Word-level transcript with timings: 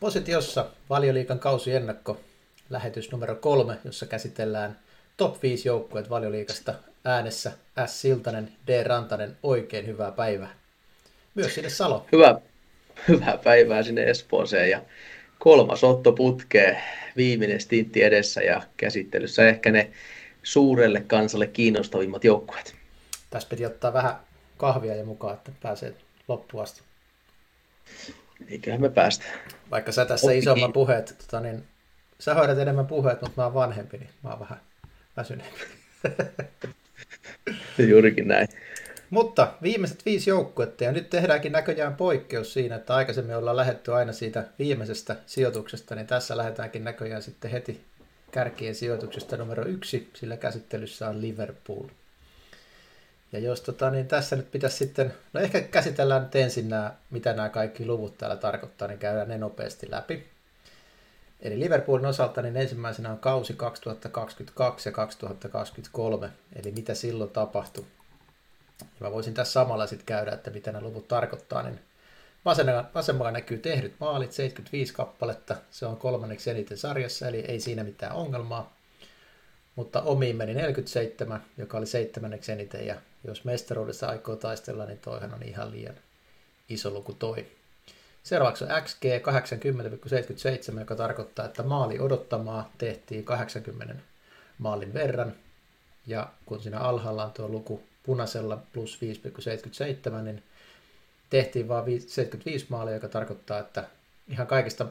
Positiossa 0.00 0.66
valioliikan 0.90 1.38
kausiennakko, 1.38 2.20
lähetys 2.70 3.12
numero 3.12 3.34
kolme, 3.34 3.78
jossa 3.84 4.06
käsitellään 4.06 4.78
top 5.16 5.42
5 5.42 5.68
joukkueet 5.68 6.10
valioliikasta 6.10 6.74
äänessä 7.04 7.52
S. 7.86 8.00
Siltanen, 8.00 8.52
D. 8.66 8.84
Rantanen, 8.84 9.36
oikein 9.42 9.86
hyvää 9.86 10.12
päivää. 10.12 10.54
Myös 11.34 11.54
sinne 11.54 11.70
Salo. 11.70 12.06
Hyvä, 12.12 12.40
hyvää 13.08 13.38
päivää 13.44 13.82
sinne 13.82 14.04
Espooseen 14.04 14.70
ja 14.70 14.82
kolmas 15.38 15.84
Otto 15.84 16.12
putkee, 16.12 16.82
viimeinen 17.16 17.60
stintti 17.60 18.02
edessä 18.02 18.42
ja 18.42 18.62
käsittelyssä 18.76 19.48
ehkä 19.48 19.70
ne 19.70 19.90
suurelle 20.42 21.00
kansalle 21.00 21.46
kiinnostavimmat 21.46 22.24
joukkueet. 22.24 22.74
Tässä 23.30 23.48
piti 23.48 23.66
ottaa 23.66 23.92
vähän 23.92 24.16
kahvia 24.56 24.96
ja 24.96 25.04
mukaan, 25.04 25.34
että 25.34 25.52
pääsee 25.62 25.94
loppuun 26.28 26.62
asti. 26.62 26.82
Eiköhän 28.50 28.80
me 28.80 28.88
päästä. 28.88 29.24
Vaikka 29.70 29.92
sä 29.92 30.04
tässä 30.04 30.26
Oppikin. 30.26 30.42
isomman 30.42 30.72
puheet, 30.72 31.14
tota, 31.18 31.40
niin 31.40 31.64
sä 32.18 32.34
hoidat 32.34 32.58
enemmän 32.58 32.86
puheet, 32.86 33.20
mutta 33.20 33.40
mä 33.40 33.44
oon 33.44 33.54
vanhempi, 33.54 33.98
niin 33.98 34.10
mä 34.22 34.30
oon 34.30 34.40
vähän 34.40 34.60
väsyneempi. 35.16 35.60
Juurikin 37.90 38.28
näin. 38.28 38.48
Mutta 39.10 39.54
viimeiset 39.62 40.06
viisi 40.06 40.30
joukkuetta, 40.30 40.84
ja 40.84 40.92
nyt 40.92 41.10
tehdäänkin 41.10 41.52
näköjään 41.52 41.96
poikkeus 41.96 42.52
siinä, 42.52 42.76
että 42.76 42.94
aikaisemmin 42.94 43.36
ollaan 43.36 43.56
lähetty 43.56 43.94
aina 43.94 44.12
siitä 44.12 44.44
viimeisestä 44.58 45.16
sijoituksesta, 45.26 45.94
niin 45.94 46.06
tässä 46.06 46.36
lähdetäänkin 46.36 46.84
näköjään 46.84 47.22
sitten 47.22 47.50
heti 47.50 47.80
kärkien 48.30 48.74
sijoituksesta 48.74 49.36
numero 49.36 49.66
yksi, 49.66 50.10
sillä 50.14 50.36
käsittelyssä 50.36 51.08
on 51.08 51.20
Liverpool. 51.20 51.88
Ja 53.32 53.38
jos 53.38 53.60
tota, 53.60 53.90
niin 53.90 54.08
tässä 54.08 54.36
nyt 54.36 54.50
pitäisi 54.50 54.76
sitten, 54.76 55.14
no 55.32 55.40
ehkä 55.40 55.60
käsitellään 55.60 56.22
nyt 56.22 56.36
ensin 56.36 56.68
nämä, 56.68 56.94
mitä 57.10 57.32
nämä 57.32 57.48
kaikki 57.48 57.86
luvut 57.86 58.18
täällä 58.18 58.36
tarkoittaa, 58.36 58.88
niin 58.88 58.98
käydään 58.98 59.28
ne 59.28 59.38
nopeasti 59.38 59.90
läpi. 59.90 60.26
Eli 61.40 61.60
Liverpoolin 61.60 62.06
osalta 62.06 62.42
niin 62.42 62.56
ensimmäisenä 62.56 63.10
on 63.10 63.18
kausi 63.18 63.54
2022 63.54 64.88
ja 64.88 64.92
2023, 64.92 66.30
eli 66.56 66.72
mitä 66.72 66.94
silloin 66.94 67.30
tapahtui. 67.30 67.84
Ja 68.80 68.86
mä 69.00 69.12
voisin 69.12 69.34
tässä 69.34 69.52
samalla 69.52 69.86
sitten 69.86 70.06
käydä, 70.06 70.32
että 70.32 70.50
mitä 70.50 70.72
nämä 70.72 70.86
luvut 70.86 71.08
tarkoittaa, 71.08 71.62
niin 71.62 71.80
vasemmalla 72.94 73.30
näkyy 73.30 73.58
tehdyt 73.58 73.94
maalit, 74.00 74.32
75 74.32 74.94
kappaletta, 74.94 75.56
se 75.70 75.86
on 75.86 75.96
kolmanneksi 75.96 76.50
eniten 76.50 76.78
sarjassa, 76.78 77.28
eli 77.28 77.38
ei 77.40 77.60
siinä 77.60 77.84
mitään 77.84 78.12
ongelmaa. 78.12 78.76
Mutta 79.76 80.02
omiin 80.02 80.36
meni 80.36 80.54
47, 80.54 81.44
joka 81.58 81.78
oli 81.78 81.86
seitsemänneksi 81.86 82.52
eniten, 82.52 82.86
ja 82.86 82.96
jos 83.24 83.44
mestaruudessa 83.44 84.08
aikoo 84.08 84.36
taistella, 84.36 84.86
niin 84.86 84.98
toihan 84.98 85.34
on 85.34 85.42
ihan 85.42 85.70
liian 85.70 85.94
iso 86.68 86.90
luku 86.90 87.12
toi. 87.12 87.46
Seuraavaksi 88.22 88.64
on 88.64 88.70
XG 88.82 89.04
80,77, 90.74 90.80
joka 90.80 90.96
tarkoittaa, 90.96 91.46
että 91.46 91.62
maali 91.62 92.00
odottamaa 92.00 92.72
tehtiin 92.78 93.24
80 93.24 93.94
maalin 94.58 94.94
verran. 94.94 95.34
Ja 96.06 96.28
kun 96.46 96.62
siinä 96.62 96.78
alhaalla 96.78 97.24
on 97.24 97.32
tuo 97.32 97.48
luku 97.48 97.82
punaisella 98.02 98.58
plus 98.72 98.98
5,77, 100.10 100.22
niin 100.22 100.42
tehtiin 101.30 101.68
vain 101.68 101.84
75 102.00 102.66
maalia, 102.68 102.94
joka 102.94 103.08
tarkoittaa, 103.08 103.58
että 103.58 103.84
ihan 104.28 104.46
kaikista 104.46 104.86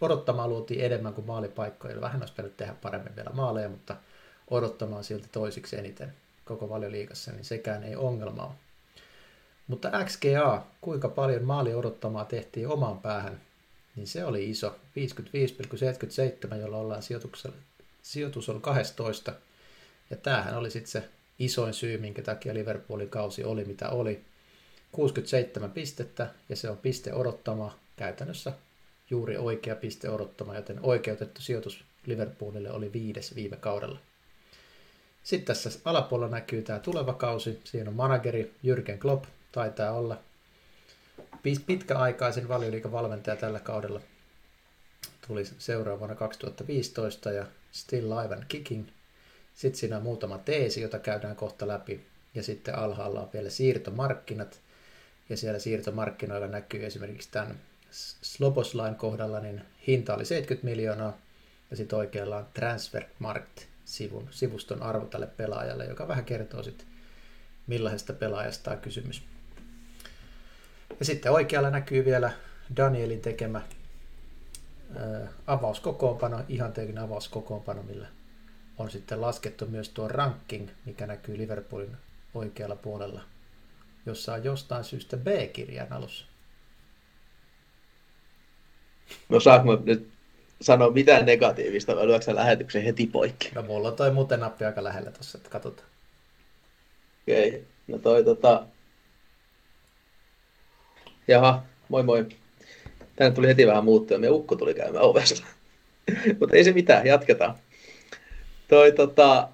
odottamaa 0.00 0.48
luotiin 0.48 0.84
enemmän 0.84 1.14
kuin 1.14 1.26
maalipaikkoja. 1.26 1.92
Eli 1.92 2.00
vähän 2.00 2.22
olisi 2.22 2.32
pitänyt 2.32 2.56
tehdä 2.56 2.74
paremmin 2.82 3.16
vielä 3.16 3.30
maaleja, 3.30 3.68
mutta 3.68 3.96
odottamaan 4.50 5.04
silti 5.04 5.28
toisiksi 5.32 5.78
eniten 5.78 6.12
koko 6.50 6.68
valioliigassa, 6.68 7.32
niin 7.32 7.44
sekään 7.44 7.84
ei 7.84 7.96
ongelma 7.96 8.42
ole. 8.42 8.54
Mutta 9.66 9.90
XGA, 10.04 10.66
kuinka 10.80 11.08
paljon 11.08 11.44
maali 11.44 11.74
odottamaa 11.74 12.24
tehtiin 12.24 12.68
omaan 12.68 12.98
päähän, 12.98 13.40
niin 13.96 14.06
se 14.06 14.24
oli 14.24 14.50
iso. 14.50 14.76
55,77, 16.50 16.56
jolla 16.56 16.76
ollaan 16.76 17.02
sijoitus 18.02 18.48
on 18.48 18.60
12. 18.60 19.32
Ja 20.10 20.16
tämähän 20.16 20.56
oli 20.56 20.70
sitten 20.70 20.90
se 20.92 21.08
isoin 21.38 21.74
syy, 21.74 21.98
minkä 21.98 22.22
takia 22.22 22.54
Liverpoolin 22.54 23.10
kausi 23.10 23.44
oli 23.44 23.64
mitä 23.64 23.88
oli. 23.88 24.24
67 24.92 25.70
pistettä 25.70 26.30
ja 26.48 26.56
se 26.56 26.70
on 26.70 26.76
piste 26.78 27.14
odottama 27.14 27.78
käytännössä 27.96 28.52
juuri 29.10 29.36
oikea 29.36 29.76
piste 29.76 30.10
odottama, 30.10 30.56
joten 30.56 30.78
oikeutettu 30.82 31.42
sijoitus 31.42 31.84
Liverpoolille 32.06 32.70
oli 32.70 32.92
viides 32.92 33.34
viime 33.34 33.56
kaudella. 33.56 33.98
Sitten 35.22 35.46
tässä 35.46 35.80
alapuolella 35.84 36.36
näkyy 36.36 36.62
tämä 36.62 36.78
tuleva 36.78 37.12
kausi. 37.12 37.60
Siinä 37.64 37.90
on 37.90 37.96
manageri 37.96 38.54
Jürgen 38.64 38.98
Klopp, 38.98 39.24
taitaa 39.52 39.92
olla 39.92 40.18
pitkäaikaisin 41.66 42.48
valioliikan 42.48 42.92
valmentaja 42.92 43.36
tällä 43.36 43.60
kaudella. 43.60 44.00
Tuli 45.26 45.44
seuraavana 45.44 46.14
2015 46.14 47.32
ja 47.32 47.46
Still 47.72 48.10
Live 48.10 48.34
and 48.34 48.44
Kicking. 48.48 48.86
Sitten 49.54 49.80
siinä 49.80 49.96
on 49.96 50.02
muutama 50.02 50.38
teesi, 50.38 50.80
jota 50.80 50.98
käydään 50.98 51.36
kohta 51.36 51.68
läpi. 51.68 52.06
Ja 52.34 52.42
sitten 52.42 52.78
alhaalla 52.78 53.20
on 53.20 53.30
vielä 53.32 53.50
siirtomarkkinat. 53.50 54.60
Ja 55.28 55.36
siellä 55.36 55.58
siirtomarkkinoilla 55.58 56.46
näkyy 56.46 56.86
esimerkiksi 56.86 57.28
tämän 57.30 57.60
Sloboslain 58.22 58.94
kohdalla, 58.94 59.40
niin 59.40 59.62
hinta 59.86 60.14
oli 60.14 60.24
70 60.24 60.70
miljoonaa. 60.70 61.18
Ja 61.70 61.76
sitten 61.76 61.98
oikealla 61.98 62.36
on 62.36 62.46
Transfermarkt 62.54 63.69
sivun, 63.90 64.28
sivuston 64.30 64.82
arvo 64.82 65.06
tälle 65.06 65.26
pelaajalle, 65.26 65.84
joka 65.84 66.08
vähän 66.08 66.24
kertoo 66.24 66.62
sitten 66.62 66.86
millaisesta 67.66 68.12
pelaajasta 68.12 68.70
on 68.70 68.78
kysymys. 68.78 69.22
Ja 70.98 71.04
sitten 71.04 71.32
oikealla 71.32 71.70
näkyy 71.70 72.04
vielä 72.04 72.32
Danielin 72.76 73.20
tekemä 73.20 73.60
ää, 74.96 75.28
avauskokoonpano, 75.46 76.44
ihanteellinen 76.48 77.02
avauskokoonpano, 77.02 77.82
millä 77.82 78.08
on 78.78 78.90
sitten 78.90 79.20
laskettu 79.20 79.66
myös 79.66 79.88
tuo 79.88 80.08
ranking, 80.08 80.68
mikä 80.84 81.06
näkyy 81.06 81.38
Liverpoolin 81.38 81.96
oikealla 82.34 82.76
puolella, 82.76 83.20
jossa 84.06 84.34
on 84.34 84.44
jostain 84.44 84.84
syystä 84.84 85.16
B-kirjan 85.16 85.92
alussa. 85.92 86.24
No 89.28 89.40
saanko 89.40 89.82
nyt 89.84 90.19
sanoa 90.60 90.90
mitään 90.90 91.26
negatiivista, 91.26 91.96
vai 91.96 92.06
lyöksä 92.06 92.34
lähetyksen 92.34 92.82
heti 92.82 93.06
poikki? 93.06 93.50
No 93.54 93.62
mulla 93.62 93.88
on 93.88 93.96
toi 93.96 94.10
muuten 94.10 94.40
nappi 94.40 94.64
aika 94.64 94.84
lähellä 94.84 95.10
tossa, 95.10 95.38
että 95.38 95.50
katsotaan. 95.50 95.88
Okei, 97.22 97.48
okay. 97.48 97.60
no 97.88 97.98
toi 97.98 98.24
tota... 98.24 98.66
Jaha, 101.28 101.62
moi 101.88 102.02
moi. 102.02 102.26
Tänne 103.16 103.34
tuli 103.34 103.48
heti 103.48 103.66
vähän 103.66 103.84
muuttua, 103.84 104.18
ja 104.18 104.32
ukko 104.32 104.56
tuli 104.56 104.74
käymään 104.74 105.04
ovesta. 105.04 105.46
Mutta 106.40 106.56
ei 106.56 106.64
se 106.64 106.72
mitään, 106.72 107.06
jatketaan. 107.06 107.54
Toi 108.68 108.92
tota... 108.92 109.48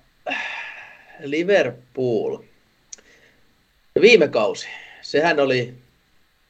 Liverpool. 1.21 2.39
Viime 4.01 4.29
kausi, 4.29 4.69
sehän 5.03 5.41
oli 5.41 5.75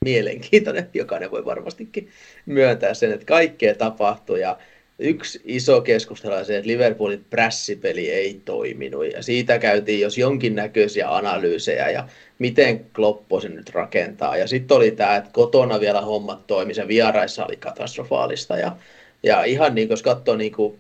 mielenkiintoinen. 0.07 0.89
Jokainen 0.95 1.31
voi 1.31 1.45
varmastikin 1.45 2.09
myöntää 2.47 2.95
sen, 2.95 3.13
että 3.13 3.27
kaikkea 3.27 3.75
tapahtui 3.75 4.41
ja 4.41 4.59
yksi 4.99 5.41
iso 5.45 5.81
keskustelu 5.81 6.35
on 6.35 6.45
se, 6.45 6.57
että 6.57 6.69
Liverpoolin 6.69 7.25
prässipeli 7.31 8.11
ei 8.11 8.41
toiminut 8.45 9.13
ja 9.13 9.23
siitä 9.23 9.59
käytiin 9.59 10.01
jos 10.01 10.19
jonkinnäköisiä 10.19 11.15
analyysejä 11.15 11.91
ja 11.91 12.09
miten 12.39 12.87
Kloppo 12.95 13.41
sen 13.41 13.57
nyt 13.57 13.71
rakentaa. 13.71 14.37
Ja 14.37 14.47
sitten 14.47 14.77
oli 14.77 14.91
tämä, 14.91 15.17
että 15.17 15.31
kotona 15.33 15.81
vielä 15.81 16.01
hommat 16.01 16.47
toimi, 16.47 16.75
se 16.75 16.89
vieraissa 16.89 17.47
oli 17.47 17.57
katastrofaalista 17.57 18.57
ja, 18.57 18.77
ja 19.23 19.45
ihan 19.45 19.75
niin, 19.75 19.89
jos 19.89 20.03
katsoo 20.03 20.37
niin 20.37 20.53
kuin, 20.53 20.79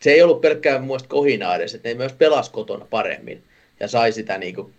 se 0.00 0.10
ei 0.10 0.22
ollut 0.22 0.40
pelkkää 0.40 0.78
muista 0.78 1.08
kohinaa 1.08 1.56
edes, 1.56 1.74
että 1.74 1.88
ne 1.88 1.94
myös 1.94 2.12
pelas 2.12 2.50
kotona 2.50 2.86
paremmin 2.90 3.42
ja 3.80 3.88
sai 3.88 4.12
sitä 4.12 4.38
niin 4.38 4.54
kuin 4.54 4.72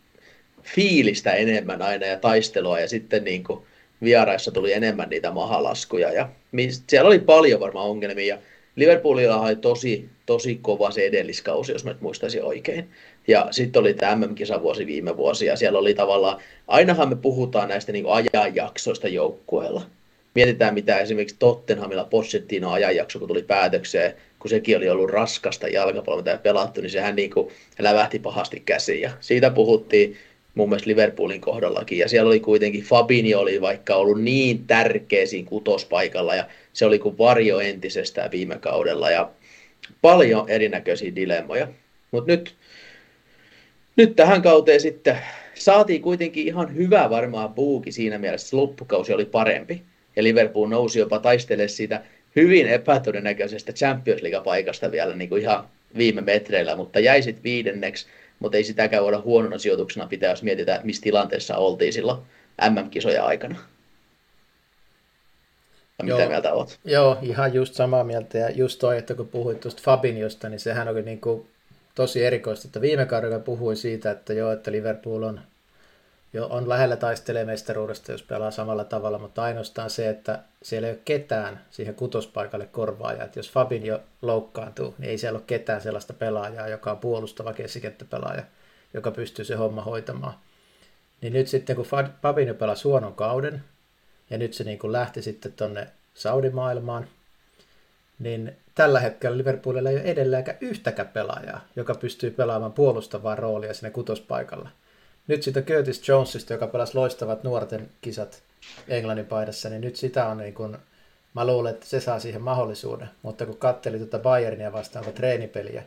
fiilistä 0.63 1.33
enemmän 1.33 1.81
aina 1.81 2.05
ja 2.05 2.17
taistelua 2.17 2.79
ja 2.79 2.87
sitten 2.87 3.23
niin 3.23 3.43
kuin 3.43 3.59
vieraissa 4.03 4.51
tuli 4.51 4.73
enemmän 4.73 5.09
niitä 5.09 5.31
mahalaskuja 5.31 6.11
ja 6.11 6.29
siellä 6.87 7.07
oli 7.07 7.19
paljon 7.19 7.59
varmaan 7.59 7.89
ongelmia 7.89 8.37
Liverpoolilla 8.79 9.41
oli 9.41 9.55
tosi, 9.55 10.09
tosi 10.25 10.59
kova 10.61 10.91
se 10.91 11.05
edelliskausi, 11.05 11.71
jos 11.71 11.83
mä 11.83 11.91
nyt 11.91 12.01
muistaisin 12.01 12.43
oikein. 12.43 12.89
Ja 13.27 13.47
sitten 13.51 13.79
oli 13.79 13.93
tämä 13.93 14.15
MM-kisavuosi 14.15 14.85
viime 14.85 15.17
vuosi 15.17 15.45
ja 15.45 15.55
siellä 15.55 15.79
oli 15.79 15.93
tavallaan, 15.93 16.41
ainahan 16.67 17.09
me 17.09 17.15
puhutaan 17.15 17.69
näistä 17.69 17.91
niin 17.91 18.05
ajanjaksoista 18.07 19.07
joukkueella. 19.07 19.81
Mietitään 20.35 20.73
mitä 20.73 20.97
esimerkiksi 20.97 21.35
Tottenhamilla 21.39 22.03
Pochettino 22.03 22.71
ajanjakso, 22.71 23.19
kun 23.19 23.27
tuli 23.27 23.43
päätökseen, 23.43 24.13
kun 24.39 24.49
sekin 24.49 24.77
oli 24.77 24.89
ollut 24.89 25.09
raskasta 25.09 25.67
jalkapalloa, 25.67 26.23
mitä 26.23 26.37
pelattu, 26.37 26.81
niin 26.81 26.89
sehän 26.89 27.15
niin 27.15 27.29
kuin 27.29 27.49
lävähti 27.79 28.19
pahasti 28.19 28.59
käsiin. 28.65 29.01
Ja 29.01 29.11
siitä 29.19 29.49
puhuttiin 29.49 30.17
mun 30.59 30.69
mielestä 30.69 30.89
Liverpoolin 30.89 31.41
kohdallakin. 31.41 31.97
Ja 31.97 32.09
siellä 32.09 32.27
oli 32.27 32.39
kuitenkin, 32.39 32.83
Fabinho 32.83 33.39
oli 33.39 33.61
vaikka 33.61 33.95
ollut 33.95 34.21
niin 34.21 34.67
tärkeä 34.67 35.25
siinä 35.25 35.49
kutospaikalla 35.49 36.35
ja 36.35 36.45
se 36.73 36.85
oli 36.85 36.99
kuin 36.99 37.17
varjo 37.17 37.59
entisestään 37.59 38.31
viime 38.31 38.57
kaudella 38.57 39.11
ja 39.11 39.29
paljon 40.01 40.49
erinäköisiä 40.49 41.15
dilemmoja. 41.15 41.67
Mutta 42.11 42.31
nyt, 42.31 42.55
nyt 43.95 44.15
tähän 44.15 44.41
kauteen 44.41 44.81
sitten 44.81 45.17
saatiin 45.53 46.01
kuitenkin 46.01 46.47
ihan 46.47 46.75
hyvä 46.75 47.09
varmaan 47.09 47.53
buuki 47.53 47.91
siinä 47.91 48.17
mielessä, 48.17 48.47
että 48.47 48.57
loppukausi 48.57 49.13
oli 49.13 49.25
parempi. 49.25 49.81
ja 50.15 50.23
Liverpool 50.23 50.67
nousi 50.67 50.99
jopa 50.99 51.19
taistelemaan 51.19 51.69
siitä 51.69 52.01
hyvin 52.35 52.67
epätodennäköisestä 52.67 53.73
Champions 53.73 54.21
League-paikasta 54.21 54.91
vielä 54.91 55.15
niin 55.15 55.29
kuin 55.29 55.41
ihan 55.41 55.67
viime 55.97 56.21
metreillä, 56.21 56.75
mutta 56.75 56.99
jäi 56.99 57.21
sitten 57.21 57.43
viidenneksi, 57.43 58.07
mutta 58.39 58.57
ei 58.57 58.63
sitäkään 58.63 59.03
voida 59.03 59.21
huonona 59.21 59.57
sijoituksena 59.57 60.07
pitää, 60.07 60.29
jos 60.29 60.43
mietitään, 60.43 60.81
missä 60.83 61.01
tilanteessa 61.01 61.57
oltiin 61.57 61.93
silloin 61.93 62.19
MM-kisoja 62.69 63.25
aikana. 63.25 63.55
Ja 65.99 66.05
mitä 66.05 66.17
Joo. 66.17 66.29
mieltä 66.29 66.53
olet? 66.53 66.79
Joo, 66.85 67.17
ihan 67.21 67.53
just 67.53 67.73
samaa 67.73 68.03
mieltä. 68.03 68.37
Ja 68.37 68.49
just 68.49 68.79
toi, 68.79 68.97
että 68.97 69.15
kun 69.15 69.27
puhuit 69.27 69.59
tuosta 69.59 69.81
Fabinjosta, 69.85 70.49
niin 70.49 70.59
sehän 70.59 70.87
oli 70.87 71.01
niin 71.01 71.21
kuin 71.21 71.47
tosi 71.95 72.25
erikoista, 72.25 72.67
että 72.67 72.81
viime 72.81 73.05
kaudella 73.05 73.39
puhui 73.39 73.75
siitä, 73.75 74.11
että 74.11 74.33
joo, 74.33 74.51
että 74.51 74.71
Liverpool 74.71 75.23
on, 75.23 75.41
jo, 76.33 76.47
on 76.47 76.69
lähellä 76.69 76.95
taistelee 76.95 77.45
mestaruudesta, 77.45 78.11
jos 78.11 78.23
pelaa 78.23 78.51
samalla 78.51 78.83
tavalla, 78.83 79.19
mutta 79.19 79.43
ainoastaan 79.43 79.89
se, 79.89 80.09
että 80.09 80.39
siellä 80.63 80.87
ei 80.87 80.93
ole 80.93 81.01
ketään 81.05 81.65
siihen 81.71 81.95
kutospaikalle 81.95 82.65
korvaajaa. 82.65 83.25
Että 83.25 83.39
jos 83.39 83.51
Fabinho 83.51 83.99
loukkaantuu, 84.21 84.95
niin 84.97 85.09
ei 85.09 85.17
siellä 85.17 85.37
ole 85.37 85.43
ketään 85.47 85.81
sellaista 85.81 86.13
pelaajaa, 86.13 86.67
joka 86.67 86.91
on 86.91 86.97
puolustava 86.97 87.53
keskikenttäpelaaja, 87.53 88.43
joka 88.93 89.11
pystyy 89.11 89.45
se 89.45 89.55
homma 89.55 89.81
hoitamaan. 89.81 90.33
Niin 91.21 91.33
nyt 91.33 91.47
sitten, 91.47 91.75
kun 91.75 91.85
Fabinho 92.21 92.53
pelasi 92.53 92.83
huonon 92.83 93.13
kauden, 93.15 93.63
ja 94.29 94.37
nyt 94.37 94.53
se 94.53 94.63
niin 94.63 94.79
kuin 94.79 94.91
lähti 94.91 95.21
sitten 95.21 95.53
tonne 95.53 95.87
Saudi-maailmaan, 96.13 97.07
niin 98.19 98.57
tällä 98.75 98.99
hetkellä 98.99 99.37
Liverpoolilla 99.37 99.89
ei 99.89 99.95
ole 99.95 100.03
edelläänkään 100.03 100.57
yhtäkään 100.61 101.07
pelaajaa, 101.07 101.61
joka 101.75 101.95
pystyy 101.95 102.31
pelaamaan 102.31 102.73
puolustavaa 102.73 103.35
roolia 103.35 103.73
sinne 103.73 103.91
kutospaikalla. 103.91 104.69
Nyt 105.29 105.43
siitä 105.43 105.61
Curtis 105.61 106.07
Jonesista, 106.07 106.53
joka 106.53 106.67
pelasi 106.67 106.95
loistavat 106.95 107.43
nuorten 107.43 107.89
kisat 108.01 108.43
Englannin 108.87 109.25
paidassa, 109.25 109.69
niin 109.69 109.81
nyt 109.81 109.95
sitä 109.95 110.27
on 110.27 110.37
niin 110.37 110.53
kuin, 110.53 110.77
mä 111.33 111.47
luulen, 111.47 111.73
että 111.73 111.85
se 111.85 111.99
saa 111.99 112.19
siihen 112.19 112.41
mahdollisuuden. 112.41 113.09
Mutta 113.21 113.45
kun 113.45 113.57
katteli 113.57 113.97
tuota 113.97 114.19
Bayernia 114.19 114.73
vastaan 114.73 115.13
treenipeliä, 115.13 115.83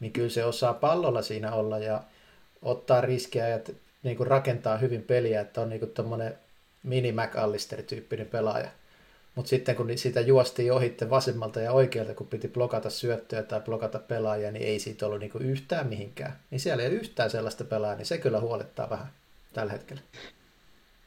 niin 0.00 0.12
kyllä 0.12 0.28
se 0.28 0.44
osaa 0.44 0.74
pallolla 0.74 1.22
siinä 1.22 1.52
olla 1.52 1.78
ja 1.78 2.02
ottaa 2.62 3.00
riskejä 3.00 3.48
ja 3.48 3.58
niin 4.02 4.16
kuin 4.16 4.26
rakentaa 4.26 4.76
hyvin 4.76 5.02
peliä, 5.02 5.40
että 5.40 5.60
on 5.60 5.68
niin 5.68 5.80
kuin 5.80 6.24
mini 6.82 7.12
McAllister-tyyppinen 7.12 8.26
pelaaja. 8.26 8.70
Mutta 9.40 9.50
sitten 9.50 9.76
kun 9.76 9.90
sitä 9.96 10.20
juostiin 10.20 10.72
ohitte 10.72 11.10
vasemmalta 11.10 11.60
ja 11.60 11.72
oikealta, 11.72 12.14
kun 12.14 12.26
piti 12.26 12.48
blokata 12.48 12.90
syöttöä 12.90 13.42
tai 13.42 13.60
blokata 13.60 13.98
pelaajia, 13.98 14.52
niin 14.52 14.66
ei 14.66 14.78
siitä 14.78 15.06
ollut 15.06 15.20
niinku 15.20 15.38
yhtään 15.38 15.86
mihinkään. 15.86 16.36
Niin 16.50 16.60
siellä 16.60 16.82
ei 16.82 16.88
ole 16.88 16.96
yhtään 16.96 17.30
sellaista 17.30 17.64
pelaajaa, 17.64 17.96
niin 17.96 18.06
se 18.06 18.18
kyllä 18.18 18.40
huolettaa 18.40 18.90
vähän 18.90 19.06
tällä 19.52 19.72
hetkellä. 19.72 20.02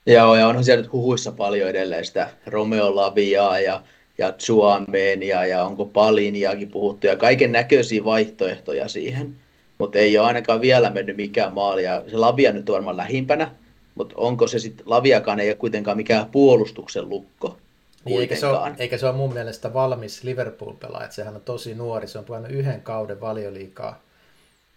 Joo, 0.05 0.35
ja 0.35 0.47
onhan 0.47 0.63
siellä 0.63 0.81
nyt 0.81 0.91
huhuissa 0.91 1.31
paljon 1.31 1.69
edelleen 1.69 2.05
sitä 2.05 2.29
Romeo 2.45 2.95
Laviaa 2.95 3.59
ja, 3.59 3.81
ja 4.17 4.31
Chuamenia 4.31 5.45
ja 5.45 5.63
onko 5.63 5.85
Paliniakin 5.85 6.71
puhuttu 6.71 7.07
ja 7.07 7.15
kaiken 7.15 7.51
näköisiä 7.51 8.05
vaihtoehtoja 8.05 8.87
siihen. 8.87 9.35
Mutta 9.77 9.99
ei 9.99 10.17
ole 10.17 10.27
ainakaan 10.27 10.61
vielä 10.61 10.89
mennyt 10.89 11.17
mikään 11.17 11.53
maali 11.53 11.83
ja 11.83 12.03
se 12.07 12.17
Lavia 12.17 12.51
nyt 12.51 12.69
on 12.69 12.73
varmaan 12.73 12.97
lähimpänä, 12.97 13.51
mutta 13.95 14.15
onko 14.17 14.47
se 14.47 14.59
sitten, 14.59 14.89
Laviakaan 14.89 15.39
ei 15.39 15.49
ole 15.49 15.55
kuitenkaan 15.55 15.97
mikään 15.97 16.25
puolustuksen 16.31 17.09
lukko. 17.09 17.57
Niin, 18.05 18.21
eikä, 18.21 18.35
se 18.35 18.47
ole, 18.47 18.71
eikä 18.77 18.97
se 18.97 19.05
ole 19.05 19.15
mun 19.15 19.33
mielestä 19.33 19.73
valmis 19.73 20.23
Liverpool-pelaaja, 20.23 21.03
että 21.03 21.15
sehän 21.15 21.35
on 21.35 21.41
tosi 21.41 21.75
nuori, 21.75 22.07
se 22.07 22.19
on 22.19 22.25
pelannut 22.25 22.51
yhden 22.51 22.81
kauden 22.81 23.21
valioliikaa 23.21 24.01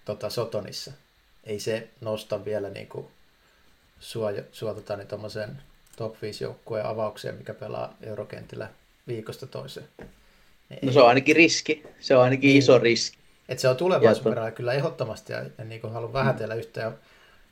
tota, 0.04 0.30
Sotonissa. 0.30 0.92
Ei 1.44 1.60
se 1.60 1.88
nosta 2.00 2.44
vielä 2.44 2.70
niin 2.70 2.86
kuin 2.86 3.06
sua, 4.00 4.28
sua 4.52 4.74
tota, 4.74 4.96
niin 4.96 5.08
top 5.96 6.22
5 6.22 6.44
joukkueen 6.44 6.86
avaukseen, 6.86 7.34
mikä 7.34 7.54
pelaa 7.54 7.94
eurokentillä 8.02 8.68
viikosta 9.08 9.46
toiseen. 9.46 9.86
Niin 10.68 10.80
no 10.82 10.92
se 10.92 11.00
on 11.00 11.08
ainakin 11.08 11.36
riski, 11.36 11.84
se 12.00 12.16
on 12.16 12.22
ainakin 12.22 12.48
niin. 12.48 12.58
iso 12.58 12.78
riski. 12.78 13.18
Et 13.48 13.58
se 13.58 13.68
on 13.68 13.76
tulevaisuuden 13.76 14.52
kyllä 14.52 14.72
ehdottomasti, 14.72 15.32
ja 15.32 15.44
en 15.58 15.68
niin 15.68 15.92
halua 15.92 16.12
vähätellä 16.12 16.54
mm. 16.54 16.58
yhtään, 16.58 16.98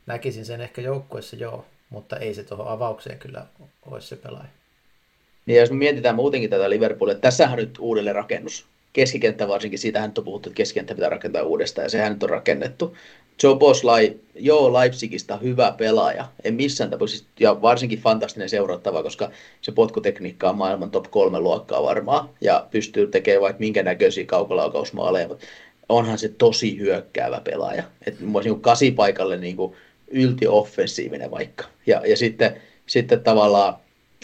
näkisin 0.05 0.45
sen 0.45 0.61
ehkä 0.61 0.81
joukkueessa 0.81 1.35
joo, 1.35 1.65
mutta 1.89 2.17
ei 2.17 2.33
se 2.33 2.43
tuohon 2.43 2.67
avaukseen 2.67 3.19
kyllä 3.19 3.45
olisi 3.85 4.07
se 4.07 4.15
pelaaja. 4.15 4.49
Niin 5.45 5.59
jos 5.59 5.71
me 5.71 5.77
mietitään 5.77 6.15
muutenkin 6.15 6.49
tätä 6.49 6.69
Liverpoolia, 6.69 7.15
tässähän 7.15 7.53
on 7.53 7.59
nyt 7.59 7.77
uudelleen 7.79 8.15
rakennus. 8.15 8.65
Keskikenttä 8.93 9.47
varsinkin, 9.47 9.79
siitähän 9.79 10.13
on 10.17 10.23
puhuttu, 10.23 10.49
että 10.49 10.57
keskikenttä 10.57 10.95
pitää 10.95 11.09
rakentaa 11.09 11.43
uudestaan 11.43 11.85
ja 11.85 11.89
sehän 11.89 12.13
nyt 12.13 12.23
on 12.23 12.29
rakennettu. 12.29 12.97
Joe 13.43 13.55
Boslai, 13.55 14.15
joo 14.35 14.73
Leipzigistä 14.73 15.37
hyvä 15.37 15.73
pelaaja, 15.77 16.27
en 16.43 16.53
missään 16.53 16.89
tapauksessa, 16.89 17.25
ja 17.39 17.61
varsinkin 17.61 17.99
fantastinen 17.99 18.49
seurattava, 18.49 19.03
koska 19.03 19.31
se 19.61 19.71
potkutekniikka 19.71 20.49
on 20.49 20.57
maailman 20.57 20.91
top 20.91 21.05
kolme 21.11 21.39
luokkaa 21.39 21.83
varmaan, 21.83 22.29
ja 22.41 22.67
pystyy 22.71 23.07
tekemään 23.07 23.41
vaikka 23.41 23.59
minkä 23.59 23.83
näköisiä 23.83 24.25
kaukolaukausmaaleja, 24.25 25.27
mutta 25.27 25.45
onhan 25.89 26.17
se 26.17 26.29
tosi 26.29 26.79
hyökkäävä 26.79 27.41
pelaaja. 27.43 27.83
Että 28.07 28.23
niin 28.43 28.61
kasipaikalle 28.61 29.37
niin 29.37 29.55
kuin 29.55 29.73
ylti-offensiivinen 30.07 31.31
vaikka. 31.31 31.65
Ja, 31.85 32.01
ja 32.07 32.17
sitten, 32.17 32.61
sitten 32.85 33.23
tavallaan 33.23 33.73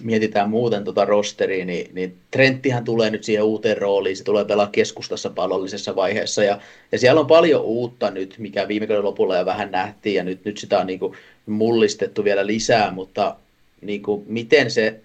mietitään 0.03 0.49
muuten 0.49 0.83
tuota 0.83 1.05
rosteria, 1.05 1.65
niin, 1.65 1.89
niin 1.93 2.17
Trenttihän 2.31 2.83
tulee 2.83 3.09
nyt 3.09 3.23
siihen 3.23 3.43
uuteen 3.43 3.77
rooliin, 3.77 4.17
se 4.17 4.23
tulee 4.23 4.45
pelaa 4.45 4.67
keskustassa 4.71 5.29
pallollisessa 5.29 5.95
vaiheessa, 5.95 6.43
ja, 6.43 6.59
ja 6.91 6.99
siellä 6.99 7.21
on 7.21 7.27
paljon 7.27 7.61
uutta 7.61 8.11
nyt, 8.11 8.35
mikä 8.37 8.67
viime 8.67 8.87
kauden 8.87 9.05
lopulla 9.05 9.37
jo 9.37 9.45
vähän 9.45 9.71
nähtiin, 9.71 10.15
ja 10.15 10.23
nyt, 10.23 10.45
nyt 10.45 10.57
sitä 10.57 10.79
on 10.79 10.87
niin 10.87 10.99
kuin 10.99 11.13
mullistettu 11.45 12.23
vielä 12.23 12.47
lisää, 12.47 12.91
mutta 12.91 13.35
niin 13.81 14.01
kuin, 14.01 14.23
miten 14.27 14.71
se 14.71 14.99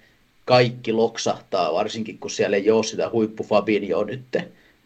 kaikki 0.44 0.93
loksahtaa, 0.93 1.73
varsinkin 1.73 2.19
kun 2.19 2.31
siellä 2.31 2.56
ei 2.56 2.71
ole 2.71 2.85
sitä 2.85 3.11
huippu 3.11 3.44
Fabinho 3.44 4.05
nyt, 4.05 4.37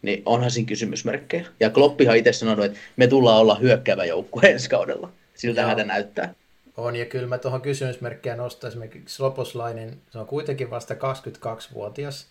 niin 0.01 0.23
onhan 0.25 0.51
siinä 0.51 0.67
kysymysmerkkejä. 0.67 1.45
Ja 1.59 1.69
Kloppihan 1.69 2.17
itse 2.17 2.33
sanonut, 2.33 2.65
että 2.65 2.79
me 2.95 3.07
tullaan 3.07 3.39
olla 3.39 3.55
hyökkäävä 3.55 4.05
joukkue 4.05 4.41
ensi 4.43 4.69
kaudella. 4.69 5.09
Siltä 5.35 5.65
hän 5.65 5.87
näyttää. 5.87 6.33
On, 6.77 6.95
ja 6.95 7.05
kyllä 7.05 7.27
mä 7.27 7.37
tuohon 7.37 7.61
kysymysmerkkiä 7.61 8.35
nostan 8.35 8.67
esimerkiksi 8.67 9.23
Loposlainen, 9.23 10.01
se 10.11 10.19
on 10.19 10.27
kuitenkin 10.27 10.69
vasta 10.69 10.93
22-vuotias. 10.93 12.27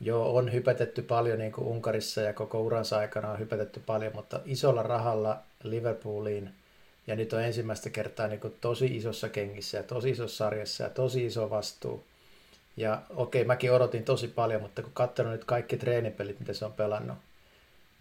Joo, 0.00 0.36
on 0.36 0.52
hypätetty 0.52 1.02
paljon 1.02 1.38
niin 1.38 1.52
kuin 1.52 1.66
Unkarissa 1.66 2.20
ja 2.20 2.32
koko 2.32 2.60
uransa 2.60 2.98
aikana 2.98 3.30
on 3.30 3.38
hypätetty 3.38 3.80
paljon, 3.86 4.12
mutta 4.14 4.40
isolla 4.44 4.82
rahalla 4.82 5.38
Liverpooliin 5.62 6.50
ja 7.06 7.16
nyt 7.16 7.32
on 7.32 7.42
ensimmäistä 7.42 7.90
kertaa 7.90 8.28
niin 8.28 8.40
kuin 8.40 8.56
tosi 8.60 8.96
isossa 8.96 9.28
kengissä 9.28 9.76
ja 9.76 9.82
tosi 9.82 10.10
isossa 10.10 10.44
sarjassa 10.44 10.84
ja 10.84 10.90
tosi 10.90 11.26
iso 11.26 11.50
vastuu. 11.50 12.04
Ja 12.76 13.02
okei, 13.16 13.44
mäkin 13.44 13.72
odotin 13.72 14.04
tosi 14.04 14.28
paljon, 14.28 14.62
mutta 14.62 14.82
kun 14.82 14.92
katsonut 14.94 15.32
nyt 15.32 15.44
kaikki 15.44 15.76
treenipelit, 15.76 16.40
mitä 16.40 16.52
se 16.52 16.64
on 16.64 16.72
pelannut, 16.72 17.18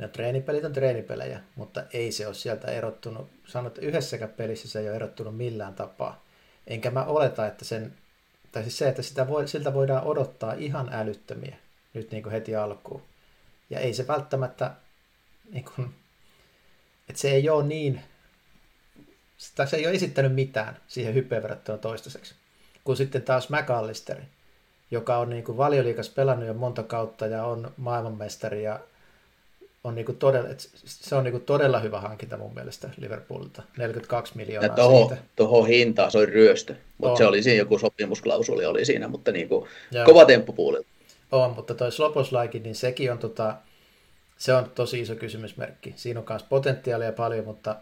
No 0.03 0.09
treenipelit 0.09 0.65
on 0.65 0.73
treenipelejä, 0.73 1.39
mutta 1.55 1.83
ei 1.93 2.11
se 2.11 2.27
ole 2.27 2.35
sieltä 2.35 2.67
erottunut. 2.67 3.29
Sanot, 3.47 3.77
että 3.77 3.87
yhdessäkään 3.87 4.29
pelissä 4.29 4.67
se 4.67 4.79
ei 4.79 4.87
ole 4.87 4.95
erottunut 4.95 5.37
millään 5.37 5.75
tapaa. 5.75 6.23
Enkä 6.67 6.91
mä 6.91 7.03
oleta, 7.03 7.47
että 7.47 7.65
sen, 7.65 7.93
tai 8.51 8.63
siis 8.63 8.77
se, 8.77 8.89
että 8.89 9.01
sitä 9.01 9.27
voi, 9.27 9.47
siltä 9.47 9.73
voidaan 9.73 10.03
odottaa 10.03 10.53
ihan 10.53 10.89
älyttömiä 10.93 11.55
nyt 11.93 12.11
niin 12.11 12.23
kuin 12.23 12.33
heti 12.33 12.55
alkuun. 12.55 13.01
Ja 13.69 13.79
ei 13.79 13.93
se 13.93 14.07
välttämättä, 14.07 14.71
niin 15.51 15.65
kuin, 15.75 15.95
että 17.09 17.21
se 17.21 17.31
ei 17.31 17.49
ole 17.49 17.63
niin, 17.63 18.01
tai 19.55 19.67
se 19.67 19.77
ei 19.77 19.87
ole 19.87 19.95
esittänyt 19.95 20.35
mitään 20.35 20.77
siihen 20.87 21.13
hyppeen 21.13 21.43
verrattuna 21.43 21.77
toistaiseksi. 21.77 22.35
Kun 22.83 22.97
sitten 22.97 23.21
taas 23.21 23.49
McAllister, 23.49 24.17
joka 24.91 25.17
on 25.17 25.29
niin 25.29 25.43
kuin 25.43 25.57
valioliikas 25.57 26.09
pelannut 26.09 26.47
jo 26.47 26.53
monta 26.53 26.83
kautta 26.83 27.27
ja 27.27 27.45
on 27.45 27.73
maailmanmestari 27.77 28.63
ja 28.63 28.79
on 29.83 29.95
niinku 29.95 30.13
todella, 30.13 30.49
se 30.85 31.15
on 31.15 31.23
niinku 31.23 31.39
todella 31.39 31.79
hyvä 31.79 31.99
hankinta 31.99 32.37
mun 32.37 32.53
mielestä 32.53 32.89
Liverpoolilta. 32.97 33.63
42 33.77 34.37
miljoonaa 34.37 34.69
ja 34.69 34.75
toho, 34.75 35.07
siitä. 35.07 35.23
Toho 35.35 35.63
hintaa, 35.63 36.09
se 36.09 36.17
oli 36.17 36.25
ryöstö. 36.25 36.75
Mutta 36.97 37.17
se 37.17 37.25
oli 37.25 37.43
siinä 37.43 37.57
joku 37.57 37.79
sopimusklausuli 37.79 38.65
oli 38.65 38.85
siinä, 38.85 39.07
mutta 39.07 39.31
niinku 39.31 39.67
kova 40.05 40.25
temppu. 40.25 40.55
On, 41.31 41.51
mutta 41.51 41.73
toi 41.73 41.91
Sloposlaikin, 41.91 42.63
niin 42.63 42.75
sekin 42.75 43.11
on 43.11 43.17
tota, 43.17 43.55
se 44.37 44.53
on 44.53 44.71
tosi 44.75 45.01
iso 45.01 45.15
kysymysmerkki. 45.15 45.93
Siinä 45.95 46.19
on 46.19 46.25
myös 46.29 46.43
potentiaalia 46.43 47.11
paljon, 47.11 47.45
mutta 47.45 47.75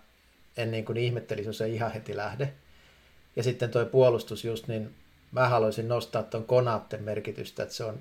en 0.58 0.72
niin 0.72 0.86
kuin 0.86 0.98
ihmettelisi, 0.98 1.50
jos 1.50 1.62
ei 1.62 1.74
ihan 1.74 1.92
heti 1.92 2.18
lähde. 2.18 2.54
Ja 3.36 3.44
sitten 3.44 3.70
tuo 3.70 3.86
puolustus 3.86 4.46
just, 4.46 4.68
niin 4.68 4.96
mä 5.32 5.50
haluaisin 5.50 5.88
nostaa 5.88 6.24
tuon 6.24 6.46
Konaatten 6.46 7.04
merkitystä, 7.04 7.64
että 7.64 7.76
se 7.76 7.84
on 7.84 8.00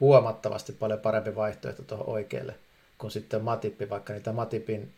huomattavasti 0.00 0.72
paljon 0.72 1.00
parempi 1.00 1.36
vaihtoehto 1.36 1.82
tuohon 1.82 2.08
oikealle 2.08 2.54
kuin 3.00 3.10
sitten 3.10 3.42
Matippi, 3.42 3.90
vaikka 3.90 4.12
niitä 4.12 4.32
Matipin 4.32 4.94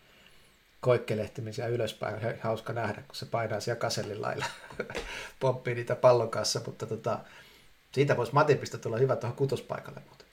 koikkelehtimisiä 0.81 1.67
ylöspäin. 1.67 2.17
Hauska 2.41 2.73
nähdä, 2.73 3.03
kun 3.03 3.17
se 3.17 3.27
painaa 3.27 3.61
siellä 3.61 3.81
kasellin 3.81 4.23
lailla, 4.23 4.45
pomppii 5.41 5.75
niitä 5.75 5.97
pallon 5.97 6.31
kanssa, 6.31 6.61
mutta 6.67 6.87
tota, 6.87 7.19
siitä 7.93 8.17
voisi 8.17 8.35
Matipista 8.35 8.79
tulla 8.79 8.97
hyvä 8.97 9.17
tuohon 9.17 9.37
kutospaikalle. 9.37 10.01
Mutta, 10.09 10.25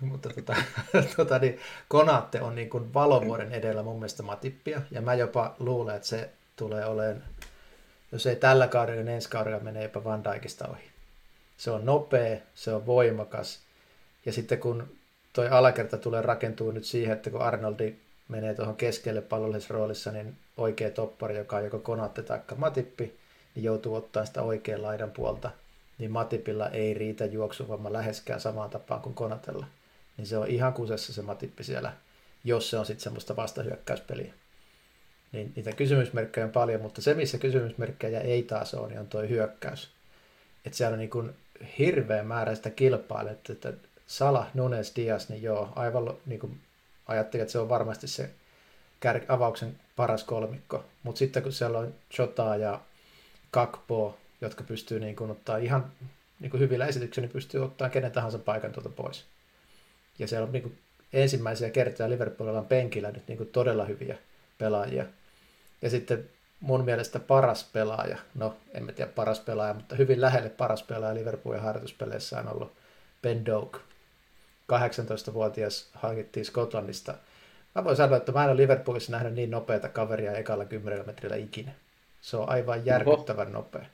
mutta 0.00 0.28
tota, 0.28 0.56
tota, 1.16 1.38
niin, 1.38 1.60
Konaatte 1.88 2.40
on 2.40 2.54
niin 2.54 2.70
kuin 2.70 2.94
valovuoden 2.94 3.52
edellä 3.52 3.82
mun 3.82 3.96
mielestä 3.96 4.22
Matippia, 4.22 4.82
ja 4.90 5.00
mä 5.00 5.14
jopa 5.14 5.54
luulen, 5.58 5.96
että 5.96 6.08
se 6.08 6.30
tulee 6.56 6.86
olemaan, 6.86 7.24
jos 8.12 8.26
ei 8.26 8.36
tällä 8.36 8.68
kaudella, 8.68 9.02
niin 9.02 9.14
ensi 9.14 9.28
kaudella 9.28 9.60
menee 9.60 9.82
jopa 9.82 10.04
Van 10.04 10.24
Dijkista 10.24 10.68
ohi. 10.68 10.90
Se 11.56 11.70
on 11.70 11.86
nopea, 11.86 12.38
se 12.54 12.72
on 12.72 12.86
voimakas. 12.86 13.60
Ja 14.26 14.32
sitten 14.32 14.58
kun 14.58 14.97
toi 15.38 15.48
alakerta 15.48 15.98
tulee 15.98 16.22
rakentuu 16.22 16.70
nyt 16.70 16.84
siihen, 16.84 17.12
että 17.12 17.30
kun 17.30 17.40
Arnoldi 17.40 17.94
menee 18.28 18.54
tuohon 18.54 18.76
keskelle 18.76 19.20
pallollisessa 19.20 19.74
roolissa, 19.74 20.12
niin 20.12 20.36
oikea 20.56 20.90
toppari, 20.90 21.36
joka 21.36 21.56
on 21.56 21.64
joko 21.64 21.78
Konatte 21.78 22.22
tai 22.22 22.40
Matippi, 22.56 23.18
niin 23.54 23.64
joutuu 23.64 23.94
ottaa 23.94 24.24
sitä 24.24 24.42
oikean 24.42 24.82
laidan 24.82 25.10
puolta, 25.10 25.50
niin 25.98 26.10
Matipilla 26.10 26.68
ei 26.68 26.94
riitä 26.94 27.24
juoksuvamma 27.24 27.92
läheskään 27.92 28.40
samaan 28.40 28.70
tapaan 28.70 29.00
kuin 29.00 29.14
Konatella. 29.14 29.66
Niin 30.16 30.26
se 30.26 30.38
on 30.38 30.48
ihan 30.48 30.72
kusessa 30.72 31.12
se 31.12 31.22
Matippi 31.22 31.64
siellä, 31.64 31.92
jos 32.44 32.70
se 32.70 32.78
on 32.78 32.86
sitten 32.86 33.02
semmoista 33.02 33.36
vastahyökkäyspeliä. 33.36 34.34
Niin 35.32 35.52
niitä 35.56 35.72
kysymysmerkkejä 35.72 36.46
on 36.46 36.52
paljon, 36.52 36.80
mutta 36.80 37.02
se, 37.02 37.14
missä 37.14 37.38
kysymysmerkkejä 37.38 38.20
ei 38.20 38.42
taas 38.42 38.74
ole, 38.74 38.88
niin 38.88 39.00
on 39.00 39.06
tuo 39.06 39.20
hyökkäys. 39.20 39.90
Että 40.64 40.76
siellä 40.76 40.92
on 40.92 40.98
niin 40.98 41.10
kuin 41.10 41.30
hirveä 41.78 42.22
määrä 42.22 42.54
sitä 42.54 42.70
kilpailua, 42.70 43.32
että 43.32 43.72
Salah, 44.08 44.48
Nunes, 44.54 44.92
Dias, 44.96 45.28
niin 45.28 45.42
joo, 45.42 45.72
aivan 45.76 46.14
niin 46.26 46.40
kuin 46.40 46.60
ajattelin, 47.06 47.42
että 47.42 47.52
se 47.52 47.58
on 47.58 47.68
varmasti 47.68 48.08
se 48.08 48.30
kär- 49.06 49.24
avauksen 49.28 49.76
paras 49.96 50.24
kolmikko. 50.24 50.84
Mutta 51.02 51.18
sitten 51.18 51.42
kun 51.42 51.52
siellä 51.52 51.78
on 51.78 51.94
Jota 52.18 52.56
ja 52.56 52.80
Kakpo, 53.50 54.16
jotka 54.40 54.64
pystyy 54.64 55.00
niin 55.00 55.16
kuin 55.16 55.30
ottaa 55.30 55.56
ihan 55.56 55.92
niin 56.40 56.50
kuin 56.50 56.60
hyvillä 56.60 56.86
esityksillä, 56.86 57.26
niin 57.26 57.32
pystyy 57.32 57.64
ottaa 57.64 57.88
kenen 57.88 58.12
tahansa 58.12 58.38
paikan 58.38 58.72
tuolta 58.72 58.88
pois. 58.88 59.24
Ja 60.18 60.28
siellä 60.28 60.46
on 60.46 60.52
niin 60.52 60.62
kuin 60.62 60.78
ensimmäisiä 61.12 61.70
kertoja 61.70 62.10
Liverpoolilla 62.10 62.58
on 62.58 62.66
penkillä 62.66 63.10
nyt 63.10 63.28
niin 63.28 63.38
kuin 63.38 63.48
todella 63.48 63.84
hyviä 63.84 64.18
pelaajia. 64.58 65.06
Ja 65.82 65.90
sitten 65.90 66.28
mun 66.60 66.84
mielestä 66.84 67.20
paras 67.20 67.64
pelaaja, 67.72 68.18
no 68.34 68.56
en 68.74 68.84
mä 68.84 68.92
tiedä 68.92 69.10
paras 69.14 69.40
pelaaja, 69.40 69.74
mutta 69.74 69.96
hyvin 69.96 70.20
lähelle 70.20 70.48
paras 70.48 70.82
pelaaja 70.82 71.14
Liverpoolin 71.14 71.62
harjoituspeleissä 71.62 72.38
on 72.38 72.48
ollut 72.48 72.72
Ben 73.22 73.46
Doak. 73.46 73.78
18-vuotias 74.72 75.88
hankittiin 75.94 76.46
Skotlannista. 76.46 77.14
Mä 77.74 77.84
voin 77.84 77.96
sanoa, 77.96 78.16
että 78.16 78.32
mä 78.32 78.44
en 78.44 78.50
ole 78.50 78.56
Liverpoolissa 78.56 79.12
nähnyt 79.12 79.34
niin 79.34 79.50
nopeata 79.50 79.88
kaveria 79.88 80.36
ekalla 80.36 80.64
10 80.64 81.06
metrillä 81.06 81.36
ikinä. 81.36 81.72
Se 82.20 82.36
on 82.36 82.48
aivan 82.48 82.86
järkyttävän 82.86 83.48
Oho. 83.48 83.56
nopea. 83.56 83.86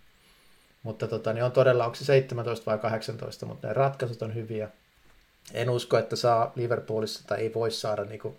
Mutta 0.83 1.09
tota, 1.09 1.33
niin 1.33 1.45
on 1.45 1.53
todella, 1.53 1.85
onko 1.85 1.95
se 1.95 2.05
17 2.05 2.71
vai 2.71 2.79
18, 2.79 3.47
mutta 3.47 3.69
ne 3.69 3.75
ratkaisut 3.75 4.23
on 4.23 4.35
hyviä. 4.35 4.69
En 5.55 5.71
usko, 5.71 5.99
että 5.99 6.17
saa 6.17 6.53
Liverpoolissa 6.57 7.27
tai 7.27 7.41
ei 7.41 7.55
voi 7.55 7.71
saada 7.71 8.05
niin 8.05 8.37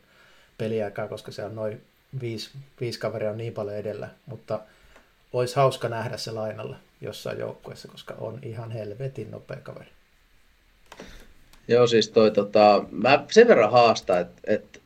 peliaikaa, 0.57 1.07
koska 1.07 1.31
se 1.31 1.45
on 1.45 1.55
noin 1.55 1.83
viisi, 2.21 2.49
viisi 2.81 2.99
kaveria 2.99 3.31
on 3.31 3.37
niin 3.37 3.53
paljon 3.53 3.75
edellä, 3.75 4.09
mutta 4.25 4.59
olisi 5.33 5.55
hauska 5.55 5.89
nähdä 5.89 6.17
se 6.17 6.31
lainalla 6.31 6.77
jossain 7.01 7.39
joukkueessa, 7.39 7.87
koska 7.87 8.13
on 8.17 8.39
ihan 8.41 8.71
helvetin 8.71 9.31
nopea 9.31 9.57
kaveri. 9.63 9.94
Joo, 11.67 11.87
siis 11.87 12.09
toi, 12.09 12.31
tota, 12.31 12.85
mä 12.91 13.25
sen 13.31 13.47
verran 13.47 13.71
haastan, 13.71 14.21
että 14.21 14.41
et, 14.47 14.81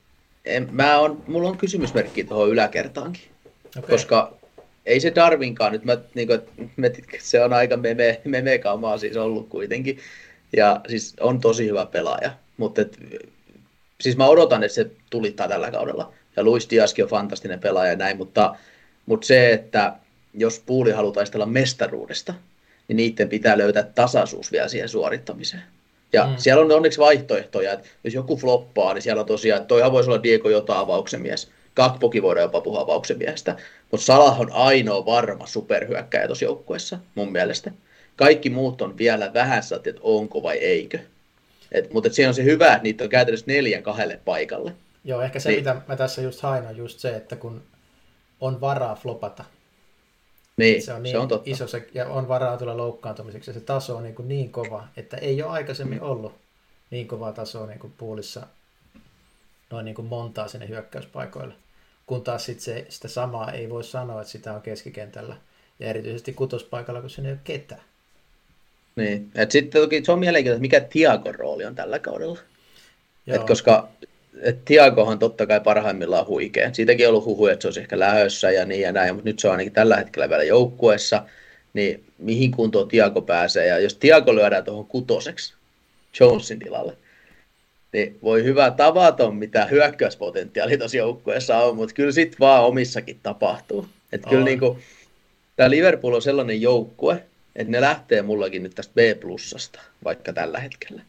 en, 0.46 0.70
mä 0.72 1.00
on, 1.00 1.24
mulla 1.28 1.50
on 1.50 1.58
kysymysmerkki 1.58 2.24
tuohon 2.24 2.50
yläkertaankin, 2.50 3.24
okay. 3.78 3.90
koska 3.90 4.34
ei 4.86 5.00
se 5.00 5.12
Darwinkaan 5.16 5.72
nyt, 5.72 5.86
mä, 5.86 5.98
niin 6.14 6.28
kuin, 6.28 6.42
se 7.20 7.44
on 7.44 7.54
aika 7.54 7.78
meme, 7.78 8.22
meme 8.26 8.60
siis 9.00 9.18
ollut 9.18 9.50
kuitenkin, 9.50 10.00
ja 10.58 10.82
siis 10.88 11.16
on 11.20 11.40
tosi 11.40 11.68
hyvä 11.68 11.86
pelaaja, 11.86 12.32
mutta 12.58 12.82
et, 12.82 12.98
siis 14.02 14.18
mä 14.18 14.28
odotan, 14.28 14.64
että 14.64 14.76
se 14.76 14.92
tulittaa 15.10 15.48
tällä 15.48 15.72
kaudella, 15.72 16.14
ja 16.36 16.44
Luis 16.44 16.70
Diaskin 16.70 17.06
on 17.06 17.10
fantastinen 17.10 17.60
pelaaja 17.60 17.92
ja 17.92 17.98
näin, 17.98 18.18
mutta, 18.18 18.56
mutta 19.06 19.28
se, 19.28 19.54
että 19.54 19.94
jos 20.34 20.64
puuli 20.66 20.92
haluaa 20.92 21.14
taistella 21.14 21.46
mestaruudesta, 21.46 22.34
niin 22.88 22.98
niiden 22.98 23.30
pitää 23.30 23.58
löytää 23.58 23.84
tasaisuus 23.84 24.52
vielä 24.52 24.68
siihen 24.68 24.90
suorittamiseen. 24.90 25.64
Ja 26.14 26.26
mm. 26.26 26.34
siellä 26.38 26.64
on 26.64 26.72
onneksi 26.72 27.00
vaihtoehtoja, 27.00 27.74
että 27.74 27.88
jos 28.04 28.14
joku 28.14 28.38
floppaa, 28.38 28.94
niin 28.94 29.02
siellä 29.02 29.20
on 29.20 29.26
tosiaan, 29.26 29.62
että 29.62 29.68
toihan 29.68 29.92
voisi 29.92 30.10
olla 30.10 30.24
Diego 30.24 30.50
Jota 30.50 30.80
avauksen 30.80 31.22
mies. 31.22 31.50
Kakpokin 31.74 32.24
voidaan 32.24 32.44
jopa 32.44 32.62
puhua 32.62 32.82
avauksen 32.82 33.18
miestä. 33.18 33.56
Mutta 33.92 34.06
Salah 34.06 34.42
on 34.42 34.52
ainoa 34.52 35.06
varma 35.06 35.48
superhyökkäjä 35.48 36.28
tuossa 36.28 36.46
joukkueessa, 36.46 37.00
mun 37.16 37.32
mielestä. 37.32 37.72
Kaikki 38.16 38.50
muut 38.50 38.82
on 38.82 38.98
vielä 38.98 39.34
vähän 39.34 39.64
että 39.76 40.02
onko 40.02 40.44
vai 40.44 40.58
eikö. 40.58 41.00
Et, 41.72 41.94
mutta 41.94 42.08
et 42.08 42.14
siinä 42.14 42.30
on 42.30 42.34
se 42.34 42.44
hyvä, 42.44 42.68
että 42.68 42.84
niitä 42.84 43.04
on 43.04 43.10
käytännössä 43.10 43.46
neljän 43.48 43.84
kahdelle 43.84 44.20
paikalle. 44.26 44.74
Joo, 45.04 45.22
ehkä 45.22 45.40
se, 45.40 45.50
niin. 45.50 45.60
mitä 45.60 45.82
mä 45.88 45.96
tässä 45.96 46.22
just 46.22 46.42
hain, 46.42 46.68
on 46.68 46.78
just 46.78 47.00
se, 47.00 47.16
että 47.16 47.36
kun 47.36 47.64
on 48.42 48.62
varaa 48.62 48.96
flopata. 48.96 49.44
Niin, 50.60 50.82
se 50.82 50.94
on, 50.94 51.04
niin 51.04 51.12
se 51.12 51.18
on 51.18 51.28
totta. 51.28 51.50
iso 51.50 51.68
se, 51.68 51.88
ja 51.94 52.08
on 52.08 52.28
varaa 52.28 52.58
tulla 52.58 52.78
loukkaantumiseksi, 52.78 53.50
ja 53.50 53.54
se 53.54 53.60
taso 53.60 53.98
on 53.98 54.04
niin, 54.04 54.16
kuin 54.16 54.28
niin 54.28 54.52
kova, 54.52 54.88
että 54.98 55.18
ei 55.18 55.44
ole 55.44 55.52
aikaisemmin 55.52 56.02
ollut 56.02 56.34
niin 56.92 57.08
kovaa 57.08 57.32
tasoa 57.32 57.68
niin 57.68 57.80
kuin 57.80 57.94
puulissa 57.98 58.48
noin 59.70 59.86
niin 59.86 59.96
kuin 59.96 60.08
montaa 60.08 60.48
sinne 60.48 60.68
hyökkäyspaikoille. 60.68 61.54
Kun 62.06 62.24
taas 62.24 62.46
sit 62.46 62.60
se, 62.60 62.86
sitä 62.90 63.08
samaa 63.08 63.52
ei 63.52 63.70
voi 63.70 63.84
sanoa, 63.84 64.22
että 64.22 64.32
sitä 64.32 64.54
on 64.54 64.62
keskikentällä. 64.62 65.36
Ja 65.80 65.88
erityisesti 65.88 66.34
kutospaikalla, 66.34 67.02
kun 67.02 67.10
siinä 67.10 67.30
ei 67.30 67.34
ole 67.34 67.42
ketään. 67.44 67.82
Niin, 68.96 69.32
et 69.36 69.52
sitten 69.52 69.82
toki 69.82 70.06
se 70.06 70.12
on 70.12 70.20
mielenkiintoista, 70.20 70.62
mikä 70.62 70.80
Tiagon 70.80 71.36
rooli 71.36 71.66
on 71.66 71.76
tällä 71.76 72.00
kaudella. 72.00 72.40
Et 73.28 73.44
koska 73.44 73.88
että 74.42 74.62
Tiagohan 74.66 75.20
totta 75.20 75.48
kai 75.48 75.60
parhaimmillaan 75.60 76.28
huikea. 76.28 76.74
Siitäkin 76.74 77.08
on 77.08 77.10
ollut 77.10 77.26
huhu, 77.26 77.48
että 77.48 77.62
se 77.62 77.68
olisi 77.68 77.80
ehkä 77.80 78.00
lähössä 78.00 78.52
ja 78.52 78.66
niin 78.66 78.82
ja 78.82 78.92
näin, 78.92 79.16
mutta 79.16 79.30
nyt 79.30 79.40
se 79.40 79.48
on 79.48 79.52
ainakin 79.52 79.74
tällä 79.74 79.98
hetkellä 79.98 80.30
vielä 80.30 80.44
joukkueessa. 80.44 81.24
Niin 81.74 82.04
mihin 82.18 82.52
kuntoon 82.52 82.88
Tiago 82.88 83.22
pääsee? 83.22 83.68
Ja 83.68 83.80
jos 83.80 83.96
Tiago 83.96 84.36
lyödään 84.36 84.64
tuohon 84.64 84.86
kutoseksi 84.86 85.54
Jonesin 86.20 86.60
tilalle, 86.60 86.98
niin 87.94 88.18
voi 88.24 88.44
hyvä 88.44 88.72
tavaton, 88.72 89.36
mitä 89.36 89.66
hyökkäyspotentiaali 89.66 90.78
tuossa 90.78 90.98
joukkueessa 90.98 91.58
on, 91.58 91.76
mutta 91.76 91.96
kyllä 91.96 92.12
sitten 92.12 92.40
vaan 92.40 92.66
omissakin 92.66 93.20
tapahtuu. 93.24 93.86
Että 94.12 94.30
kyllä 94.30 94.46
niin 94.46 94.60
kuin, 94.60 94.80
tämä 95.56 95.70
Liverpool 95.70 96.14
on 96.14 96.22
sellainen 96.22 96.62
joukkue, 96.62 97.24
että 97.56 97.72
ne 97.72 97.82
lähtee 97.82 98.22
mullakin 98.22 98.64
nyt 98.64 98.76
tästä 98.76 98.94
B-plussasta, 98.94 99.80
vaikka 100.04 100.34
tällä 100.34 100.60
hetkellä 100.60 101.02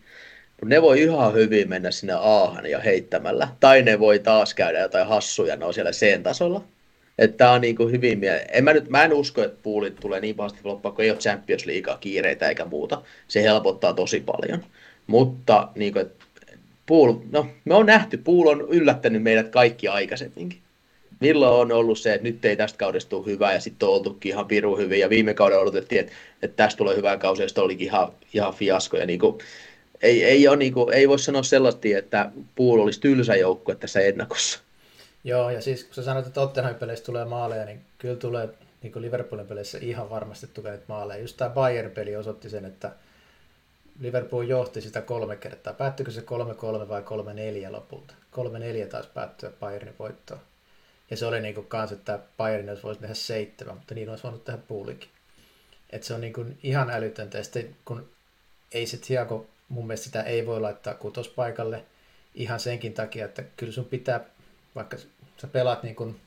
ne 0.64 0.82
voi 0.82 1.02
ihan 1.02 1.34
hyvin 1.34 1.68
mennä 1.68 1.90
sinne 1.90 2.12
A 2.12 2.68
ja 2.68 2.80
heittämällä. 2.80 3.48
Tai 3.60 3.82
ne 3.82 3.98
voi 3.98 4.18
taas 4.18 4.54
käydä 4.54 4.80
jotain 4.80 5.06
hassuja, 5.06 5.56
ne 5.56 5.64
on 5.64 5.74
siellä 5.74 5.90
C-tasolla. 5.90 6.64
Että 7.18 7.36
tämä 7.36 7.52
on 7.52 7.60
niin 7.60 7.76
kuin 7.76 7.92
hyvin 7.92 8.18
mie- 8.18 8.46
en 8.52 8.64
mä, 8.64 8.72
nyt, 8.72 8.88
mä 8.88 9.04
en 9.04 9.12
usko, 9.12 9.42
että 9.42 9.58
puulit 9.62 9.96
tulee 10.00 10.20
niin 10.20 10.36
pahasti 10.36 10.62
floppaa, 10.62 10.92
kun 10.92 11.04
ei 11.04 11.10
ole 11.10 11.18
Champions 11.18 11.66
Leaguea 11.66 11.98
kiireitä 12.00 12.48
eikä 12.48 12.64
muuta. 12.64 13.02
Se 13.28 13.42
helpottaa 13.42 13.94
tosi 13.94 14.20
paljon. 14.20 14.64
Mutta 15.06 15.68
niin 15.74 15.92
kuin, 15.92 16.06
Pool, 16.86 17.14
no, 17.32 17.46
me 17.64 17.74
on 17.74 17.86
nähty, 17.86 18.16
Pool 18.16 18.46
on 18.46 18.60
yllättänyt 18.60 19.22
meidät 19.22 19.48
kaikki 19.48 19.88
aikaisemminkin. 19.88 20.58
Milloin 21.20 21.60
on 21.60 21.78
ollut 21.78 21.98
se, 21.98 22.14
että 22.14 22.28
nyt 22.28 22.44
ei 22.44 22.56
tästä 22.56 22.78
kaudesta 22.78 23.10
tule 23.10 23.26
hyvää 23.26 23.52
ja 23.52 23.60
sitten 23.60 23.88
on 23.88 23.94
oltukin 23.94 24.32
ihan 24.32 24.46
piru 24.46 24.76
hyvin 24.76 25.00
ja 25.00 25.10
viime 25.10 25.34
kaudella 25.34 25.62
odotettiin, 25.62 26.00
että, 26.00 26.12
että 26.42 26.56
tästä 26.56 26.78
tulee 26.78 26.96
hyvä 26.96 27.16
kausi 27.16 27.42
ja 27.42 27.48
sitten 27.48 27.64
olikin 27.64 27.86
ihan, 27.86 28.12
ihan 28.34 28.54
fiasko. 28.54 28.96
Ja 28.96 29.06
niin 29.06 29.18
kuin, 29.18 29.38
ei, 30.02 30.24
ei, 30.24 30.48
ole, 30.48 30.56
niin 30.56 30.72
kuin, 30.72 30.94
ei 30.94 31.08
voi 31.08 31.18
sanoa 31.18 31.42
sellaista, 31.42 31.88
että 31.98 32.30
Pool 32.54 32.80
olisi 32.80 33.00
tylsä 33.00 33.36
joukkue 33.36 33.74
tässä 33.74 34.00
ennakossa. 34.00 34.58
Joo, 35.24 35.50
ja 35.50 35.60
siis 35.60 35.84
kun 35.84 35.94
sä 35.94 36.02
sanoit, 36.02 36.26
että 36.26 36.40
Tottenham 36.40 36.74
peleissä 36.74 37.04
tulee 37.04 37.24
maaleja, 37.24 37.64
niin 37.64 37.80
kyllä 37.98 38.16
tulee 38.16 38.48
niin 38.82 38.92
kuin 38.92 39.02
Liverpoolin 39.02 39.46
peleissä 39.46 39.78
ihan 39.82 40.10
varmasti 40.10 40.46
tulee 40.46 40.82
maaleja. 40.88 41.20
Just 41.20 41.36
tämä 41.36 41.50
Bayern-peli 41.50 42.16
osoitti 42.16 42.50
sen, 42.50 42.64
että 42.64 42.92
Liverpool 44.00 44.42
johti 44.42 44.80
sitä 44.80 45.00
kolme 45.00 45.36
kertaa. 45.36 45.72
Päättyykö 45.72 46.10
se 46.10 46.20
3-3 46.20 46.24
vai 46.88 47.02
3-4 47.68 47.72
lopulta? 47.72 48.14
3-4 48.84 48.86
taas 48.88 49.06
päättyä 49.06 49.50
Bayernin 49.60 49.94
voittoon. 49.98 50.40
Ja 51.10 51.16
se 51.16 51.26
oli 51.26 51.40
niin 51.40 51.54
kuin 51.54 51.66
kans, 51.66 51.92
että 51.92 52.18
Bayern 52.36 52.68
olisi 52.68 52.82
voinut 52.82 53.00
tehdä 53.00 53.14
seitsemän, 53.14 53.74
mutta 53.74 53.94
niin 53.94 54.10
olisi 54.10 54.22
voinut 54.22 54.44
tehdä 54.44 54.58
puulikin. 54.68 55.08
Et 55.90 56.02
se 56.02 56.14
on 56.14 56.20
niin 56.20 56.32
kuin 56.32 56.58
ihan 56.62 56.90
älytöntä. 56.90 57.38
Ja 57.38 57.44
sitten 57.44 57.76
kun 57.84 58.08
ei 58.72 58.86
se 58.86 58.96
Thiago 58.96 59.46
mun 59.70 59.86
mielestä 59.86 60.04
sitä 60.04 60.22
ei 60.22 60.46
voi 60.46 60.60
laittaa 60.60 60.94
kutospaikalle 60.94 61.84
ihan 62.34 62.60
senkin 62.60 62.92
takia, 62.92 63.24
että 63.24 63.42
kyllä 63.56 63.72
sun 63.72 63.84
pitää, 63.84 64.20
vaikka 64.74 64.96
sä 65.36 65.46
pelaat 65.46 65.82
niin 65.82 65.94
kuin 65.94 66.20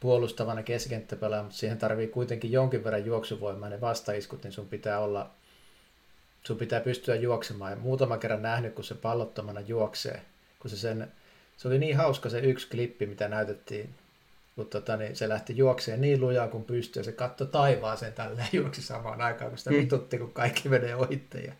puolustavana 0.00 0.62
keskikenttäpelaaja, 0.62 1.42
mutta 1.42 1.58
siihen 1.58 1.78
tarvii 1.78 2.06
kuitenkin 2.06 2.52
jonkin 2.52 2.84
verran 2.84 3.06
juoksuvoimaa 3.06 3.68
ne 3.68 3.80
vastaiskut, 3.80 4.42
niin 4.42 4.52
sun 4.52 4.68
pitää 4.68 4.98
olla, 4.98 5.30
sun 6.42 6.56
pitää 6.56 6.80
pystyä 6.80 7.14
juoksemaan. 7.14 7.72
Ja 7.72 7.76
muutama 7.76 8.18
kerran 8.18 8.42
nähnyt, 8.42 8.74
kun 8.74 8.84
se 8.84 8.94
pallottomana 8.94 9.60
juoksee, 9.60 10.22
kun 10.58 10.70
se 10.70 10.76
sen, 10.76 11.12
se 11.56 11.68
oli 11.68 11.78
niin 11.78 11.96
hauska 11.96 12.28
se 12.28 12.38
yksi 12.38 12.68
klippi, 12.70 13.06
mitä 13.06 13.28
näytettiin, 13.28 13.94
kun 14.56 14.66
tota, 14.66 14.96
niin 14.96 15.16
se 15.16 15.28
lähti 15.28 15.56
juokseen 15.56 16.00
niin 16.00 16.20
lujaa 16.20 16.48
kuin 16.48 16.64
pystyy, 16.64 17.00
ja 17.00 17.04
se 17.04 17.12
katsoi 17.12 17.46
taivaaseen 17.46 18.12
tällä 18.12 18.44
juoksi 18.52 18.82
samaan 18.82 19.20
aikaan, 19.20 19.50
kun 19.50 19.58
sitä 19.58 19.70
mm. 19.70 19.76
vitutti, 19.76 20.18
kun 20.18 20.32
kaikki 20.32 20.68
menee 20.68 20.96
ohitte. 20.96 21.38
Ja 21.38 21.52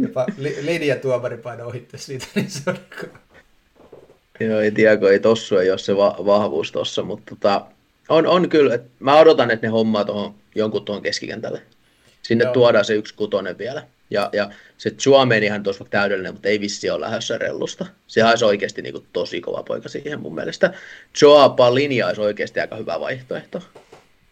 Jopa 0.00 0.26
li- 0.38 0.58
linjatuomari 0.60 1.36
paino 1.36 1.66
ohitte 1.66 1.98
siitä, 1.98 2.26
niin 2.34 2.50
se 2.50 2.62
on 2.66 2.74
niinku- 2.74 3.18
Joo, 4.40 4.60
ei 4.60 4.70
tiedä, 4.70 4.96
kun 4.96 5.10
ei 5.10 5.20
tossu 5.20 5.56
ei 5.56 5.70
ole 5.70 5.78
se 5.78 5.96
va- 5.96 6.16
vahvuus 6.26 6.72
tossa, 6.72 7.02
mutta 7.02 7.34
tota, 7.34 7.66
on, 8.08 8.26
on 8.26 8.48
kyllä, 8.48 8.74
että 8.74 8.90
mä 8.98 9.18
odotan, 9.18 9.50
että 9.50 9.66
ne 9.66 9.70
hommaa 9.70 10.04
tuohon 10.04 10.34
jonkun 10.54 10.84
tuohon 10.84 11.02
keskikentälle. 11.02 11.62
Sinne 12.22 12.44
Joo. 12.44 12.52
tuodaan 12.52 12.84
se 12.84 12.94
yksi 12.94 13.14
kutonen 13.14 13.58
vielä. 13.58 13.86
Ja, 14.10 14.30
ja 14.32 14.50
se 14.78 14.90
Chuamenihan 14.90 15.62
tuossa 15.62 15.84
täydellinen, 15.90 16.32
mutta 16.32 16.48
ei 16.48 16.60
vissi 16.60 16.90
ole 16.90 17.00
lähdössä 17.00 17.38
rellusta. 17.38 17.86
Se 18.06 18.24
olisi 18.24 18.44
oikeasti 18.44 18.82
niin 18.82 18.92
kuin, 18.92 19.06
tosi 19.12 19.40
kova 19.40 19.62
poika 19.62 19.88
siihen 19.88 20.20
mun 20.20 20.34
mielestä. 20.34 20.72
Joa 21.22 21.74
linja 21.74 22.06
olisi 22.06 22.20
oikeasti 22.20 22.60
aika 22.60 22.76
hyvä 22.76 23.00
vaihtoehto. 23.00 23.62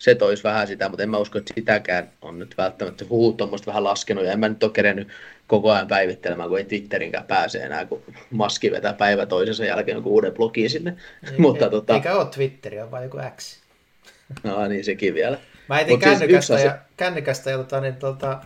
Se 0.01 0.15
toisi 0.15 0.45
vähän 0.45 0.67
sitä, 0.67 0.89
mutta 0.89 1.03
en 1.03 1.11
mä 1.11 1.19
usko, 1.19 1.39
että 1.39 1.53
sitäkään 1.55 2.11
on 2.23 2.39
nyt 2.39 2.55
välttämättä 2.59 3.05
huut 3.09 3.37
tuommoista 3.37 3.67
vähän 3.67 3.85
laskenut. 3.85 4.25
Ja 4.25 4.33
en 4.33 4.41
mä 4.41 4.49
nyt 4.49 4.63
ole 4.63 4.73
kerennyt 4.73 5.09
koko 5.47 5.73
ajan 5.73 5.89
päivittelemään, 5.89 6.49
kun 6.49 6.59
ei 6.59 6.65
Twitterinkään 6.65 7.25
pääse 7.25 7.59
enää, 7.59 7.87
kun 7.87 8.03
maski 8.31 8.71
vetää 8.71 8.93
päivä 8.93 9.27
toisensa 9.27 9.65
jälkeen 9.65 9.97
joku 9.97 10.15
uuden 10.15 10.33
blogiin 10.33 10.71
sinne. 10.71 10.97
Ei, 11.33 11.39
mutta, 11.39 11.65
ei, 11.65 11.71
tota... 11.71 11.95
Eikä 11.95 12.15
ole 12.15 12.27
Twitteri, 12.27 12.81
on 12.81 12.91
vain 12.91 13.05
joku 13.05 13.19
X. 13.37 13.61
No 14.45 14.67
niin, 14.67 14.85
sekin 14.85 15.15
vielä. 15.15 15.39
Mä 15.69 15.81
etin 15.81 16.01
siis 16.03 16.19
kännykästä, 16.19 16.55
siis 16.55 16.65
ja, 16.65 16.79
kännykästä 16.97 17.51
ja 17.51 17.57
tota, 17.57 17.81
niin, 17.81 17.97
tota, 17.97 18.39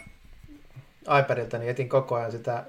iPadilta, 1.20 1.58
niin 1.58 1.70
etin 1.70 1.88
koko 1.88 2.14
ajan 2.14 2.32
sitä 2.32 2.64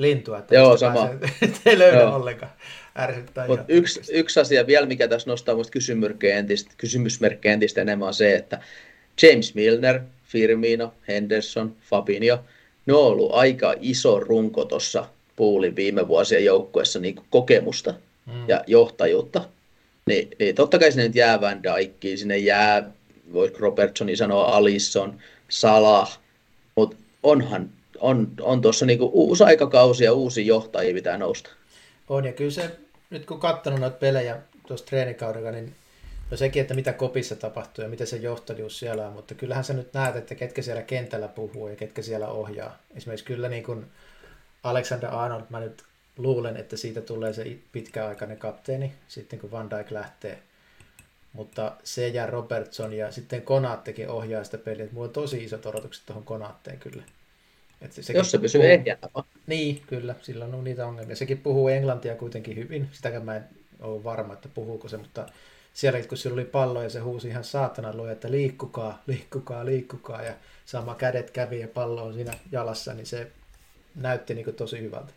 lintua, 0.00 0.38
että 0.38 0.54
Joo, 0.54 0.76
sama. 0.76 1.06
Pääsee, 1.06 1.50
ei 1.66 1.78
löydä 1.78 1.98
Joo. 2.00 2.16
ollenkaan. 2.16 2.52
Ärsyttää 2.98 3.46
Mut 3.46 3.60
yksi, 3.68 4.00
yksi 4.12 4.40
asia 4.40 4.66
vielä, 4.66 4.86
mikä 4.86 5.08
tässä 5.08 5.30
nostaa 5.30 5.54
musta 5.54 5.70
kysymysmerkkejä 5.70 6.38
entistä, 6.38 6.72
kysymysmerkkejä 6.76 7.52
entistä 7.52 7.80
enemmän 7.80 8.08
on 8.08 8.14
se, 8.14 8.34
että 8.34 8.60
James 9.22 9.54
Milner, 9.54 10.00
Firmino, 10.24 10.94
Henderson, 11.08 11.76
Fabinho, 11.90 12.38
ne 12.86 12.94
on 12.94 13.04
ollut 13.04 13.34
aika 13.34 13.74
iso 13.80 14.20
runko 14.20 14.64
tuossa 14.64 15.06
puulin 15.36 15.76
viime 15.76 16.08
vuosien 16.08 16.44
joukkueessa 16.44 16.98
niin 16.98 17.16
kokemusta 17.30 17.94
mm. 18.26 18.48
ja 18.48 18.64
johtajuutta. 18.66 19.44
Niin, 20.06 20.28
niin 20.38 20.54
totta 20.54 20.78
kai 20.78 20.92
sinne 20.92 21.04
nyt 21.06 21.14
jää 21.14 21.40
Van 21.40 21.62
Dijkkiin, 21.62 22.18
sinne 22.18 22.38
jää, 22.38 22.90
voisi 23.32 23.54
Robertsoni 23.58 24.16
sanoa, 24.16 24.44
Alisson, 24.44 25.18
Salah, 25.48 26.20
mutta 26.76 26.96
onhan, 27.22 27.70
on, 28.00 28.32
on 28.40 28.60
tuossa 28.60 28.86
niinku 28.86 29.10
uusi 29.12 29.44
aikakausi 29.44 30.04
ja 30.04 30.12
uusi 30.12 30.46
johtaja 30.46 30.94
pitää 30.94 31.18
nousta. 31.18 31.50
On, 32.08 32.24
ja 32.24 32.32
kyllä 32.32 32.50
se, 32.50 32.70
nyt 33.10 33.26
kun 33.26 33.40
katsonut 33.40 33.80
noita 33.80 33.96
pelejä 33.96 34.36
tuossa 34.66 34.86
treenikaudella, 34.86 35.50
niin 35.50 35.74
no 36.30 36.36
sekin, 36.36 36.62
että 36.62 36.74
mitä 36.74 36.92
kopissa 36.92 37.36
tapahtuu 37.36 37.84
ja 37.84 37.90
mitä 37.90 38.06
se 38.06 38.16
johtajuus 38.16 38.78
siellä 38.78 39.06
on, 39.06 39.12
mutta 39.12 39.34
kyllähän 39.34 39.64
sä 39.64 39.72
nyt 39.72 39.94
näet, 39.94 40.16
että 40.16 40.34
ketkä 40.34 40.62
siellä 40.62 40.82
kentällä 40.82 41.28
puhuu 41.28 41.68
ja 41.68 41.76
ketkä 41.76 42.02
siellä 42.02 42.28
ohjaa. 42.28 42.78
Esimerkiksi 42.96 43.26
kyllä 43.26 43.48
niin 43.48 43.64
kuin 43.64 43.86
Alexander 44.62 45.14
Arnold, 45.14 45.42
mä 45.50 45.60
nyt 45.60 45.82
luulen, 46.18 46.56
että 46.56 46.76
siitä 46.76 47.00
tulee 47.00 47.32
se 47.32 47.56
pitkäaikainen 47.72 48.38
kapteeni 48.38 48.92
sitten 49.08 49.38
kun 49.38 49.50
Van 49.50 49.70
Dijk 49.70 49.90
lähtee. 49.90 50.38
Mutta 51.32 51.72
se 51.84 52.08
ja 52.08 52.26
Robertson 52.26 52.92
ja 52.92 53.12
sitten 53.12 53.42
Konaattekin 53.42 54.08
ohjaa 54.08 54.44
sitä 54.44 54.58
peliä. 54.58 54.88
Mulla 54.92 55.06
on 55.06 55.12
tosi 55.12 55.44
isot 55.44 55.66
odotukset 55.66 56.06
tuohon 56.06 56.24
Konaatteen 56.24 56.78
kyllä. 56.78 57.02
Että 57.80 58.02
sekin 58.02 58.18
Jos 58.18 58.30
se 58.30 58.38
pysyy 58.38 58.60
puhuu... 58.60 58.72
ehjänä. 58.72 59.00
Niin, 59.46 59.82
kyllä. 59.86 60.14
Sillä 60.22 60.44
on 60.44 60.64
niitä 60.64 60.86
ongelmia. 60.86 61.16
Sekin 61.16 61.38
puhuu 61.38 61.68
englantia 61.68 62.14
kuitenkin 62.14 62.56
hyvin. 62.56 62.88
Sitäkään 62.92 63.24
mä 63.24 63.36
en 63.36 63.44
ole 63.80 64.04
varma, 64.04 64.32
että 64.32 64.48
puhuuko 64.48 64.88
se, 64.88 64.96
mutta 64.96 65.26
siellä 65.74 66.02
kun 66.02 66.18
sillä 66.18 66.34
oli 66.34 66.44
pallo 66.44 66.82
ja 66.82 66.90
se 66.90 67.00
huusi 67.00 67.28
ihan 67.28 67.44
saatana 67.44 67.96
luo, 67.96 68.08
että 68.08 68.30
liikkukaa, 68.30 69.02
liikkukaa, 69.06 69.66
liikkukaa 69.66 70.22
ja 70.22 70.34
sama 70.66 70.94
kädet 70.94 71.30
kävi 71.30 71.60
ja 71.60 71.68
pallo 71.68 72.02
on 72.02 72.14
siinä 72.14 72.32
jalassa, 72.52 72.94
niin 72.94 73.06
se 73.06 73.30
näytti 73.94 74.34
niin 74.34 74.54
tosi 74.54 74.80
hyvältä. 74.80 75.12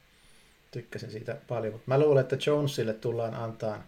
Tykkäsin 0.72 1.12
siitä 1.12 1.38
paljon, 1.48 1.74
mutta 1.74 1.86
mä 1.88 2.00
luulen, 2.00 2.22
että 2.22 2.38
Jonesille 2.46 2.93
tullaan 2.93 3.34
antaa 3.34 3.84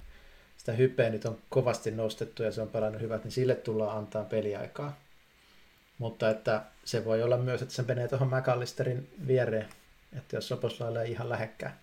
sitä 0.57 0.71
hypeä 0.71 1.09
nyt 1.09 1.25
on 1.25 1.37
kovasti 1.49 1.91
nostettu 1.91 2.43
ja 2.43 2.51
se 2.51 2.61
on 2.61 2.67
pelannut 2.67 3.01
hyvät, 3.01 3.23
niin 3.23 3.31
sille 3.31 3.55
tullaan 3.55 3.97
antaa 3.97 4.23
peliaikaa. 4.23 4.99
Mutta 5.97 6.29
että 6.29 6.61
se 6.85 7.05
voi 7.05 7.23
olla 7.23 7.37
myös, 7.37 7.61
että 7.61 7.73
se 7.73 7.81
menee 7.81 8.07
tuohon 8.07 8.27
McAllisterin 8.27 9.09
viereen, 9.27 9.67
että 10.17 10.35
jos 10.35 10.47
Soposlailla 10.47 11.01
ei 11.01 11.11
ihan 11.11 11.29
lähekkää. 11.29 11.79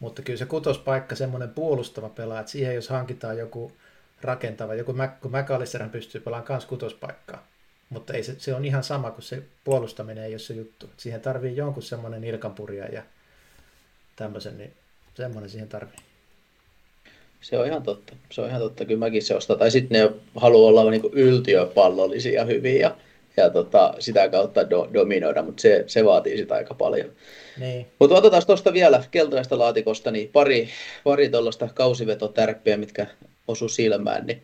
Mutta 0.00 0.22
kyllä 0.22 0.38
se 0.38 0.46
kutospaikka, 0.46 1.14
semmoinen 1.14 1.50
puolustava 1.50 2.08
pelaa, 2.08 2.40
että 2.40 2.52
siihen 2.52 2.74
jos 2.74 2.88
hankitaan 2.88 3.38
joku 3.38 3.72
rakentava, 4.22 4.74
joku 4.74 4.94
kun 5.20 5.32
McAllisterhän 5.32 5.90
pystyy 5.90 6.20
pelaamaan 6.20 6.52
myös 6.52 6.66
kutospaikkaa. 6.66 7.46
Mutta 7.90 8.12
ei 8.12 8.22
se, 8.22 8.34
se, 8.38 8.54
on 8.54 8.64
ihan 8.64 8.84
sama 8.84 9.10
kuin 9.10 9.22
se 9.22 9.42
puolustaminen 9.64 10.24
ei 10.24 10.32
ole 10.32 10.38
se 10.38 10.54
juttu. 10.54 10.90
Siihen 10.96 11.20
tarvii 11.20 11.56
jonkun 11.56 11.82
semmoinen 11.82 12.24
ilkanpurja 12.24 12.86
ja 12.86 13.02
tämmöisen, 14.16 14.58
niin 14.58 14.72
semmoinen 15.14 15.50
siihen 15.50 15.68
tarvii. 15.68 15.98
Se 17.40 17.58
on 17.58 17.66
ihan 17.66 17.82
totta. 17.82 18.16
Se 18.30 18.40
on 18.40 18.48
ihan 18.48 18.60
totta. 18.60 18.84
Kyllä 18.84 18.98
mäkin 18.98 19.22
se 19.22 19.34
ostaa. 19.34 19.56
Tai 19.56 19.70
sitten 19.70 20.00
ne 20.00 20.20
haluaa 20.36 20.68
olla 20.68 20.90
niin 20.90 21.02
yltiöpallollisia 21.12 22.44
hyviä 22.44 22.90
ja, 23.38 23.50
tota, 23.50 23.94
sitä 23.98 24.28
kautta 24.28 24.70
do, 24.70 24.88
dominoida, 24.94 25.42
mutta 25.42 25.60
se, 25.60 25.84
se 25.86 26.04
vaatii 26.04 26.36
sitä 26.36 26.54
aika 26.54 26.74
paljon. 26.74 27.10
Niin. 27.60 27.86
Mutta 27.98 28.16
otetaan 28.16 28.42
tuosta 28.46 28.72
vielä 28.72 29.02
keltaista 29.10 29.58
laatikosta 29.58 30.10
niin 30.10 30.30
pari, 30.32 30.68
pari 31.04 31.28
tuollaista 31.28 31.68
kausivetotärppiä, 31.74 32.76
mitkä 32.76 33.06
osu 33.48 33.68
silmään. 33.68 34.26
Niin 34.26 34.42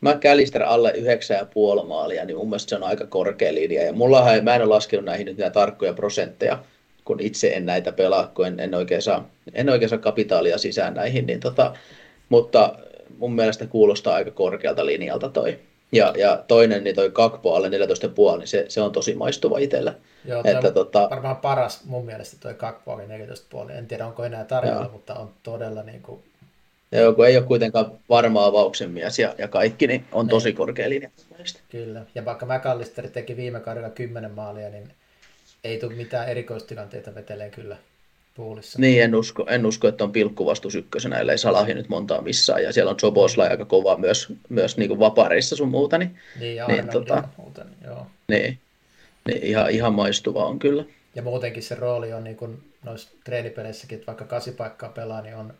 McAllister 0.00 0.62
alle 0.62 0.94
9,5 1.80 1.86
maalia, 1.86 2.24
niin 2.24 2.36
mun 2.36 2.48
mielestä 2.48 2.70
se 2.70 2.76
on 2.76 2.82
aika 2.82 3.06
korkea 3.06 3.54
linja. 3.54 3.82
Ja 3.82 3.92
mullahan, 3.92 4.44
mä 4.44 4.54
en 4.54 4.62
ole 4.62 4.68
laskenut 4.68 5.04
näihin 5.04 5.26
nyt 5.26 5.36
näitä 5.36 5.54
tarkkoja 5.54 5.92
prosentteja, 5.92 6.58
kun 7.04 7.20
itse 7.20 7.48
en 7.48 7.66
näitä 7.66 7.92
pelaa, 7.92 8.32
kun 8.34 8.46
en, 8.46 8.60
en, 8.60 8.74
oikein, 8.74 9.02
saa, 9.02 9.30
en 9.54 9.70
oikein 9.70 9.88
saa 9.88 9.98
kapitaalia 9.98 10.58
sisään 10.58 10.94
näihin, 10.94 11.26
niin 11.26 11.40
tota, 11.40 11.74
mutta 12.28 12.78
mun 13.18 13.34
mielestä 13.34 13.66
kuulostaa 13.66 14.14
aika 14.14 14.30
korkealta 14.30 14.86
linjalta 14.86 15.28
toi. 15.28 15.58
Ja, 15.92 16.14
ja 16.16 16.44
toinen, 16.48 16.84
niin 16.84 16.96
toi 16.96 17.10
Kakpo 17.10 17.54
alle 17.54 17.68
14,5, 17.68 18.38
niin 18.38 18.48
se, 18.48 18.64
se 18.68 18.80
on 18.80 18.92
tosi 18.92 19.14
maistuva 19.14 19.58
itsellä. 19.58 19.94
Joo, 20.24 20.42
että, 20.44 20.68
on 20.68 20.74
tota... 20.74 21.08
varmaan 21.10 21.36
paras 21.36 21.84
mun 21.84 22.04
mielestä 22.04 22.36
toi 22.40 22.54
Kakpo 22.54 22.92
oli 22.92 23.02
14,5. 23.02 23.70
En 23.70 23.86
tiedä, 23.86 24.06
onko 24.06 24.24
enää 24.24 24.44
tarjolla, 24.44 24.82
Joo. 24.82 24.92
mutta 24.92 25.14
on 25.14 25.30
todella 25.42 25.82
niin 25.82 26.02
kuin... 26.02 26.22
Joo, 26.92 27.12
kun 27.12 27.26
ei 27.26 27.36
ole 27.36 27.46
kuitenkaan 27.46 27.92
varma 28.08 28.44
avauksen 28.44 28.90
mies 28.90 29.18
ja, 29.18 29.34
ja 29.38 29.48
kaikki, 29.48 29.86
niin 29.86 30.04
on 30.12 30.26
niin. 30.26 30.30
tosi 30.30 30.52
korkea 30.52 30.88
linja 30.88 31.10
Kyllä, 31.68 32.02
ja 32.14 32.24
vaikka 32.24 32.46
McAllister 32.46 33.08
teki 33.08 33.36
viime 33.36 33.60
kaudella 33.60 33.90
10 33.90 34.30
maalia, 34.30 34.70
niin 34.70 34.92
ei 35.64 35.78
tule 35.78 35.94
mitään 35.94 36.28
erikoistilanteita 36.28 37.14
vetelee 37.14 37.50
kyllä 37.50 37.76
puulissa. 38.34 38.78
Niin, 38.78 39.02
en 39.02 39.14
usko, 39.14 39.46
en 39.48 39.66
usko 39.66 39.88
että 39.88 40.04
on 40.04 40.12
pilkkuvastus 40.12 40.74
ykkösenä, 40.74 41.18
ellei 41.18 41.38
Salahi 41.38 41.74
nyt 41.74 41.88
montaa 41.88 42.22
missään. 42.22 42.62
Ja 42.62 42.72
siellä 42.72 42.90
on 42.90 42.96
Jobosla 43.02 43.44
aika 43.44 43.64
kova 43.64 43.96
myös, 43.96 44.32
myös 44.48 44.76
niin 44.76 44.88
kuin 44.88 45.00
vapareissa 45.00 45.56
sun 45.56 45.68
muuta. 45.68 45.98
Niin, 45.98 46.18
niin 46.40 46.56
ja 46.56 46.66
niin, 46.66 46.88
tota, 46.88 47.28
muuten, 47.36 47.66
joo. 47.84 48.06
Niin, 48.28 48.58
niin 49.26 49.42
ihan, 49.42 49.70
ihan 49.70 49.94
maistuva 49.94 50.44
on 50.44 50.58
kyllä. 50.58 50.84
Ja 51.14 51.22
muutenkin 51.22 51.62
se 51.62 51.74
rooli 51.74 52.12
on 52.12 52.24
niin 52.24 52.36
kuin 52.36 52.62
noissa 52.82 53.10
treenipeleissäkin, 53.24 53.96
että 53.98 54.06
vaikka 54.06 54.24
kasipaikkaa 54.24 54.88
pelaa, 54.88 55.22
niin 55.22 55.36
on, 55.36 55.54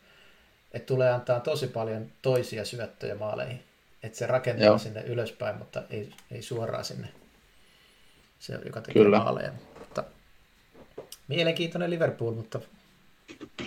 että 0.73 0.87
tulee 0.87 1.11
antaa 1.11 1.41
tosi 1.41 1.67
paljon 1.67 2.07
toisia 2.23 2.65
syöttöjä 2.65 3.15
maaleihin. 3.15 3.61
Että 4.03 4.19
se 4.19 4.27
rakentaa 4.27 4.67
Joo. 4.67 4.79
sinne 4.79 5.03
ylöspäin, 5.03 5.57
mutta 5.57 5.83
ei, 5.91 6.09
ei 6.31 6.43
suoraan 6.43 6.85
sinne, 6.85 7.09
se, 8.39 8.59
joka 8.65 8.81
tekee 8.81 9.03
Kyllä. 9.03 9.19
maaleja. 9.19 9.53
Mielenkiintoinen 11.31 11.91
Liverpool, 11.91 12.35
mutta 12.35 12.61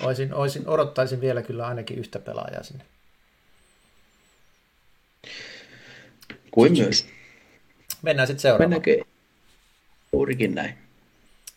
olisin, 0.02 0.34
olisin, 0.34 0.67
odottaisin 0.67 1.21
vielä 1.21 1.41
kyllä 1.41 1.67
ainakin 1.67 1.97
yhtä 1.97 2.19
pelaajaa 2.19 2.63
sinne. 2.63 2.86
Kuin 6.52 6.78
myös. 6.78 7.08
Mennään 8.02 8.28
sitten 8.28 8.41
seuraavaan. 8.41 8.69
Mennäänkö 8.69 9.06
juurikin 10.13 10.56
näin. 10.56 10.78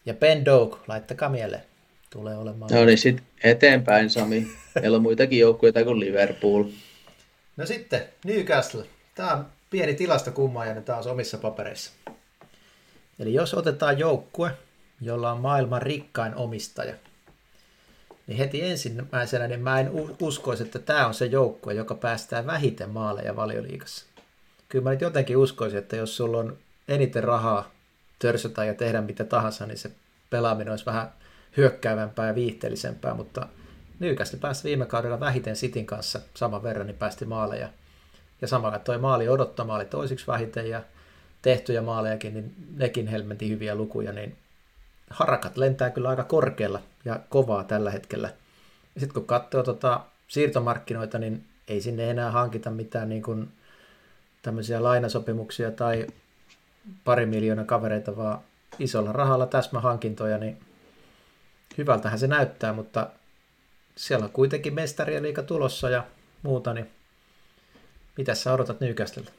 Ja 0.05 0.15
Ben 0.15 0.45
Doak, 0.45 0.89
laittakaa 0.89 1.29
mieleen. 1.29 1.63
Tulee 2.11 2.37
olemaan. 2.37 2.71
No 2.75 2.85
niin, 2.85 2.99
sitten 2.99 3.27
eteenpäin 3.45 4.11
Sami. 4.11 4.47
Meillä 4.75 4.97
on 4.97 5.03
muitakin 5.03 5.39
joukkueita 5.39 5.85
kuin 5.85 6.01
Liverpool. 6.01 6.65
No 7.57 7.67
sitten, 7.67 8.03
Newcastle. 8.25 8.85
Tämä 9.15 9.33
on 9.33 9.47
pieni 9.71 9.95
tilastokummaaja 9.95 10.83
taas 10.83 11.07
omissa 11.07 11.39
papereissa. 11.39 11.91
Eli 13.19 13.35
jos 13.35 13.55
otetaan 13.55 13.99
joukkue, 13.99 14.51
jolla 15.01 15.33
on 15.33 15.41
maailman 15.41 15.83
rikkain 15.83 16.35
omistaja, 16.35 16.95
niin 18.27 18.39
heti 18.39 18.63
ensimmäisenä 18.63 19.49
niin 19.49 19.61
mä 19.61 19.81
en 19.81 19.91
uskoisi, 20.21 20.63
että 20.63 20.79
tämä 20.79 21.07
on 21.07 21.15
se 21.15 21.27
joukkue, 21.27 21.75
joka 21.75 21.95
päästää 21.95 22.47
vähiten 22.47 22.91
maaleja 22.91 23.37
valioliikassa. 23.37 24.07
Kyllä 24.69 24.83
mä 24.85 24.91
nyt 24.91 25.01
jotenkin 25.01 25.37
uskoisin, 25.37 25.79
että 25.79 25.97
jos 25.97 26.17
sulla 26.17 26.39
on 26.39 26.57
eniten 26.89 27.25
rahaa 27.25 27.71
törsötä 28.19 28.65
ja 28.65 28.75
tehdä 28.75 29.01
mitä 29.01 29.25
tahansa, 29.25 29.67
niin 29.67 29.79
se 29.79 29.91
pelaaminen 30.31 30.71
olisi 30.71 30.87
vähän 30.87 31.13
hyökkäävämpää 31.57 32.27
ja 32.27 32.35
viihteellisempää, 32.35 33.15
mutta 33.15 33.49
Nyykästi 33.99 34.37
pääsi 34.37 34.65
viime 34.65 34.87
kaudella 34.87 35.21
vähiten 35.21 35.57
Sitin 35.57 35.87
kanssa 35.87 36.21
saman 36.35 36.63
verran, 36.63 36.87
niin 36.87 36.97
päästi 36.97 37.25
maaleja. 37.25 37.69
Ja 38.43 38.49
samalla 38.49 38.79
toi 38.79 38.99
maali 38.99 39.29
odottama 39.29 39.75
oli 39.75 39.85
toisiksi 39.85 40.27
vähiten 40.27 40.71
ja 40.71 40.83
tehtyjä 41.43 41.83
maalejakin, 41.83 42.35
niin 42.35 42.55
nekin 42.77 43.07
helmenti 43.07 43.49
hyviä 43.49 43.75
lukuja, 43.75 44.13
niin 44.13 44.37
harakat 45.11 45.57
lentää 45.57 45.91
kyllä 45.91 46.09
aika 46.09 46.25
korkealla 46.25 46.81
ja 47.05 47.21
kovaa 47.29 47.65
tällä 47.65 47.91
hetkellä. 47.91 48.33
Sitten 48.99 49.15
kun 49.15 49.27
katsoo 49.27 49.63
tota 49.63 50.01
siirtomarkkinoita, 50.29 51.19
niin 51.19 51.45
ei 51.69 51.81
sinne 51.81 52.11
enää 52.11 52.31
hankita 52.31 52.71
mitään 52.71 53.09
niin 53.09 53.23
kuin 53.23 53.49
tämmöisiä 54.43 54.83
lainasopimuksia 54.83 55.71
tai 55.71 56.07
pari 57.05 57.27
miljoonaa 57.27 57.65
kavereita, 57.65 58.17
vaan 58.17 58.39
isolla 58.79 59.13
rahalla 59.13 59.47
täsmähankintoja, 59.47 60.39
niin 60.39 60.61
hyvältähän 61.79 62.19
se 62.19 62.27
näyttää, 62.27 62.73
mutta 62.73 63.11
siellä 63.97 64.25
on 64.25 64.33
kuitenkin 64.33 64.75
mestarien 64.75 65.23
liiga 65.23 65.43
tulossa 65.43 65.91
ja 65.91 66.05
muuta, 66.43 66.75
niin 66.75 66.91
mitä 68.17 68.35
sä 68.35 68.53
odotat 68.53 68.81
Newcastlelta? 68.81 69.33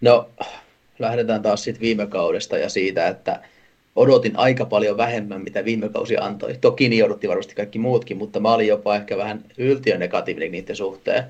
No, 0.00 0.30
lähdetään 0.98 1.42
taas 1.42 1.64
siitä 1.64 1.80
viime 1.80 2.06
kaudesta 2.06 2.58
ja 2.58 2.68
siitä, 2.68 3.08
että 3.08 3.40
odotin 3.96 4.36
aika 4.36 4.64
paljon 4.64 4.96
vähemmän, 4.96 5.40
mitä 5.40 5.64
viime 5.64 5.88
kausi 5.88 6.16
antoi. 6.16 6.54
Toki 6.60 6.88
niin 6.88 7.04
odotti 7.04 7.28
varmasti 7.28 7.54
kaikki 7.54 7.78
muutkin, 7.78 8.16
mutta 8.16 8.40
mä 8.40 8.54
olin 8.54 8.66
jopa 8.66 8.96
ehkä 8.96 9.16
vähän 9.16 9.44
yltiönegatiivinen 9.58 10.52
niiden 10.52 10.76
suhteen, 10.76 11.24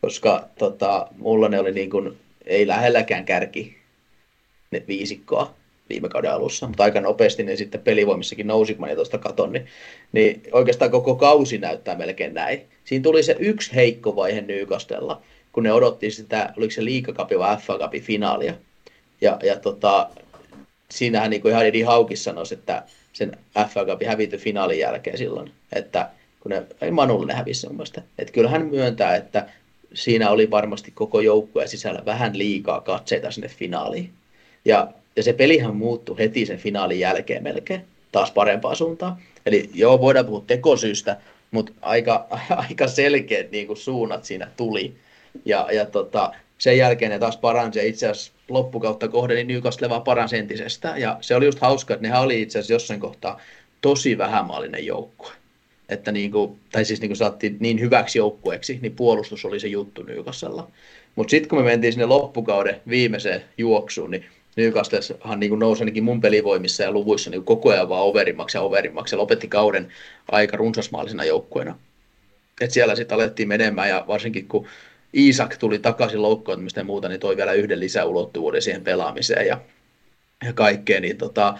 koska 0.00 0.48
tota, 0.58 1.06
mulla 1.18 1.48
ne 1.48 1.60
oli 1.60 1.72
niin 1.72 1.90
kuin, 1.90 2.16
ei 2.46 2.66
lähelläkään 2.66 3.24
kärki 3.24 3.76
ne 4.70 4.84
viisikkoa 4.88 5.54
viime 5.88 6.08
kauden 6.08 6.32
alussa, 6.32 6.66
mutta 6.66 6.82
aika 6.82 7.00
nopeasti 7.00 7.42
ne 7.42 7.56
sitten 7.56 7.80
pelivoimissakin 7.80 8.46
nousi, 8.46 8.74
kun 8.74 8.88
mä 8.88 8.94
tuosta 8.94 9.18
katon, 9.18 9.52
niin, 9.52 9.66
niin 10.12 10.42
oikeastaan 10.52 10.90
koko 10.90 11.14
kausi 11.14 11.58
näyttää 11.58 11.98
melkein 11.98 12.34
näin. 12.34 12.60
Siinä 12.84 13.02
tuli 13.02 13.22
se 13.22 13.36
yksi 13.38 13.74
heikko 13.74 14.16
vaihe 14.16 14.40
Nykastella, 14.40 15.22
kun 15.52 15.62
ne 15.62 15.72
odotti 15.72 16.10
sitä, 16.10 16.52
oliko 16.56 16.70
se 16.70 16.84
liikakapi 16.84 17.38
vai 17.38 17.56
FA 17.56 17.78
Cupin 17.78 18.02
finaalia. 18.02 18.54
Ja, 19.22 19.38
ja 19.42 19.56
tota, 19.56 20.08
siinähän 20.90 21.30
niin 21.30 21.42
kuin 21.42 21.52
ihan 21.52 21.66
Edi 21.66 21.82
Haukis 21.82 22.24
sanoi, 22.24 22.44
että 22.52 22.82
sen 23.12 23.36
FA 23.68 23.84
Cupin 23.84 24.08
hävity 24.08 24.36
finaalin 24.36 24.78
jälkeen 24.78 25.18
silloin, 25.18 25.50
että 25.72 26.10
kun 26.40 26.50
ne, 26.50 26.62
ei 26.80 26.90
Manulle 26.90 27.26
ne 27.26 27.34
hävisi 27.34 27.66
mun 27.66 27.76
mielestä. 27.76 28.02
Että 28.18 28.32
kyllä 28.32 28.48
hän 28.48 28.66
myöntää, 28.66 29.16
että 29.16 29.48
siinä 29.94 30.30
oli 30.30 30.50
varmasti 30.50 30.90
koko 30.90 31.20
joukkueen 31.20 31.68
sisällä 31.68 32.02
vähän 32.04 32.38
liikaa 32.38 32.80
katseita 32.80 33.30
sinne 33.30 33.48
finaaliin. 33.48 34.10
Ja, 34.64 34.88
ja 35.16 35.22
se 35.22 35.32
pelihän 35.32 35.76
muuttui 35.76 36.18
heti 36.18 36.46
sen 36.46 36.58
finaalin 36.58 37.00
jälkeen 37.00 37.42
melkein 37.42 37.84
taas 38.12 38.30
parempaan 38.30 38.76
suuntaan. 38.76 39.16
Eli 39.46 39.70
joo, 39.74 40.00
voidaan 40.00 40.26
puhua 40.26 40.44
tekosyystä, 40.46 41.16
mutta 41.50 41.72
aika, 41.82 42.26
aika 42.68 42.88
selkeät 42.88 43.50
niin 43.50 43.66
kuin 43.66 43.76
suunnat 43.76 44.24
siinä 44.24 44.48
tuli. 44.56 44.94
Ja, 45.44 45.68
ja 45.72 45.86
tota, 45.86 46.32
sen 46.58 46.78
jälkeen 46.78 47.10
ne 47.10 47.18
taas 47.18 47.36
paransi 47.36 47.78
ja 47.78 47.84
itse 47.84 48.08
asiassa 48.08 48.32
loppukautta 48.52 49.08
kohden 49.08 49.36
niin 49.36 49.46
Newcastle 49.46 49.88
vaan 49.88 50.02
paransi 50.02 50.36
entisestään. 50.36 51.00
Ja 51.00 51.18
se 51.20 51.34
oli 51.34 51.44
just 51.44 51.58
hauska, 51.58 51.94
että 51.94 52.02
nehän 52.02 52.22
oli 52.22 52.42
itse 52.42 52.58
asiassa 52.58 52.72
jossain 52.72 53.00
kohtaa 53.00 53.40
tosi 53.80 54.18
vähämaallinen 54.18 54.86
joukkue. 54.86 55.32
Että 55.88 56.12
niin 56.12 56.32
kuin, 56.32 56.58
tai 56.72 56.84
siis 56.84 57.00
niin 57.00 57.08
kuin 57.08 57.16
saatiin 57.16 57.56
niin 57.60 57.80
hyväksi 57.80 58.18
joukkueeksi, 58.18 58.78
niin 58.82 58.96
puolustus 58.96 59.44
oli 59.44 59.60
se 59.60 59.68
juttu 59.68 60.02
Newcastlella. 60.02 60.68
Mutta 61.16 61.30
sitten 61.30 61.48
kun 61.48 61.58
me 61.58 61.64
mentiin 61.64 61.92
sinne 61.92 62.06
loppukauden 62.06 62.80
viimeiseen 62.88 63.42
juoksuun, 63.58 64.10
niin 64.10 64.24
Newcastlehan 64.56 65.40
niin 65.40 65.58
nousi 65.58 65.82
ainakin 65.82 66.04
mun 66.04 66.20
pelivoimissa 66.20 66.82
ja 66.82 66.92
luvuissa 66.92 67.30
niin 67.30 67.44
koko 67.44 67.70
ajan 67.70 67.88
vaan 67.88 68.04
overimmaksi 68.04 68.56
ja 68.56 68.62
overimmaksi 68.62 69.14
ja 69.14 69.18
lopetti 69.18 69.48
kauden 69.48 69.92
aika 70.32 70.56
runsasmaallisena 70.56 71.24
joukkueena. 71.24 71.78
Et 72.60 72.70
siellä 72.70 72.96
sitten 72.96 73.14
alettiin 73.14 73.48
menemään 73.48 73.88
ja 73.88 74.04
varsinkin 74.08 74.48
kun 74.48 74.66
Isak 75.12 75.56
tuli 75.56 75.78
takaisin 75.78 76.22
loukkaantumista 76.22 76.80
ja 76.80 76.84
muuta, 76.84 77.08
niin 77.08 77.20
toi 77.20 77.36
vielä 77.36 77.52
yhden 77.52 77.80
lisäulottuvuuden 77.80 78.62
siihen 78.62 78.84
pelaamiseen 78.84 79.46
ja, 79.46 79.60
ja 80.44 80.52
kaikkeen, 80.52 81.02
niin 81.02 81.18
tota, 81.18 81.58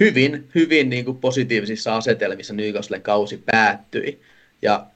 hyvin, 0.00 0.48
hyvin 0.54 0.90
niin 0.90 1.04
kuin 1.04 1.18
positiivisissa 1.18 1.96
asetelmissa 1.96 2.54
Newcastlen 2.54 3.02
kausi 3.02 3.42
päättyi. 3.46 4.20
Ja, 4.62 4.86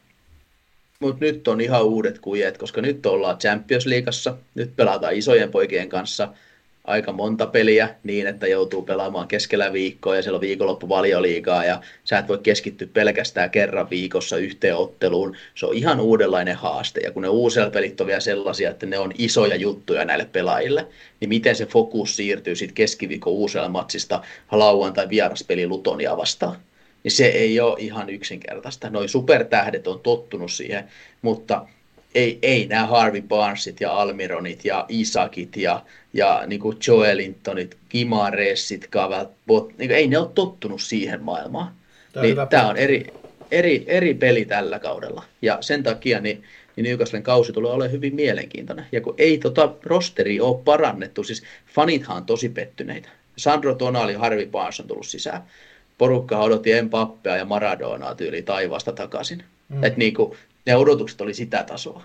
mutta 1.00 1.24
nyt 1.24 1.48
on 1.48 1.60
ihan 1.60 1.84
uudet 1.84 2.18
kujet, 2.18 2.58
koska 2.58 2.80
nyt 2.80 3.06
ollaan 3.06 3.38
Champions 3.38 3.86
Leagueassa, 3.86 4.36
nyt 4.54 4.76
pelataan 4.76 5.14
isojen 5.14 5.50
poikien 5.50 5.88
kanssa– 5.88 6.28
aika 6.84 7.12
monta 7.12 7.46
peliä 7.46 7.94
niin, 8.02 8.26
että 8.26 8.46
joutuu 8.46 8.82
pelaamaan 8.82 9.28
keskellä 9.28 9.72
viikkoa 9.72 10.16
ja 10.16 10.22
siellä 10.22 10.36
on 10.36 10.40
viikonloppu 10.40 10.88
valioliigaa 10.88 11.64
ja 11.64 11.80
sä 12.04 12.18
et 12.18 12.28
voi 12.28 12.38
keskittyä 12.38 12.88
pelkästään 12.92 13.50
kerran 13.50 13.90
viikossa 13.90 14.36
yhteenotteluun. 14.36 15.36
Se 15.54 15.66
on 15.66 15.74
ihan 15.74 16.00
uudenlainen 16.00 16.56
haaste 16.56 17.00
ja 17.00 17.12
kun 17.12 17.22
ne 17.22 17.28
uusia 17.28 17.70
pelit 17.70 18.00
on 18.00 18.06
vielä 18.06 18.20
sellaisia, 18.20 18.70
että 18.70 18.86
ne 18.86 18.98
on 18.98 19.12
isoja 19.18 19.56
juttuja 19.56 20.04
näille 20.04 20.28
pelaajille, 20.32 20.86
niin 21.20 21.28
miten 21.28 21.56
se 21.56 21.66
fokus 21.66 22.16
siirtyy 22.16 22.56
sitten 22.56 22.74
keskiviikon 22.74 23.32
uusella 23.32 23.68
matsista 23.68 24.22
lauantai 24.50 25.08
vieraspeli 25.08 25.66
Lutonia 25.66 26.16
vastaan 26.16 26.56
niin 27.04 27.12
se 27.12 27.26
ei 27.26 27.60
ole 27.60 27.76
ihan 27.78 28.10
yksinkertaista. 28.10 28.90
Noin 28.90 29.08
supertähdet 29.08 29.86
on 29.86 30.00
tottunut 30.00 30.52
siihen, 30.52 30.84
mutta 31.22 31.66
ei, 32.14 32.38
ei 32.42 32.66
nämä 32.66 32.86
Harvey 32.86 33.22
Barnesit 33.22 33.80
ja 33.80 33.92
Almironit 33.92 34.64
ja 34.64 34.86
Isakit 34.88 35.56
ja, 35.56 35.82
ja 36.12 36.42
niin 36.46 36.60
kuin 36.60 36.76
Joelintonit, 36.86 37.76
Gimaresitkaan, 37.90 39.26
bot, 39.46 39.78
niin 39.78 39.90
ei 39.90 40.06
ne 40.06 40.18
ole 40.18 40.30
tottunut 40.34 40.82
siihen 40.82 41.22
maailmaan. 41.22 41.72
Tämä, 42.12 42.22
niin, 42.22 42.36
tämä 42.50 42.68
on 42.68 42.76
eri, 42.76 43.06
eri, 43.50 43.84
eri 43.86 44.14
peli 44.14 44.44
tällä 44.44 44.78
kaudella. 44.78 45.24
Ja 45.42 45.58
sen 45.60 45.82
takia 45.82 46.20
niin, 46.20 46.42
niin 46.76 46.84
Newcastlen 46.84 47.22
kausi 47.22 47.52
tulee 47.52 47.72
olemaan 47.72 47.92
hyvin 47.92 48.14
mielenkiintoinen. 48.14 48.86
Ja 48.92 49.00
kun 49.00 49.14
ei 49.18 49.38
tota 49.38 49.74
rosteri 49.82 50.40
ole 50.40 50.62
parannettu, 50.64 51.24
siis 51.24 51.42
fanithan 51.74 52.16
on 52.16 52.26
tosi 52.26 52.48
pettyneitä. 52.48 53.08
Sandro 53.36 53.74
Tonali 53.74 54.12
ja 54.12 54.18
Harvey 54.18 54.46
Barnes 54.46 54.80
on 54.80 54.86
tullut 54.86 55.06
sisään. 55.06 55.42
Porukka 55.98 56.38
odotti 56.38 56.72
Empappea 56.72 57.36
ja 57.36 57.44
Maradonaa 57.44 58.14
tyyli 58.14 58.42
taivaasta 58.42 58.92
takaisin. 58.92 59.44
Mm. 59.68 59.84
Et 59.84 59.96
niin 59.96 60.14
kuin, 60.14 60.36
ne 60.66 60.76
odotukset 60.76 61.20
oli 61.20 61.34
sitä 61.34 61.62
tasoa. 61.62 62.02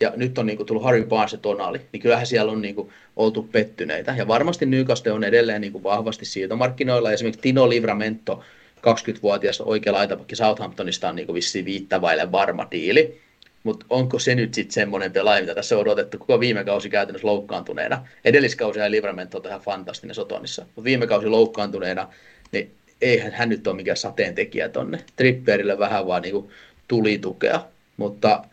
Ja 0.00 0.12
nyt 0.16 0.38
on 0.38 0.46
niin 0.46 0.56
kuin, 0.56 0.66
tullut 0.66 0.84
Harry 0.84 1.04
Barnes 1.04 1.32
ja 1.32 1.38
Tonali, 1.38 1.80
niin 1.92 2.00
kyllähän 2.00 2.26
siellä 2.26 2.52
on 2.52 2.62
niin 2.62 2.74
kuin, 2.74 2.90
oltu 3.16 3.48
pettyneitä. 3.52 4.14
Ja 4.16 4.28
varmasti 4.28 4.66
Newcastle 4.66 5.12
on 5.12 5.24
edelleen 5.24 5.60
niin 5.60 5.72
kuin, 5.72 5.84
vahvasti 5.84 6.24
siirtomarkkinoilla. 6.24 7.12
Esimerkiksi 7.12 7.42
Tino 7.42 7.68
Livramento, 7.68 8.44
20-vuotias 8.76 9.60
oikea 9.60 9.92
laitapakki 9.92 10.36
Southamptonista 10.36 11.08
on 11.08 11.16
niin 11.16 11.26
kuin, 11.26 11.34
vissiin 11.34 11.64
viittävaille 11.64 12.32
varma 12.32 12.68
diili. 12.70 13.20
Mutta 13.62 13.86
onko 13.90 14.18
se 14.18 14.34
nyt 14.34 14.54
sitten 14.54 14.74
semmoinen 14.74 15.12
pelaaja, 15.12 15.40
mitä 15.40 15.54
tässä 15.54 15.74
on 15.74 15.80
odotettu 15.80 16.18
koko 16.18 16.40
viime 16.40 16.64
kausi 16.64 16.90
käytännössä 16.90 17.26
loukkaantuneena. 17.26 18.06
Edelliskausi 18.24 18.78
ja 18.78 18.90
Livramento 18.90 19.38
on 19.38 19.46
ihan 19.46 19.60
fantastinen 19.60 20.14
Sotonissa, 20.14 20.62
mutta 20.62 20.84
viime 20.84 21.06
kausi 21.06 21.26
loukkaantuneena, 21.26 22.08
niin 22.52 22.70
eihän 23.00 23.32
hän 23.32 23.48
nyt 23.48 23.66
ole 23.66 23.76
mikään 23.76 23.96
sateentekijä 23.96 24.68
tonne. 24.68 25.04
Tripperille 25.16 25.78
vähän 25.78 26.06
vaan 26.06 26.22
niin 26.22 26.48
tuli 26.88 27.18
tukea. 27.18 27.64
Mutta 27.96 28.44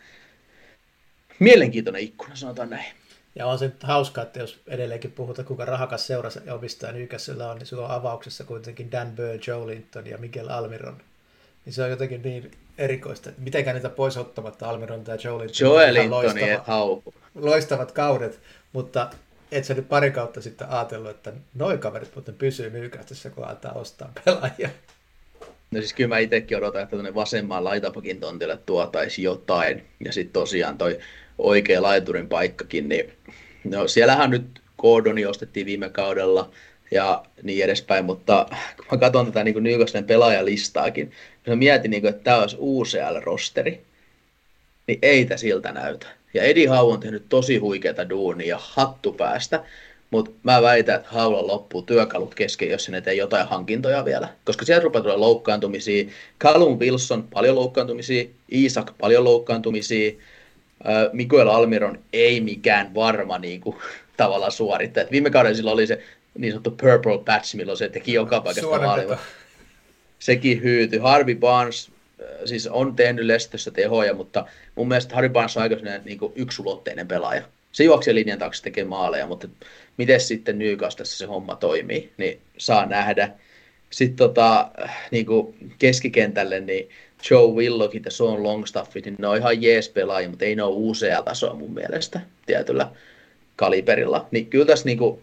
mielenkiintoinen 1.38 2.02
ikkuna, 2.02 2.36
sanotaan 2.36 2.70
näin. 2.70 2.94
Ja 3.34 3.46
on 3.46 3.58
se 3.58 3.64
nyt 3.64 3.82
hauskaa, 3.82 4.24
että 4.24 4.40
jos 4.40 4.60
edelleenkin 4.66 5.12
puhutaan, 5.12 5.46
kuinka 5.46 5.64
rahakas 5.64 6.06
seurassa 6.06 6.40
ja 6.46 6.54
omistaja 6.54 6.92
Newcastle 6.92 7.44
on, 7.44 7.56
niin 7.58 7.66
sulla 7.66 7.86
on 7.86 7.94
avauksessa 7.94 8.44
kuitenkin 8.44 8.92
Dan 8.92 9.12
Burr, 9.12 9.38
Joe 9.46 9.66
Linton 9.66 10.06
ja 10.06 10.18
Miguel 10.18 10.48
Almiron. 10.48 11.00
Niin 11.64 11.72
se 11.72 11.82
on 11.82 11.90
jotenkin 11.90 12.22
niin 12.22 12.50
erikoista, 12.78 13.30
että 13.30 13.42
mitenkään 13.42 13.74
niitä 13.74 13.88
pois 13.88 14.16
ottamatta 14.16 14.68
Almiron 14.68 15.04
tai 15.04 15.18
Joe 15.24 15.38
Linton. 15.38 15.68
Joe 15.68 15.94
Lintoni 15.94 16.50
et 16.50 16.66
hauku. 16.66 17.14
Loistavat 17.34 17.92
kaudet, 17.92 18.40
mutta 18.72 19.10
et 19.52 19.64
sä 19.64 19.74
nyt 19.74 19.88
pari 19.88 20.10
kautta 20.10 20.40
sitten 20.40 20.68
ajatellut, 20.68 21.10
että 21.10 21.32
noin 21.54 21.78
kaverit 21.78 22.14
muuten 22.14 22.34
pysyy 22.34 22.70
Newcastlessa, 22.70 23.30
kun 23.30 23.44
aletaan 23.44 23.76
ostaa 23.76 24.12
pelaajia. 24.24 24.70
No 25.72 25.80
siis 25.80 25.92
kyllä 25.92 26.08
mä 26.08 26.18
itsekin 26.18 26.58
odotan, 26.58 26.82
että 26.82 26.96
tuonne 26.96 27.14
vasemmaan 27.14 27.64
laitapakin 27.64 28.20
tontille 28.20 28.58
tuotaisi 28.66 29.22
jotain. 29.22 29.82
Ja 30.04 30.12
sitten 30.12 30.32
tosiaan 30.32 30.78
toi 30.78 30.98
oikea 31.38 31.82
laiturin 31.82 32.28
paikkakin, 32.28 32.88
niin 32.88 33.12
no 33.64 33.88
siellähän 33.88 34.30
nyt 34.30 34.62
Gordoni 34.78 35.26
ostettiin 35.26 35.66
viime 35.66 35.88
kaudella 35.88 36.50
ja 36.90 37.24
niin 37.42 37.64
edespäin, 37.64 38.04
mutta 38.04 38.46
kun 38.76 38.86
mä 38.90 38.98
katson 38.98 39.26
tätä 39.26 39.44
niin 39.44 39.62
Newcastlen 39.62 40.04
pelaajalistaakin, 40.04 41.06
kun 41.44 41.52
mä 41.52 41.56
mietin, 41.56 41.90
niin 41.90 42.00
kuin, 42.02 42.10
että 42.10 42.24
tämä 42.24 42.40
olisi 42.40 42.56
UCL-rosteri, 42.60 43.80
niin 44.86 44.98
ei 45.02 45.24
tämä 45.24 45.38
siltä 45.38 45.72
näytä. 45.72 46.06
Ja 46.34 46.42
Eddie 46.42 46.66
Howe 46.66 46.92
on 46.92 47.00
tehnyt 47.00 47.28
tosi 47.28 47.56
huikeata 47.56 48.08
duunia 48.08 48.58
hattu 48.60 49.12
päästä. 49.12 49.64
Mutta 50.12 50.30
mä 50.42 50.62
väitän, 50.62 50.94
että 50.94 51.08
Haulla 51.10 51.46
loppuu 51.46 51.82
työkalut 51.82 52.34
kesken, 52.34 52.70
jos 52.70 52.84
sinne 52.84 53.00
tee 53.00 53.14
jotain 53.14 53.48
hankintoja 53.48 54.04
vielä. 54.04 54.28
Koska 54.44 54.64
sieltä 54.64 54.84
rupeaa 54.84 55.02
tulee 55.02 55.16
loukkaantumisia. 55.16 56.04
Callum 56.40 56.78
Wilson, 56.78 57.22
paljon 57.22 57.54
loukkaantumisia. 57.54 58.24
Isak, 58.50 58.92
paljon 59.00 59.24
loukkaantumisia. 59.24 60.12
Miguel 61.12 61.48
Almiron 61.48 61.98
ei 62.12 62.40
mikään 62.40 62.94
varma 62.94 63.38
niin 63.38 63.60
kuin, 63.60 63.76
tavallaan 64.16 64.52
suorittaja. 64.52 65.06
Viime 65.10 65.30
kaudella 65.30 65.56
sillä 65.56 65.70
oli 65.70 65.86
se 65.86 66.02
niin 66.38 66.52
sanottu 66.52 66.70
purple 66.70 67.18
patch, 67.24 67.54
milloin 67.54 67.78
se 67.78 67.88
teki 67.88 68.12
joka 68.12 68.40
paikasta 68.40 68.78
maaliva. 68.80 69.18
Sekin 70.18 70.62
hyytyi. 70.62 70.98
Harvey 70.98 71.34
Barnes 71.34 71.90
siis 72.44 72.66
on 72.66 72.96
tehnyt 72.96 73.24
Lestössä 73.24 73.70
tehoja, 73.70 74.14
mutta 74.14 74.46
mun 74.74 74.88
mielestä 74.88 75.14
Harvey 75.14 75.30
Barnes 75.30 75.56
on 75.56 75.62
aika 75.62 75.76
niin 76.04 76.18
yksulotteinen 76.34 77.08
pelaaja. 77.08 77.42
Se 77.72 77.84
juoksee 77.84 78.14
linjan 78.14 78.38
taakse 78.38 78.62
tekee 78.62 78.84
maaleja, 78.84 79.26
mutta 79.26 79.48
miten 80.02 80.20
sitten 80.20 80.58
Newcastlessa 80.58 81.18
se 81.18 81.26
homma 81.26 81.56
toimii, 81.56 82.12
niin 82.16 82.40
saa 82.58 82.86
nähdä. 82.86 83.30
Sitten 83.90 84.16
tota, 84.16 84.70
niin 85.10 85.26
kuin 85.26 85.54
keskikentälle, 85.78 86.60
niin 86.60 86.88
Joe 87.30 87.52
Willockit 87.52 88.04
ja 88.04 88.10
Sean 88.10 88.42
Longstaffit, 88.42 89.04
niin 89.04 89.16
ne 89.18 89.26
on 89.28 89.36
ihan 89.36 89.62
jees 89.62 89.88
pelaajia, 89.88 90.28
mutta 90.28 90.44
ei 90.44 90.56
ne 90.56 90.62
ole 90.62 90.74
uusia 90.74 91.22
tasoa 91.22 91.54
mun 91.54 91.74
mielestä 91.74 92.20
tietyllä 92.46 92.90
kaliberilla. 93.56 94.26
Niin 94.30 94.46
kyllä 94.46 94.66
tässä 94.66 94.86
niin 94.86 94.98
kuin, 94.98 95.20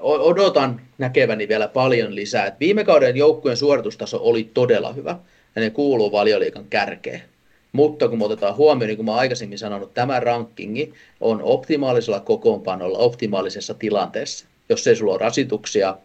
odotan 0.00 0.80
näkeväni 0.98 1.48
vielä 1.48 1.68
paljon 1.68 2.14
lisää. 2.14 2.46
Et 2.46 2.60
viime 2.60 2.84
kauden 2.84 3.16
joukkueen 3.16 3.56
suoritustaso 3.56 4.18
oli 4.22 4.50
todella 4.54 4.92
hyvä 4.92 5.18
ja 5.56 5.62
ne 5.62 5.70
kuuluu 5.70 6.12
valioliikan 6.12 6.64
kärkeen. 6.70 7.22
Mutta 7.72 8.08
kun 8.08 8.18
me 8.18 8.24
otetaan 8.24 8.56
huomioon, 8.56 8.88
niin 8.88 8.96
kuin 8.96 9.06
mä 9.06 9.14
aikaisemmin 9.14 9.58
sanonut, 9.58 9.94
tämä 9.94 10.20
rankingi 10.20 10.92
on 11.20 11.42
optimaalisella 11.42 12.20
kokoonpanolla, 12.20 12.98
optimaalisessa 12.98 13.74
tilanteessa. 13.74 14.46
Jos 14.68 14.86
ei 14.86 14.96
sulla 14.96 15.12
ole 15.12 15.20
rasituksia, 15.20 15.96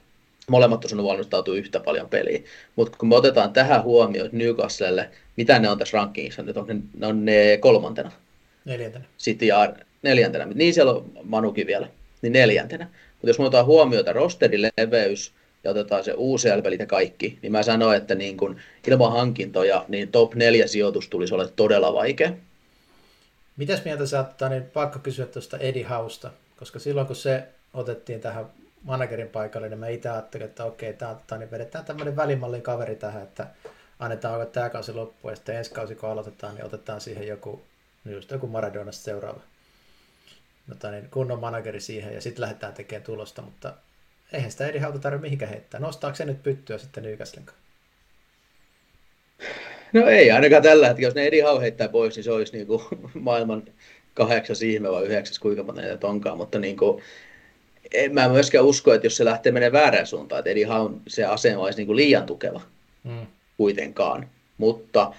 molemmat 0.49 0.85
on 0.85 1.03
valmistautua 1.03 1.55
yhtä 1.55 1.79
paljon 1.79 2.09
peliin. 2.09 2.45
Mutta 2.75 2.97
kun 2.97 3.09
me 3.09 3.15
otetaan 3.15 3.53
tähän 3.53 3.83
huomioon 3.83 4.29
Newcastlelle, 4.31 5.09
mitä 5.37 5.59
ne 5.59 5.69
on 5.69 5.77
tässä 5.77 5.97
rankingissa, 5.97 6.41
nyt 6.41 6.57
on 6.57 6.67
ne, 6.67 6.75
ne 6.97 7.07
on 7.07 7.25
ne 7.25 7.57
kolmantena. 7.61 8.11
Neljäntenä. 8.65 9.05
Sitten 9.17 9.47
ja 9.47 9.73
neljäntenä. 10.01 10.45
Niin 10.45 10.73
siellä 10.73 10.91
on 10.91 11.11
Manukin 11.23 11.67
vielä, 11.67 11.87
niin 12.21 12.33
neljäntenä. 12.33 12.85
Mutta 13.11 13.27
jos 13.27 13.39
me 13.39 13.45
otetaan 13.45 13.65
huomioon 13.65 14.15
rosterin 14.15 14.61
leveys 14.77 15.33
ja 15.63 15.71
otetaan 15.71 16.03
se 16.03 16.13
uusi 16.13 16.47
pelit 16.63 16.79
ja 16.79 16.85
kaikki, 16.85 17.39
niin 17.41 17.51
mä 17.51 17.63
sanoin, 17.63 17.97
että 17.97 18.15
niin 18.15 18.37
kun 18.37 18.57
ilman 18.87 19.11
hankintoja, 19.11 19.85
niin 19.87 20.11
top 20.11 20.35
4 20.35 20.67
sijoitus 20.67 21.09
tulisi 21.09 21.33
olla 21.33 21.47
todella 21.47 21.93
vaikea. 21.93 22.31
Mitäs 23.57 23.85
mieltä 23.85 24.05
sä 24.05 24.19
ottaa, 24.19 24.49
niin 24.49 24.63
pakko 24.63 24.99
kysyä 24.99 25.25
tuosta 25.25 25.57
Eddie 25.57 25.83
Hausta, 25.83 26.31
koska 26.57 26.79
silloin 26.79 27.07
kun 27.07 27.15
se 27.15 27.43
otettiin 27.73 28.19
tähän 28.19 28.45
managerin 28.83 29.29
paikalle, 29.29 29.69
niin 29.69 29.79
mä 29.79 29.87
itse 29.87 30.09
ajattelin, 30.09 30.45
että 30.45 30.65
okei, 30.65 30.93
tämä 30.93 31.11
ottaa, 31.11 31.37
niin 31.37 31.51
vedetään 31.51 31.85
tämmöinen 31.85 32.15
välimallin 32.15 32.61
kaveri 32.61 32.95
tähän, 32.95 33.23
että 33.23 33.47
annetaan 33.99 34.33
oikein 34.33 34.53
tämä 34.53 34.69
kausi 34.69 34.93
loppuun, 34.93 35.31
ja 35.31 35.35
sitten 35.35 35.55
ensi 35.55 35.71
kausi 35.71 35.95
kun 35.95 36.09
aloitetaan, 36.09 36.55
niin 36.55 36.65
otetaan 36.65 37.01
siihen 37.01 37.27
joku, 37.27 37.61
just 38.05 38.31
joku 38.31 38.47
Maradonasta 38.47 39.03
seuraava 39.03 39.39
tota 40.69 40.91
niin, 40.91 41.09
kunnon 41.11 41.39
manageri 41.39 41.79
siihen, 41.79 42.13
ja 42.13 42.21
sitten 42.21 42.41
lähdetään 42.41 42.73
tekemään 42.73 43.03
tulosta, 43.03 43.41
mutta 43.41 43.73
eihän 44.33 44.51
sitä 44.51 44.67
Eddie 44.67 44.81
Hauta 44.81 44.99
tarvitse 44.99 45.21
mihinkään 45.21 45.51
heittää. 45.51 45.79
Nostaako 45.79 46.15
se 46.15 46.25
nyt 46.25 46.43
pyttyä 46.43 46.77
sitten 46.77 47.03
Newcastlen 47.03 47.45
No 49.93 50.07
ei 50.07 50.31
ainakaan 50.31 50.63
tällä 50.63 50.87
hetkellä. 50.87 51.07
Jos 51.07 51.15
ne 51.15 51.23
Eddie 51.23 51.43
Hau 51.43 51.59
heittää 51.59 51.89
pois, 51.89 52.15
niin 52.15 52.23
se 52.23 52.31
olisi 52.31 52.53
niin 52.53 52.67
kuin 52.67 52.83
maailman 53.13 53.63
kahdeksas 54.13 54.61
ihme 54.61 54.91
vai 54.91 55.03
yhdeksäs, 55.03 55.39
kuinka 55.39 55.63
monta 55.63 55.81
niitä 55.81 56.07
onkaan. 56.07 56.37
Mutta 56.37 56.59
niin 56.59 56.77
kuin, 56.77 57.03
en 57.93 58.13
mä 58.13 58.29
myöskään 58.29 58.65
usko, 58.65 58.93
että 58.93 59.05
jos 59.05 59.17
se 59.17 59.25
lähtee 59.25 59.51
menemään 59.51 59.83
väärään 59.83 60.07
suuntaan, 60.07 60.39
että 60.39 60.49
Eddie 60.49 60.65
Haun 60.65 61.01
se 61.07 61.25
asema 61.25 61.63
olisi 61.63 61.77
niin 61.77 61.87
kuin 61.87 61.95
liian 61.95 62.25
tukeva 62.25 62.61
mm. 63.03 63.27
kuitenkaan. 63.57 64.29
Mutta 64.57 65.13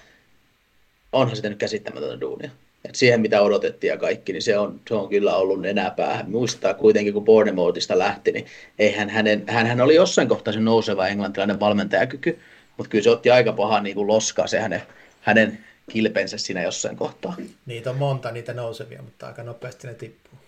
onhan 1.11 1.35
sitä 1.35 1.49
nyt 1.49 1.57
käsittämätöntä 1.57 2.21
duunia. 2.21 2.51
Et 2.89 2.95
siihen, 2.95 3.21
mitä 3.21 3.41
odotettiin 3.41 3.91
ja 3.91 3.97
kaikki, 3.97 4.33
niin 4.33 4.41
se 4.41 4.57
on, 4.57 4.81
se 4.87 4.93
on 4.93 5.09
kyllä 5.09 5.35
ollut 5.35 5.65
enää 5.65 5.91
päähän. 5.91 6.29
Muistaa 6.29 6.73
kuitenkin, 6.73 7.13
kun 7.13 7.25
Bournemouthista 7.25 7.99
lähti, 7.99 8.31
niin 8.31 8.45
eihän 8.79 9.09
hänen, 9.09 9.43
hän 9.47 9.81
oli 9.81 9.95
jossain 9.95 10.27
kohtaa 10.27 10.53
se 10.53 10.59
nouseva 10.59 11.07
englantilainen 11.07 11.59
valmentajakyky, 11.59 12.39
mutta 12.77 12.89
kyllä 12.89 13.03
se 13.03 13.09
otti 13.09 13.31
aika 13.31 13.53
pahaa 13.53 13.81
niin 13.81 13.95
kuin 13.95 14.07
loskaa 14.07 14.47
se 14.47 14.59
hänen, 14.59 14.81
hänen 15.21 15.65
kilpensä 15.91 16.37
siinä 16.37 16.63
jossain 16.63 16.95
kohtaa. 16.95 17.35
Niitä 17.65 17.89
on 17.89 17.95
monta 17.95 18.31
niitä 18.31 18.53
nousevia, 18.53 19.01
mutta 19.01 19.27
aika 19.27 19.43
nopeasti 19.43 19.87
ne 19.87 19.93
tippuu. 19.93 20.39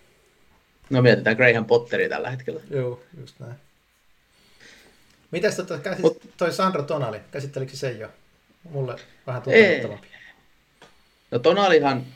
No 0.90 1.02
mietitään 1.02 1.36
Graham 1.36 1.64
Potteri 1.64 2.08
tällä 2.08 2.30
hetkellä. 2.30 2.60
Joo, 2.70 3.02
just 3.20 3.40
näin. 3.40 3.54
Mitäs 5.30 5.56
tota, 5.56 5.78
käsit, 5.78 6.02
Mut, 6.02 6.22
toi 6.36 6.52
Sandro 6.52 6.82
Tonali, 6.82 7.20
käsittelikö 7.30 7.76
se 7.76 7.90
jo? 7.90 8.08
Mulle 8.70 8.96
vähän 9.26 9.42
tuntemattomampi. 9.42 10.08
No 11.30 11.38
Tonalihan 11.38 12.06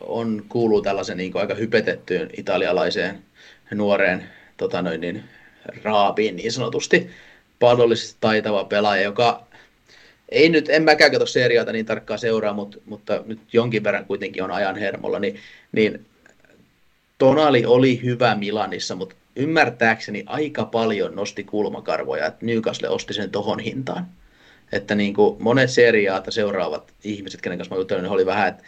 on, 0.00 0.44
kuuluu 0.48 0.82
tällaisen 0.82 1.16
niin 1.16 1.32
aika 1.34 1.54
hypetettyyn 1.54 2.30
italialaiseen 2.36 3.22
nuoreen 3.74 4.24
tota 4.56 4.82
noin, 4.82 5.00
niin, 5.00 5.24
raabiin 5.82 6.36
niin 6.36 6.52
sanotusti. 6.52 7.10
Pallollisesti 7.58 8.16
taitava 8.20 8.64
pelaaja, 8.64 9.02
joka 9.02 9.46
ei 10.28 10.48
nyt, 10.48 10.68
en 10.68 10.82
mäkään 10.82 11.10
katso 11.10 11.26
seriaata 11.26 11.72
niin 11.72 11.86
tarkkaan 11.86 12.18
seuraa, 12.18 12.52
mutta, 12.52 12.78
mutta 12.86 13.22
nyt 13.26 13.40
jonkin 13.52 13.84
verran 13.84 14.06
kuitenkin 14.06 14.42
on 14.44 14.50
ajan 14.50 14.76
hermolla, 14.76 15.18
niin, 15.18 15.36
niin 15.72 16.06
Tonali 17.18 17.66
oli 17.66 18.02
hyvä 18.02 18.34
Milanissa, 18.34 18.94
mutta 18.94 19.16
ymmärtääkseni 19.36 20.24
aika 20.26 20.64
paljon 20.64 21.14
nosti 21.14 21.44
kulmakarvoja, 21.44 22.26
että 22.26 22.46
Newcastle 22.46 22.88
osti 22.88 23.14
sen 23.14 23.30
tohon 23.30 23.60
hintaan. 23.60 24.06
Että 24.72 24.94
niin 24.94 25.14
kuin 25.14 25.42
monet 25.42 25.70
seriaata 25.70 26.30
seuraavat 26.30 26.92
ihmiset, 27.04 27.40
kenen 27.40 27.58
kanssa 27.58 27.74
mä 27.74 27.80
juttelin, 27.80 28.02
niin 28.02 28.12
oli 28.12 28.26
vähän, 28.26 28.48
että 28.48 28.62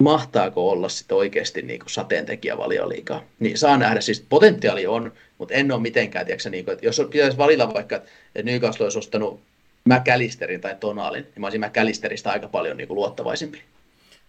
mahtaako 0.00 0.70
olla 0.70 0.88
sitten 0.88 1.16
oikeasti 1.16 1.62
niin 1.62 1.80
kuin 1.80 1.90
sateentekijä 1.90 2.58
valioliikaa. 2.58 3.24
Niin 3.38 3.58
saa 3.58 3.76
nähdä, 3.76 4.00
siis 4.00 4.26
potentiaali 4.28 4.86
on, 4.86 5.12
mutta 5.38 5.54
en 5.54 5.72
ole 5.72 5.80
mitenkään, 5.80 6.26
tiedätkö, 6.26 6.50
niin 6.50 6.64
kuin, 6.64 6.72
että 6.72 6.86
jos 6.86 7.02
pitäisi 7.10 7.38
valita 7.38 7.74
vaikka, 7.74 7.96
että 7.96 8.42
Newcastle 8.42 8.84
olisi 8.84 8.98
ostanut 8.98 9.40
McAllisterin 9.84 10.60
tai 10.60 10.76
Tonalin, 10.80 11.22
niin 11.22 11.40
mä 11.40 11.46
olisin 11.46 11.60
McAllisterista 11.60 12.30
aika 12.30 12.48
paljon 12.48 12.76
niin 12.76 12.88
kuin 12.88 12.94
luottavaisempi. 12.94 13.62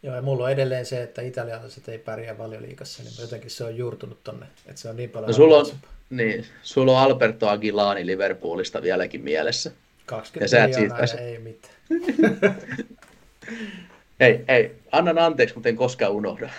Joo, 0.03 0.15
ja 0.15 0.21
mulla 0.21 0.43
on 0.43 0.51
edelleen 0.51 0.85
se, 0.85 1.03
että 1.03 1.21
italialaiset 1.21 1.89
ei 1.89 1.97
pärjää 1.97 2.37
valioliikassa, 2.37 3.03
niin 3.03 3.13
jotenkin 3.21 3.51
se 3.51 3.63
on 3.63 3.77
juurtunut 3.77 4.23
tonne, 4.23 4.45
että 4.67 4.81
se 4.81 4.89
on 4.89 4.95
niin 4.95 5.09
paljon 5.09 5.27
no, 5.27 5.33
sulla 5.33 5.57
on, 5.57 5.65
niin, 6.09 6.45
sulla 6.63 6.91
on 6.91 6.97
Alberto 6.97 7.47
Aguilani 7.47 8.05
Liverpoolista 8.05 8.81
vieläkin 8.81 9.21
mielessä. 9.21 9.71
20 10.05 10.57
ja 10.57 10.67
miljoonaa 10.67 11.07
siitä... 11.07 11.23
ei 11.23 11.39
mitään. 11.39 11.73
Ei, 14.21 14.43
ei, 14.47 14.75
annan 14.91 15.17
anteeksi, 15.17 15.55
mutta 15.55 15.69
en 15.69 15.75
koskaan 15.75 16.11
unohda. 16.11 16.49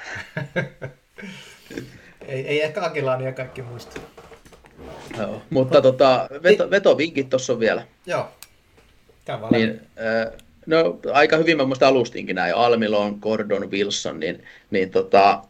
ei, 2.29 2.48
ei 2.48 2.62
ehkä 2.62 2.83
Aguilania 2.83 3.33
kaikki 3.33 3.62
muista. 3.62 4.01
Joo, 5.18 5.42
mutta 5.51 5.83
tota, 5.83 6.29
veto, 6.42 6.70
vetovinkit 6.70 7.31
tuossa 7.31 7.53
on 7.53 7.61
vielä. 7.61 7.87
Joo, 8.07 8.29
niin, 9.51 9.81
äh, 9.98 10.33
No 10.66 10.98
aika 11.12 11.37
hyvin 11.37 11.57
mä 11.57 11.64
muista 11.64 11.88
alustinkin 11.88 12.37
näin, 12.37 12.55
Almilon, 12.55 13.18
Gordon, 13.20 13.70
Wilson, 13.70 14.20
niin, 14.20 14.44
niin 14.70 14.90
tota, 14.90 15.42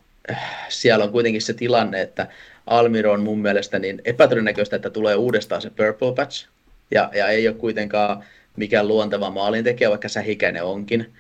siellä 0.69 1.05
on 1.05 1.13
kuitenkin 1.13 1.43
se 1.43 1.55
tilanne, 1.55 2.01
että 2.01 2.27
Almiron 2.67 3.21
mun 3.21 3.39
mielestä 3.39 3.79
niin 3.79 4.03
epätodennäköistä, 4.05 4.77
että 4.77 4.91
tulee 4.91 5.15
uudestaan 5.15 5.63
se 5.63 5.71
Purple 5.71 6.15
Patch, 6.15 6.49
ja, 6.91 7.11
ja 7.15 7.29
ei 7.29 7.49
ole 7.49 7.57
kuitenkaan 7.57 8.25
mikään 8.57 8.89
luonteva 8.89 9.31
maalintekijä, 9.31 9.91
vaikka 9.91 10.09
sähikäinen 10.09 10.65
onkin. 10.65 11.13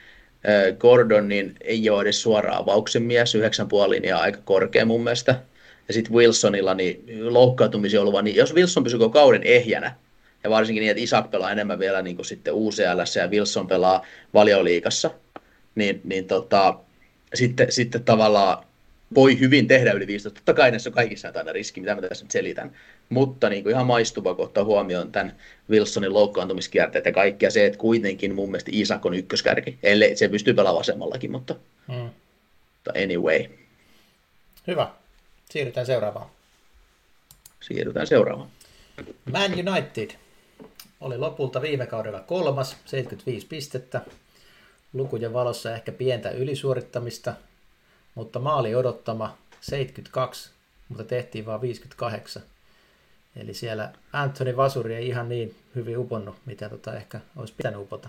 Gordon 0.78 1.28
niin 1.28 1.54
ei 1.60 1.90
ole 1.90 2.02
edes 2.02 2.22
suoraan 2.22 2.58
avauksen 2.58 3.02
mies, 3.02 3.34
9,5 3.34 4.06
ja 4.06 4.18
aika 4.18 4.38
korkea 4.44 4.84
mun 4.84 5.04
mielestä. 5.04 5.40
Ja 5.88 5.94
sitten 5.94 6.12
Wilsonilla 6.12 6.74
niin 6.74 7.04
loukkaantumisia 7.34 8.00
ollut, 8.00 8.24
niin 8.24 8.36
jos 8.36 8.54
Wilson 8.54 8.84
pysyy 8.84 9.08
kauden 9.12 9.42
ehjänä, 9.42 9.94
ja 10.44 10.50
varsinkin 10.50 10.80
niin, 10.80 10.90
että 10.90 11.02
Isak 11.02 11.30
pelaa 11.30 11.50
enemmän 11.50 11.78
vielä 11.78 12.02
niin 12.02 12.16
kuin 12.16 12.26
sitten 12.26 12.54
UCL 12.54 13.18
ja 13.20 13.28
Wilson 13.28 13.66
pelaa 13.66 14.06
valioliikassa, 14.34 15.10
niin, 15.74 16.00
niin 16.04 16.26
tota, 16.26 16.78
sitten, 17.34 17.72
sitten 17.72 18.04
tavallaan 18.04 18.64
voi 19.14 19.40
hyvin 19.40 19.68
tehdä 19.68 19.92
yli 19.92 20.06
15. 20.06 20.40
Totta 20.40 20.54
kai 20.54 20.70
näissä 20.70 20.90
on 20.90 20.94
kaikissa 20.94 21.32
aina 21.34 21.52
riski, 21.52 21.80
mitä 21.80 21.94
mä 21.94 22.00
tässä 22.00 22.24
nyt 22.24 22.30
selitän. 22.30 22.72
Mutta 23.08 23.48
niin 23.48 23.62
kuin 23.62 23.72
ihan 23.72 23.86
maistuva, 23.86 24.34
kun 24.34 24.44
ottaa 24.44 24.64
huomioon 24.64 25.12
tämän 25.12 25.36
Wilsonin 25.70 26.14
loukkaantumiskierteet 26.14 27.04
ja 27.04 27.12
kaikkea 27.12 27.50
se, 27.50 27.66
että 27.66 27.78
kuitenkin 27.78 28.34
mun 28.34 28.50
mielestä 28.50 28.70
Isak 28.74 29.06
on 29.06 29.14
ykköskärki. 29.14 29.78
Ellei 29.82 30.16
se 30.16 30.28
pystyy 30.28 30.54
pelaamaan 30.54 30.78
vasemmallakin, 30.78 31.30
mutta, 31.30 31.54
mutta 31.86 32.92
anyway. 33.02 33.44
Hyvä. 34.66 34.90
Siirrytään 35.50 35.86
seuraavaan. 35.86 36.26
Siirrytään 37.60 38.06
seuraavaan. 38.06 38.48
Man 39.32 39.52
United 39.52 40.10
oli 41.00 41.18
lopulta 41.18 41.62
viime 41.62 41.86
kaudella 41.86 42.20
kolmas, 42.20 42.76
75 42.84 43.46
pistettä. 43.46 44.00
Lukujen 44.92 45.32
valossa 45.32 45.74
ehkä 45.74 45.92
pientä 45.92 46.30
ylisuorittamista, 46.30 47.34
mutta 48.14 48.38
maali 48.38 48.74
odottama 48.74 49.36
72, 49.60 50.50
mutta 50.88 51.04
tehtiin 51.04 51.46
vain 51.46 51.60
58. 51.60 52.42
Eli 53.36 53.54
siellä 53.54 53.92
Anthony 54.12 54.56
Vasuri 54.56 54.94
ei 54.94 55.08
ihan 55.08 55.28
niin 55.28 55.56
hyvin 55.74 55.98
uponnut, 55.98 56.36
mitä 56.46 56.68
tota 56.68 56.96
ehkä 56.96 57.20
olisi 57.36 57.54
pitänyt 57.56 57.80
upota. 57.80 58.08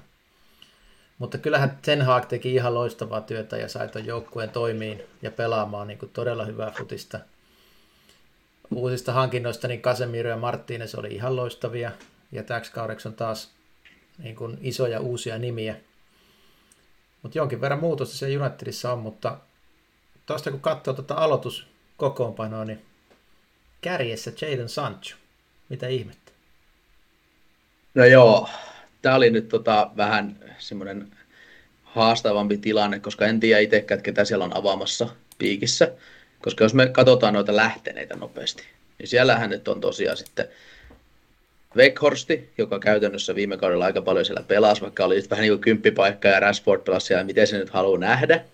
Mutta 1.18 1.38
kyllähän 1.38 1.80
Ten 1.82 2.02
Hag 2.02 2.26
teki 2.26 2.56
ihan 2.56 2.74
loistavaa 2.74 3.22
työtä 3.22 3.58
ja 3.58 3.70
sai 3.70 3.88
tuon 3.88 4.06
joukkueen 4.06 4.50
toimiin 4.50 5.02
ja 5.22 5.32
pelaamaan 5.32 5.88
niin 5.88 5.98
kuin 5.98 6.12
todella 6.12 6.46
hyvää 6.46 6.72
futista. 6.78 7.20
Uusista 8.76 9.14
hankinnoista 9.14 9.68
niin 9.68 9.82
Casemiro 9.82 10.30
ja 10.30 10.38
Martínez 10.38 11.00
oli 11.00 11.16
ihan 11.16 11.36
loistavia 11.36 11.92
ja 12.32 12.44
täksi 12.44 12.72
kaudeksi 12.72 13.08
on 13.08 13.14
taas 13.14 13.52
niin 14.18 14.36
kuin 14.36 14.58
isoja 14.62 15.00
uusia 15.00 15.38
nimiä. 15.38 15.76
Mutta 17.22 17.38
jonkin 17.38 17.62
verran 17.62 17.80
muutosta 17.80 18.18
se 18.18 18.38
Unitedissa 18.38 18.94
on, 18.94 19.00
mutta 19.00 19.38
tuosta 20.26 20.52
kun 20.52 20.60
katsoo 20.60 20.94
tuota 20.94 21.16
aloituskokoonpanoa, 21.16 22.66
niin 22.66 22.82
kärjessä 23.82 24.32
Jadon 24.42 24.70
Sancho. 24.70 25.16
Mitä 25.70 25.88
ihmettä? 25.88 26.32
No 27.94 28.06
joo, 28.06 28.50
tämä 29.02 29.16
oli 29.16 29.30
nyt 29.30 29.50
tota 29.50 29.92
vähän 29.98 30.40
semmoinen 30.60 31.12
haastavampi 31.84 32.58
tilanne, 32.58 33.00
koska 33.00 33.26
en 33.26 33.40
tiedä 33.40 33.60
itsekään, 33.60 34.02
ketä 34.02 34.26
siellä 34.26 34.46
on 34.46 34.58
avaamassa 34.58 35.08
piikissä. 35.38 35.92
Koska 36.42 36.64
jos 36.64 36.74
me 36.74 36.88
katsotaan 36.88 37.34
noita 37.34 37.56
lähteneitä 37.56 38.16
nopeasti, 38.16 38.64
niin 39.00 39.08
siellähän 39.08 39.50
nyt 39.50 39.68
on 39.68 39.82
tosiaan 39.82 40.18
sitten 40.18 40.48
Weghorsti, 41.76 42.50
joka 42.58 42.80
käytännössä 42.80 43.36
viime 43.36 43.58
kaudella 43.58 43.86
aika 43.86 44.02
paljon 44.02 44.26
siellä 44.26 44.44
pelasi, 44.48 44.82
vaikka 44.82 45.06
oli 45.06 45.24
vähän 45.30 45.42
niin 45.42 45.52
kuin 45.52 45.62
kymppipaikka 45.62 46.28
ja 46.28 46.40
Rashford 46.40 46.82
pelasi 46.82 47.06
siellä, 47.06 47.24
miten 47.24 47.48
se 47.48 47.58
nyt 47.58 47.70
haluaa 47.70 48.00
nähdä. 48.00 48.46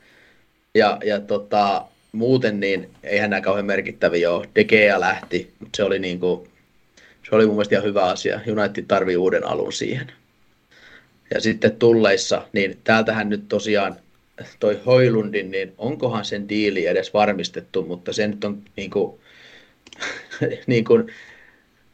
Ja, 0.76 0.98
ja 1.06 1.20
tota, 1.20 1.86
muuten 2.12 2.60
niin 2.60 2.90
eihän 3.04 3.30
nämä 3.30 3.42
kauhean 3.42 3.66
merkittäviä 3.66 4.32
ole. 4.32 4.50
De 4.56 4.64
Gea 4.64 5.00
lähti, 5.00 5.54
mutta 5.60 5.78
se 5.78 5.84
oli, 5.84 6.00
niin 6.00 6.20
kuin, 6.20 6.50
se 7.30 7.36
oli 7.36 7.46
mun 7.46 7.56
mielestä 7.56 7.76
ihan 7.76 7.86
hyvä 7.86 8.04
asia. 8.04 8.40
United 8.48 8.86
tarvii 8.88 9.18
uuden 9.18 9.48
alun 9.48 9.74
siihen. 9.74 10.12
Ja 11.34 11.42
sitten 11.42 11.76
tulleissa, 11.76 12.48
niin 12.54 12.78
täältähän 12.84 13.30
nyt 13.30 13.48
tosiaan 13.48 13.96
toi 14.60 14.80
Hoilundin, 14.86 15.52
niin 15.52 15.74
onkohan 15.78 16.26
sen 16.26 16.50
diili 16.50 16.86
edes 16.86 17.14
varmistettu, 17.14 17.84
mutta 17.84 18.14
se 18.14 18.28
nyt 18.28 18.44
on 18.44 18.64
niin 18.76 18.92
kuin, 18.92 19.20
niin 20.68 20.86
kuin 20.86 21.08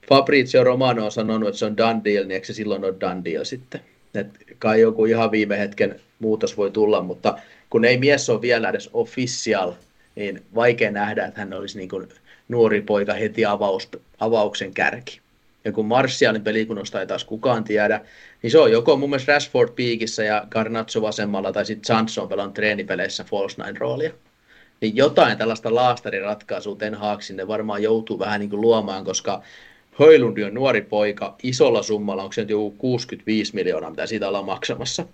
Fabrizio 0.09 0.63
Romano 0.63 1.05
on 1.05 1.11
sanonut, 1.11 1.49
että 1.49 1.59
se 1.59 1.65
on 1.65 1.77
done 1.77 2.01
deal, 2.03 2.23
niin 2.23 2.31
eikö 2.31 2.47
se 2.47 2.53
silloin 2.53 2.85
ole 2.85 2.95
done 2.99 3.21
deal 3.25 3.43
sitten? 3.43 3.81
Et 4.15 4.27
kai 4.59 4.81
joku 4.81 5.05
ihan 5.05 5.31
viime 5.31 5.59
hetken 5.59 5.99
muutos 6.19 6.57
voi 6.57 6.71
tulla, 6.71 7.01
mutta 7.01 7.37
kun 7.69 7.85
ei 7.85 7.97
mies 7.97 8.29
ole 8.29 8.41
vielä 8.41 8.69
edes 8.69 8.89
official, 8.93 9.71
niin 10.15 10.43
vaikea 10.55 10.91
nähdä, 10.91 11.25
että 11.25 11.39
hän 11.39 11.53
olisi 11.53 11.77
niin 11.77 11.89
kuin 11.89 12.09
nuori 12.47 12.81
poika 12.81 13.13
heti 13.13 13.45
avaus, 13.45 13.89
avauksen 14.19 14.73
kärki. 14.73 15.19
Ja 15.65 15.71
kun 15.71 15.85
Martialin 15.85 16.43
pelikunnosta 16.43 16.99
ei 16.99 17.07
taas 17.07 17.23
kukaan 17.23 17.63
tiedä, 17.63 18.01
niin 18.41 18.51
se 18.51 18.59
on 18.59 18.71
joko 18.71 18.97
mun 18.97 19.09
mielestä 19.09 19.33
Rashford 19.33 19.69
piikissä 19.75 20.23
ja 20.23 20.47
Garnazzo 20.49 21.01
vasemmalla, 21.01 21.51
tai 21.51 21.65
sitten 21.65 21.95
Johnson 21.95 22.27
pelannut 22.27 22.53
treenipeleissä 22.53 23.23
false 23.23 23.63
nine 23.63 23.79
roolia. 23.79 24.11
Niin 24.81 24.95
jotain 24.95 25.37
tällaista 25.37 25.75
laastariratkaisua 25.75 26.75
Ten 26.75 26.95
Hag 26.95 27.21
sinne 27.21 27.47
varmaan 27.47 27.83
joutuu 27.83 28.19
vähän 28.19 28.39
niin 28.39 28.49
kuin 28.49 28.61
luomaan, 28.61 29.05
koska 29.05 29.41
Höjlundi 29.99 30.43
on 30.43 30.53
nuori 30.53 30.81
poika, 30.81 31.35
isolla 31.43 31.83
summalla, 31.83 32.23
onko 32.23 32.33
se 32.33 32.41
nyt 32.41 32.49
joku 32.49 32.71
65 32.71 33.55
miljoonaa, 33.55 33.89
mitä 33.89 34.07
siitä 34.07 34.27
ollaan 34.27 34.45
maksamassa. 34.45 35.05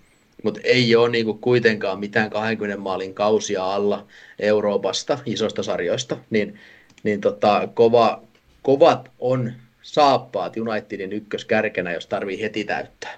Mutta 0.44 0.60
ei 0.64 0.96
ole 0.96 1.10
niinku 1.10 1.34
kuitenkaan 1.34 2.00
mitään 2.00 2.30
20 2.30 2.82
maalin 2.82 3.14
kausia 3.14 3.74
alla 3.74 4.06
Euroopasta, 4.40 5.20
isoista 5.26 5.64
sarjoista. 5.64 6.18
Niin, 6.30 6.60
niin 7.04 7.22
tota, 7.22 7.68
kova, 7.74 8.24
kovat 8.62 9.12
on 9.20 9.54
saappaat 9.82 10.58
Unitedin 10.58 11.14
ykköskärkenä, 11.14 11.94
jos 11.94 12.08
tarvii 12.08 12.42
heti 12.42 12.64
täyttää. 12.64 13.18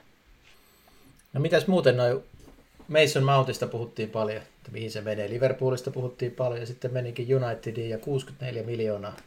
No 1.33 1.41
mitäs 1.41 1.67
muuten 1.67 1.97
noin 1.97 2.19
Mason 2.87 3.23
Mountista 3.23 3.67
puhuttiin 3.67 4.09
paljon, 4.09 4.37
että 4.37 4.71
mihin 4.71 4.91
se 4.91 5.01
menee. 5.01 5.29
Liverpoolista 5.29 5.91
puhuttiin 5.91 6.31
paljon 6.31 6.59
ja 6.59 6.65
sitten 6.65 6.93
menikin 6.93 7.35
Unitediin 7.35 7.89
ja 7.89 7.97
64 7.97 8.63
miljoonaa 8.63 9.17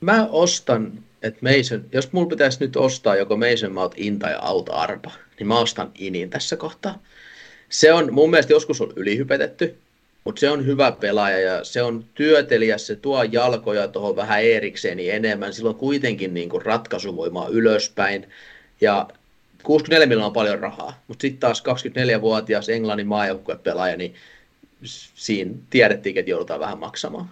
mä 0.00 0.26
ostan, 0.30 1.04
että 1.22 1.40
Mason, 1.42 1.84
jos 1.92 2.12
mulla 2.12 2.28
pitäisi 2.28 2.60
nyt 2.60 2.76
ostaa 2.76 3.16
joko 3.16 3.36
Mason 3.36 3.72
Mount 3.72 3.92
In 3.96 4.18
tai 4.18 4.34
Auto 4.40 4.74
Arpa, 4.74 5.10
niin 5.38 5.46
mä 5.46 5.58
ostan 5.58 5.90
Inin 5.94 6.30
tässä 6.30 6.56
kohtaa. 6.56 7.02
Se 7.68 7.92
on 7.92 8.12
mun 8.12 8.30
mielestä 8.30 8.52
joskus 8.52 8.80
on 8.80 8.92
ylihypetetty, 8.96 9.76
mutta 10.24 10.40
se 10.40 10.50
on 10.50 10.66
hyvä 10.66 10.92
pelaaja 10.92 11.40
ja 11.40 11.64
se 11.64 11.82
on 11.82 12.04
työtelijä, 12.14 12.78
se 12.78 12.96
tuo 12.96 13.22
jalkoja 13.22 13.88
tuohon 13.88 14.16
vähän 14.16 14.42
erikseen 14.42 14.98
enemmän. 15.00 15.52
Silloin 15.52 15.76
kuitenkin 15.76 16.34
niin 16.34 16.48
kuin 16.48 16.62
ratkaisuvoimaa 16.62 17.48
ylöspäin 17.48 18.28
ja 18.80 19.08
64 19.62 20.06
miljoonaa 20.06 20.26
on 20.26 20.32
paljon 20.32 20.58
rahaa, 20.58 21.02
mutta 21.08 21.22
sitten 21.22 21.40
taas 21.40 21.62
24-vuotias 22.18 22.68
Englannin 22.68 23.06
maajoukkuepelaaja, 23.06 23.96
niin 23.96 24.14
siinä 25.14 25.50
tiedettiin, 25.70 26.18
että 26.18 26.30
joudutaan 26.30 26.60
vähän 26.60 26.78
maksamaan. 26.78 27.30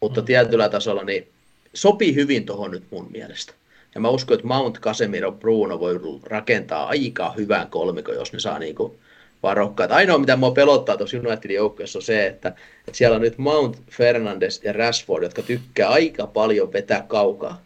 Mutta 0.00 0.20
mm. 0.20 0.24
tietyllä 0.24 0.68
tasolla 0.68 1.04
niin 1.04 1.28
sopii 1.74 2.14
hyvin 2.14 2.46
tuohon 2.46 2.70
nyt 2.70 2.84
mun 2.90 3.08
mielestä. 3.10 3.52
Ja 3.94 4.00
mä 4.00 4.08
uskon, 4.08 4.34
että 4.34 4.46
Mount, 4.46 4.80
Casemiro, 4.80 5.32
Bruno 5.32 5.80
voi 5.80 6.00
rakentaa 6.24 6.86
aika 6.86 7.32
hyvän 7.36 7.68
kolmiko, 7.68 8.12
jos 8.12 8.32
ne 8.32 8.40
saa 8.40 8.58
niinku 8.58 8.96
varokkaat. 9.42 9.92
Ainoa, 9.92 10.18
mitä 10.18 10.36
mua 10.36 10.50
pelottaa 10.50 10.96
tuossa 10.96 11.16
Unitedin 11.16 11.56
joukkueessa 11.56 11.98
on 11.98 12.02
se, 12.02 12.26
että, 12.26 12.48
että 12.48 12.92
siellä 12.92 13.16
on 13.16 13.22
nyt 13.22 13.38
Mount, 13.38 13.76
Fernandes 13.90 14.60
ja 14.64 14.72
Rashford, 14.72 15.22
jotka 15.22 15.42
tykkää 15.42 15.88
aika 15.88 16.26
paljon 16.26 16.72
vetää 16.72 17.04
kaukaa. 17.08 17.62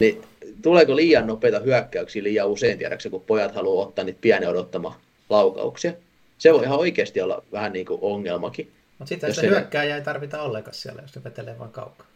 Niin 0.00 0.22
tuleeko 0.62 0.96
liian 0.96 1.26
nopeita 1.26 1.60
hyökkäyksiä 1.60 2.22
liian 2.22 2.48
usein, 2.48 2.78
tiedäksä, 2.78 3.10
kun 3.10 3.20
pojat 3.26 3.54
haluaa 3.54 3.86
ottaa 3.86 4.04
niitä 4.04 4.18
pienen 4.20 4.48
odottama 4.48 5.00
laukauksia. 5.28 5.92
Se 6.38 6.52
voi 6.52 6.64
ihan 6.64 6.78
oikeasti 6.78 7.20
olla 7.20 7.42
vähän 7.52 7.72
niin 7.72 7.86
kuin 7.86 7.98
ongelmakin. 8.02 8.72
Mutta 8.98 9.08
sitten 9.08 9.34
se 9.34 9.46
hyökkääjä 9.46 9.96
ei 9.96 10.02
tarvita 10.02 10.42
ollenkaan 10.42 10.74
siellä, 10.74 11.02
jos 11.02 11.12
se 11.12 11.24
vetelee 11.24 11.58
vaan 11.58 11.70
kaukaa. 11.70 12.11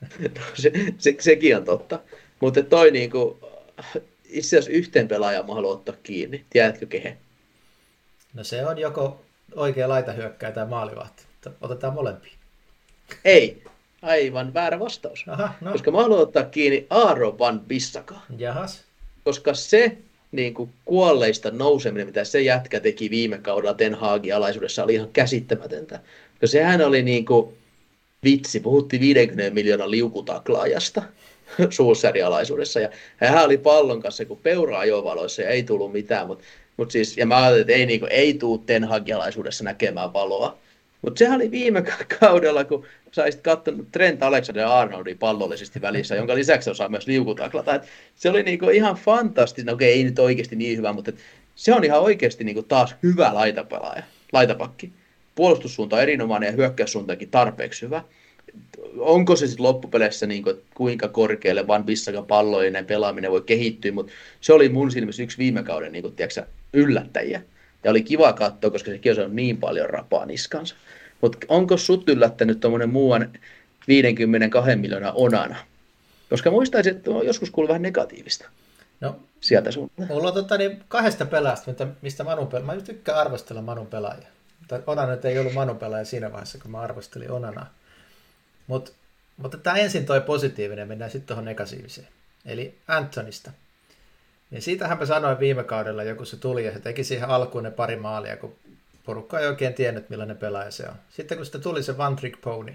No, 0.00 0.42
se, 0.54 0.72
se, 0.98 1.14
sekin 1.18 1.56
on 1.56 1.64
totta. 1.64 2.00
Mutta 2.40 2.62
toi 2.62 2.90
niinku, 2.90 3.38
itse 4.24 4.58
asiassa 4.58 4.70
yhteen 4.70 5.08
pelaajan 5.08 5.46
mä 5.46 5.54
haluan 5.54 5.76
ottaa 5.78 5.94
kiinni. 6.02 6.44
Tiedätkö 6.50 6.86
kehen? 6.86 7.18
No 8.34 8.44
se 8.44 8.66
on 8.66 8.78
joko 8.78 9.24
oikea 9.54 9.88
laitahyökkäjä 9.88 10.52
tai 10.52 10.66
maalivahti. 10.66 11.22
Otetaan 11.60 11.94
molempia. 11.94 12.32
Ei, 13.24 13.62
aivan 14.02 14.54
väärä 14.54 14.78
vastaus. 14.78 15.24
Aha, 15.28 15.54
no. 15.60 15.72
Koska 15.72 15.90
mä 15.90 16.02
haluan 16.02 16.20
ottaa 16.20 16.44
kiinni 16.44 16.86
Aaro 16.90 17.38
Van 17.38 17.60
Bissaka. 17.60 18.20
Jahas. 18.38 18.84
Koska 19.24 19.54
se 19.54 19.98
niin 20.32 20.54
kuin 20.54 20.70
kuolleista 20.84 21.50
nouseminen, 21.50 22.06
mitä 22.06 22.24
se 22.24 22.40
jätkä 22.40 22.80
teki 22.80 23.10
viime 23.10 23.38
kaudella 23.38 23.74
Ten 23.74 23.94
Hagin 23.94 24.34
alaisuudessa, 24.34 24.84
oli 24.84 24.94
ihan 24.94 25.08
käsittämätöntä. 25.12 26.00
Koska 26.30 26.46
sehän 26.46 26.80
oli 26.80 27.02
niin 27.02 27.24
kuin, 27.24 27.54
vitsi, 28.24 28.60
puhuttiin 28.60 29.00
50 29.00 29.54
miljoonan 29.54 29.90
liukutaklaajasta 29.90 31.02
suusserialaisuudessa. 31.70 32.80
Ja 32.80 32.90
hän 33.16 33.44
oli 33.44 33.58
pallon 33.58 34.02
kanssa 34.02 34.24
kun 34.24 34.38
peura 34.42 34.78
ajovaloissa 34.78 35.42
ja 35.42 35.48
ei 35.48 35.62
tullut 35.62 35.92
mitään, 35.92 36.26
mutta 36.26 36.44
mut 36.76 36.90
siis, 36.90 37.16
ja 37.16 37.26
mä 37.26 37.36
ajattelin, 37.36 37.60
että 37.60 37.72
ei, 37.72 37.86
niinku, 37.86 38.06
ei 38.10 38.34
tuu 38.34 38.58
tenhagialaisuudessa 38.58 39.64
näkemään 39.64 40.12
valoa. 40.12 40.58
Mutta 41.02 41.18
sehän 41.18 41.36
oli 41.36 41.50
viime 41.50 41.84
kaudella, 42.20 42.64
kun 42.64 42.86
sä 43.12 43.22
olisit 43.22 43.40
katsonut 43.40 43.92
Trent 43.92 44.22
Alexander 44.22 44.66
Arnoldin 44.66 45.18
pallollisesti 45.18 45.80
välissä, 45.80 46.14
jonka 46.14 46.34
lisäksi 46.34 46.70
osaa 46.70 46.88
myös 46.88 47.06
liukutaklata. 47.06 47.74
Et 47.74 47.82
se 48.16 48.30
oli 48.30 48.42
niinku 48.42 48.68
ihan 48.68 48.94
fantastista, 48.94 49.70
no 49.70 49.74
okei, 49.74 49.92
ei 49.92 50.04
nyt 50.04 50.18
oikeasti 50.18 50.56
niin 50.56 50.78
hyvä, 50.78 50.92
mutta 50.92 51.12
se 51.56 51.74
on 51.74 51.84
ihan 51.84 52.00
oikeasti 52.00 52.44
niinku 52.44 52.62
taas 52.62 52.94
hyvä 53.02 53.34
laitapelaaja, 53.34 54.02
laitapakki 54.32 54.92
puolustussuunta 55.38 55.96
on 55.96 56.02
erinomainen 56.02 56.46
ja 56.46 56.52
hyökkäyssuuntakin 56.52 57.30
tarpeeksi 57.30 57.82
hyvä. 57.82 58.04
Onko 58.98 59.36
se 59.36 59.46
sitten 59.46 59.66
loppupeleissä 59.66 60.26
niin 60.26 60.42
kuin, 60.42 60.56
kuinka 60.74 61.08
korkealle 61.08 61.66
Van 61.66 61.84
Bissakan 61.84 62.26
palloinen 62.26 62.86
pelaaminen 62.86 63.30
voi 63.30 63.42
kehittyä, 63.42 63.92
mutta 63.92 64.12
se 64.40 64.52
oli 64.52 64.68
mun 64.68 64.90
silmissä 64.90 65.22
yksi 65.22 65.38
viime 65.38 65.62
kauden 65.62 65.92
niin 65.92 66.02
kuin, 66.02 66.16
tiedätkö, 66.16 66.46
yllättäjiä. 66.72 67.42
Ja 67.84 67.90
oli 67.90 68.02
kiva 68.02 68.32
katsoa, 68.32 68.70
koska 68.70 68.90
se 69.14 69.22
on 69.22 69.36
niin 69.36 69.56
paljon 69.56 69.90
rapaa 69.90 70.26
niskansa. 70.26 70.74
Mutta 71.20 71.38
onko 71.48 71.76
sut 71.76 72.08
yllättänyt 72.08 72.60
tuommoinen 72.60 72.90
muuan 72.90 73.32
52 73.88 74.76
miljoonaa 74.76 75.12
onana? 75.12 75.56
Koska 76.30 76.50
muistaisin, 76.50 76.96
että 76.96 77.10
on 77.10 77.26
joskus 77.26 77.50
kuullut 77.50 77.68
vähän 77.68 77.82
negatiivista. 77.82 78.48
No, 79.00 79.16
sieltä 79.40 79.70
sun. 79.70 79.90
Mulla 80.08 80.28
on 80.28 80.34
tota, 80.34 80.58
niin 80.58 80.84
kahdesta 80.88 81.26
pelaasta, 81.26 81.86
mistä 82.02 82.24
Manu 82.24 82.46
pelaa. 82.46 82.74
Mä 82.74 82.80
tykkään 82.80 83.18
arvostella 83.18 83.62
Manun 83.62 83.86
pelaajia. 83.86 84.37
Onana 84.86 85.12
nyt 85.12 85.24
ei 85.24 85.38
ollut 85.38 85.52
manupelaaja 85.52 86.04
siinä 86.04 86.32
vaiheessa, 86.32 86.58
kun 86.58 86.70
mä 86.70 86.80
arvostelin 86.80 87.30
Onana. 87.30 87.66
Mut, 88.66 88.92
mutta 89.36 89.58
tämä 89.58 89.76
ensin 89.76 90.06
toi 90.06 90.20
positiivinen, 90.20 90.88
mennään 90.88 91.10
sitten 91.10 91.26
tuohon 91.26 91.44
negatiiviseen. 91.44 92.08
Eli 92.46 92.78
Antonista. 92.88 93.50
Niin 94.50 94.62
siitähän 94.62 94.98
mä 94.98 95.06
sanoin 95.06 95.38
viime 95.38 95.64
kaudella, 95.64 96.02
joku 96.02 96.24
se 96.24 96.36
tuli 96.36 96.64
ja 96.64 96.72
se 96.72 96.80
teki 96.80 97.04
siihen 97.04 97.28
alkuun 97.28 97.64
ne 97.64 97.70
pari 97.70 97.96
maalia, 97.96 98.36
kun 98.36 98.56
porukka 99.04 99.40
ei 99.40 99.46
oikein 99.46 99.74
tiennyt, 99.74 100.10
millainen 100.10 100.36
pelaaja 100.36 100.70
se 100.70 100.88
on. 100.88 100.94
Sitten 101.10 101.38
kun 101.38 101.44
sitten 101.44 101.60
tuli 101.60 101.82
se 101.82 101.94
one 101.98 102.16
trick 102.16 102.40
pony, 102.40 102.74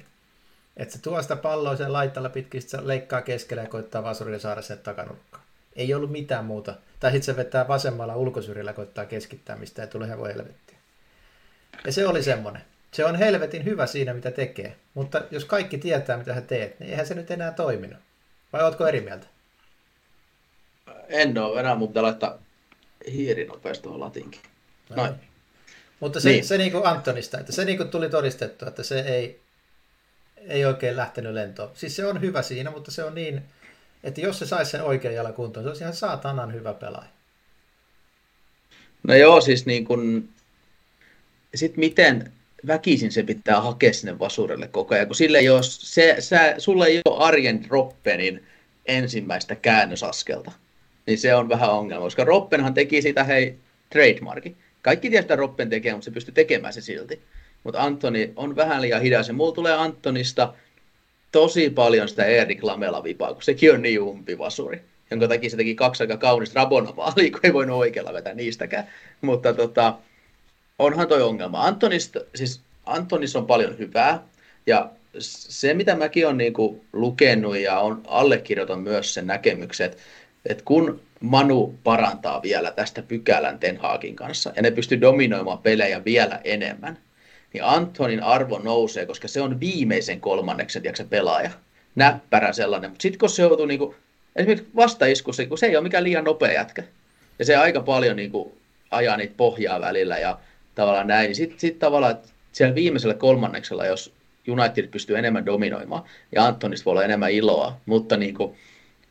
että 0.78 0.94
se 0.94 1.02
tuo 1.02 1.22
sitä 1.22 1.36
palloa 1.36 1.76
sen 1.76 1.94
laitalla 1.94 2.30
pitkin, 2.30 2.62
se 2.62 2.88
leikkaa 2.88 3.22
keskellä 3.22 3.64
ja 3.64 3.70
koittaa 3.70 4.04
vasurille 4.04 4.40
saada 4.40 4.62
sen 4.62 4.78
takanurkkaan. 4.78 5.44
Ei 5.76 5.94
ollut 5.94 6.12
mitään 6.12 6.46
muuta. 6.46 6.76
Tai 7.00 7.12
sitten 7.12 7.26
se 7.26 7.36
vetää 7.36 7.68
vasemmalla 7.68 8.16
ulkosyrjillä, 8.16 8.74
koittaa 8.74 9.06
keskittää, 9.06 9.56
mistä 9.56 9.82
ei 9.82 9.88
tule 9.88 10.10
helvetti. 10.10 10.63
Ja 11.86 11.92
se 11.92 12.08
oli 12.08 12.24
semmoinen. 12.24 12.62
Se 12.92 13.06
on 13.06 13.16
helvetin 13.16 13.66
hyvä 13.66 13.86
siinä, 13.86 14.14
mitä 14.14 14.32
tekee. 14.32 14.76
Mutta 14.94 15.22
jos 15.32 15.46
kaikki 15.46 15.78
tietää, 15.78 16.18
mitä 16.18 16.36
sä 16.36 16.42
teet, 16.42 16.80
niin 16.80 16.90
eihän 16.90 17.08
se 17.08 17.14
nyt 17.14 17.32
enää 17.32 17.52
toiminut. 17.52 18.00
Vai 18.54 18.64
ootko 18.64 18.88
eri 18.88 19.02
mieltä? 19.02 19.28
En 21.10 21.38
ole 21.38 21.60
enää, 21.60 21.76
mutta 21.76 22.02
laittaa 22.02 22.40
hiiri 23.12 23.46
nopeasti 23.46 23.84
tuohon 23.84 24.00
latinkin. 24.00 24.42
Noin. 24.96 25.14
Mutta 26.00 26.20
se, 26.20 26.30
niin. 26.30 26.46
se 26.46 26.58
niin 26.58 26.72
kuin 26.72 26.86
Antonista, 26.86 27.40
että 27.40 27.52
se 27.52 27.66
niin 27.66 27.78
kuin 27.78 27.90
tuli 27.90 28.10
todistettu, 28.10 28.66
että 28.66 28.84
se 28.84 29.00
ei, 29.00 29.42
ei 30.38 30.66
oikein 30.66 30.98
lähtenyt 30.98 31.34
lentoon. 31.34 31.72
Siis 31.74 31.96
se 31.96 32.06
on 32.06 32.22
hyvä 32.22 32.42
siinä, 32.42 32.72
mutta 32.72 32.92
se 32.92 33.04
on 33.04 33.16
niin, 33.16 33.44
että 34.04 34.22
jos 34.22 34.40
se 34.40 34.46
saisi 34.46 34.72
sen 34.72 34.84
oikean 34.84 35.14
jalan 35.14 35.34
kuntoon, 35.34 35.64
se 35.64 35.70
olisi 35.70 35.84
ihan 35.84 35.94
saatanan 35.94 36.54
hyvä 36.54 36.74
pelaaja. 36.74 37.10
No 39.04 39.14
joo, 39.14 39.42
siis 39.42 39.66
niin 39.66 39.86
kuin 39.86 40.33
sitten 41.56 41.80
miten 41.80 42.32
väkisin 42.68 43.12
se 43.12 43.24
pitää 43.24 43.62
hakea 43.62 43.94
sinne 43.94 44.20
vasurille 44.20 44.68
koko 44.68 44.96
ajan, 44.96 45.08
kun 45.08 45.16
sille 45.16 45.38
ei 45.38 45.50
ole, 45.50 45.64
se, 45.64 46.16
sä, 46.20 46.56
sulla 46.58 46.88
ei 46.88 47.02
ole 47.06 47.24
Arjen 47.24 47.66
Roppenin 47.70 48.44
ensimmäistä 48.86 49.56
käännösaskelta. 49.56 50.52
Niin 51.06 51.18
se 51.18 51.36
on 51.36 51.50
vähän 51.50 51.70
ongelma, 51.70 52.04
koska 52.04 52.24
Roppenhan 52.24 52.74
teki 52.74 53.02
sitä 53.02 53.24
hei 53.24 53.56
trademarki. 53.90 54.56
Kaikki 54.82 55.10
tietää, 55.10 55.38
Roppen 55.38 55.70
tekee, 55.70 55.94
mutta 55.94 56.06
se 56.06 56.12
pystyy 56.12 56.34
tekemään 56.34 56.74
se 56.74 56.82
silti. 56.82 57.22
Mutta 57.64 57.82
Antoni 57.82 58.34
on 58.36 58.56
vähän 58.56 58.82
liian 58.82 59.02
hidas 59.02 59.28
ja 59.28 59.34
mulla 59.34 59.56
tulee 59.56 59.74
Antonista 59.74 60.54
tosi 61.32 61.70
paljon 61.70 62.10
sitä 62.10 62.26
Erik 62.26 62.64
Lamela 62.64 63.04
vipaa, 63.04 63.34
kun 63.34 63.44
sekin 63.44 63.74
on 63.74 63.82
niin 63.82 64.02
umpivasuri 64.02 64.82
jonka 65.14 65.28
takia 65.28 65.50
se 65.50 65.58
teki 65.58 65.76
kaksi 65.76 66.04
aika 66.04 66.18
kaunista 66.18 66.60
Rabona-maalia, 66.60 67.32
kun 67.32 67.40
ei 67.44 67.54
voinut 67.54 67.78
oikealla 67.78 68.14
vetää 68.14 68.34
niistäkään. 68.34 68.88
Mutta 69.22 69.54
tota, 69.54 69.98
onhan 70.84 71.08
toi 71.08 71.22
ongelma. 71.22 71.66
Antonista, 71.66 72.20
siis 72.36 72.62
Antonis 72.86 73.36
on 73.36 73.48
paljon 73.48 73.78
hyvää, 73.78 74.24
ja 74.68 74.90
se, 75.20 75.74
mitä 75.74 75.96
mäkin 75.96 76.26
olen 76.26 76.38
niinku 76.38 76.86
lukenut 76.94 77.58
ja 77.58 77.80
on 77.80 78.02
allekirjoitan 78.08 78.80
myös 78.80 79.14
sen 79.14 79.28
näkemyksen, 79.28 79.86
että, 79.86 80.02
että 80.46 80.64
kun 80.64 81.02
Manu 81.20 81.76
parantaa 81.84 82.42
vielä 82.42 82.72
tästä 82.72 83.02
pykälän 83.02 83.60
Ten 83.60 83.78
Hagin 83.78 84.16
kanssa, 84.16 84.54
ja 84.56 84.62
ne 84.62 84.72
pystyy 84.72 85.02
dominoimaan 85.02 85.58
pelejä 85.58 86.06
vielä 86.06 86.42
enemmän, 86.44 86.98
niin 87.54 87.64
Antonin 87.64 88.24
arvo 88.24 88.60
nousee, 88.60 89.06
koska 89.06 89.28
se 89.28 89.42
on 89.42 89.60
viimeisen 89.60 90.22
kolmanneksen 90.22 90.82
tiedätkö, 90.82 91.06
pelaaja. 91.10 91.50
Näppärä 91.96 92.54
sellainen, 92.54 92.90
mutta 92.90 93.02
sitten 93.02 93.20
kun 93.20 93.30
se 93.30 93.42
joutuu 93.42 93.66
niinku 93.66 93.96
esimerkiksi 94.36 94.70
vastaiskussa, 94.76 95.46
kun 95.46 95.58
se 95.58 95.66
ei 95.66 95.76
ole 95.76 95.84
mikään 95.84 96.04
liian 96.04 96.24
nopea 96.24 96.52
jätkä. 96.52 96.84
Ja 97.40 97.46
se 97.46 97.56
aika 97.56 97.82
paljon 97.82 98.16
niin 98.16 98.32
kuin, 98.32 98.54
ajaa 98.92 99.18
niitä 99.18 99.34
pohjaa 99.38 99.82
välillä 99.82 100.18
ja 100.18 100.40
tavallaan 100.76 101.08
näin. 101.08 101.28
Niin 101.28 101.36
sitten 101.36 101.60
sit 101.60 101.80
tavallaan 101.80 102.18
siellä 102.52 102.76
viimeisellä 102.76 103.14
kolmanneksella, 103.14 103.86
jos 103.86 104.14
United 104.48 104.88
pystyy 104.88 105.18
enemmän 105.18 105.46
dominoimaan 105.46 106.04
ja 106.32 106.46
Antonista 106.46 106.86
voi 106.86 106.92
olla 106.92 107.04
enemmän 107.04 107.32
iloa, 107.32 107.78
mutta 107.86 108.18
niin 108.18 108.34
kuin 108.34 108.56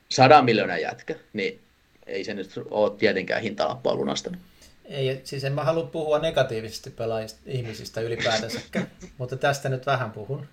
sadan 0.08 0.44
miljoonan 0.44 0.80
jätkä, 0.80 1.14
niin 1.32 1.60
ei 2.06 2.24
se 2.24 2.34
nyt 2.34 2.50
ole 2.70 2.92
tietenkään 2.98 3.42
hintalappua 3.42 3.94
lunastanut. 3.94 4.40
Ei, 4.84 5.20
siis 5.24 5.44
en 5.44 5.52
mä 5.52 5.64
halua 5.64 5.86
puhua 5.86 6.18
negatiivisesti 6.18 6.90
pelaajista, 6.90 7.40
ihmisistä 7.46 8.00
ylipäätänsä, 8.00 8.60
mutta 9.18 9.36
tästä 9.36 9.68
nyt 9.68 9.86
vähän 9.86 10.10
puhun. 10.10 10.46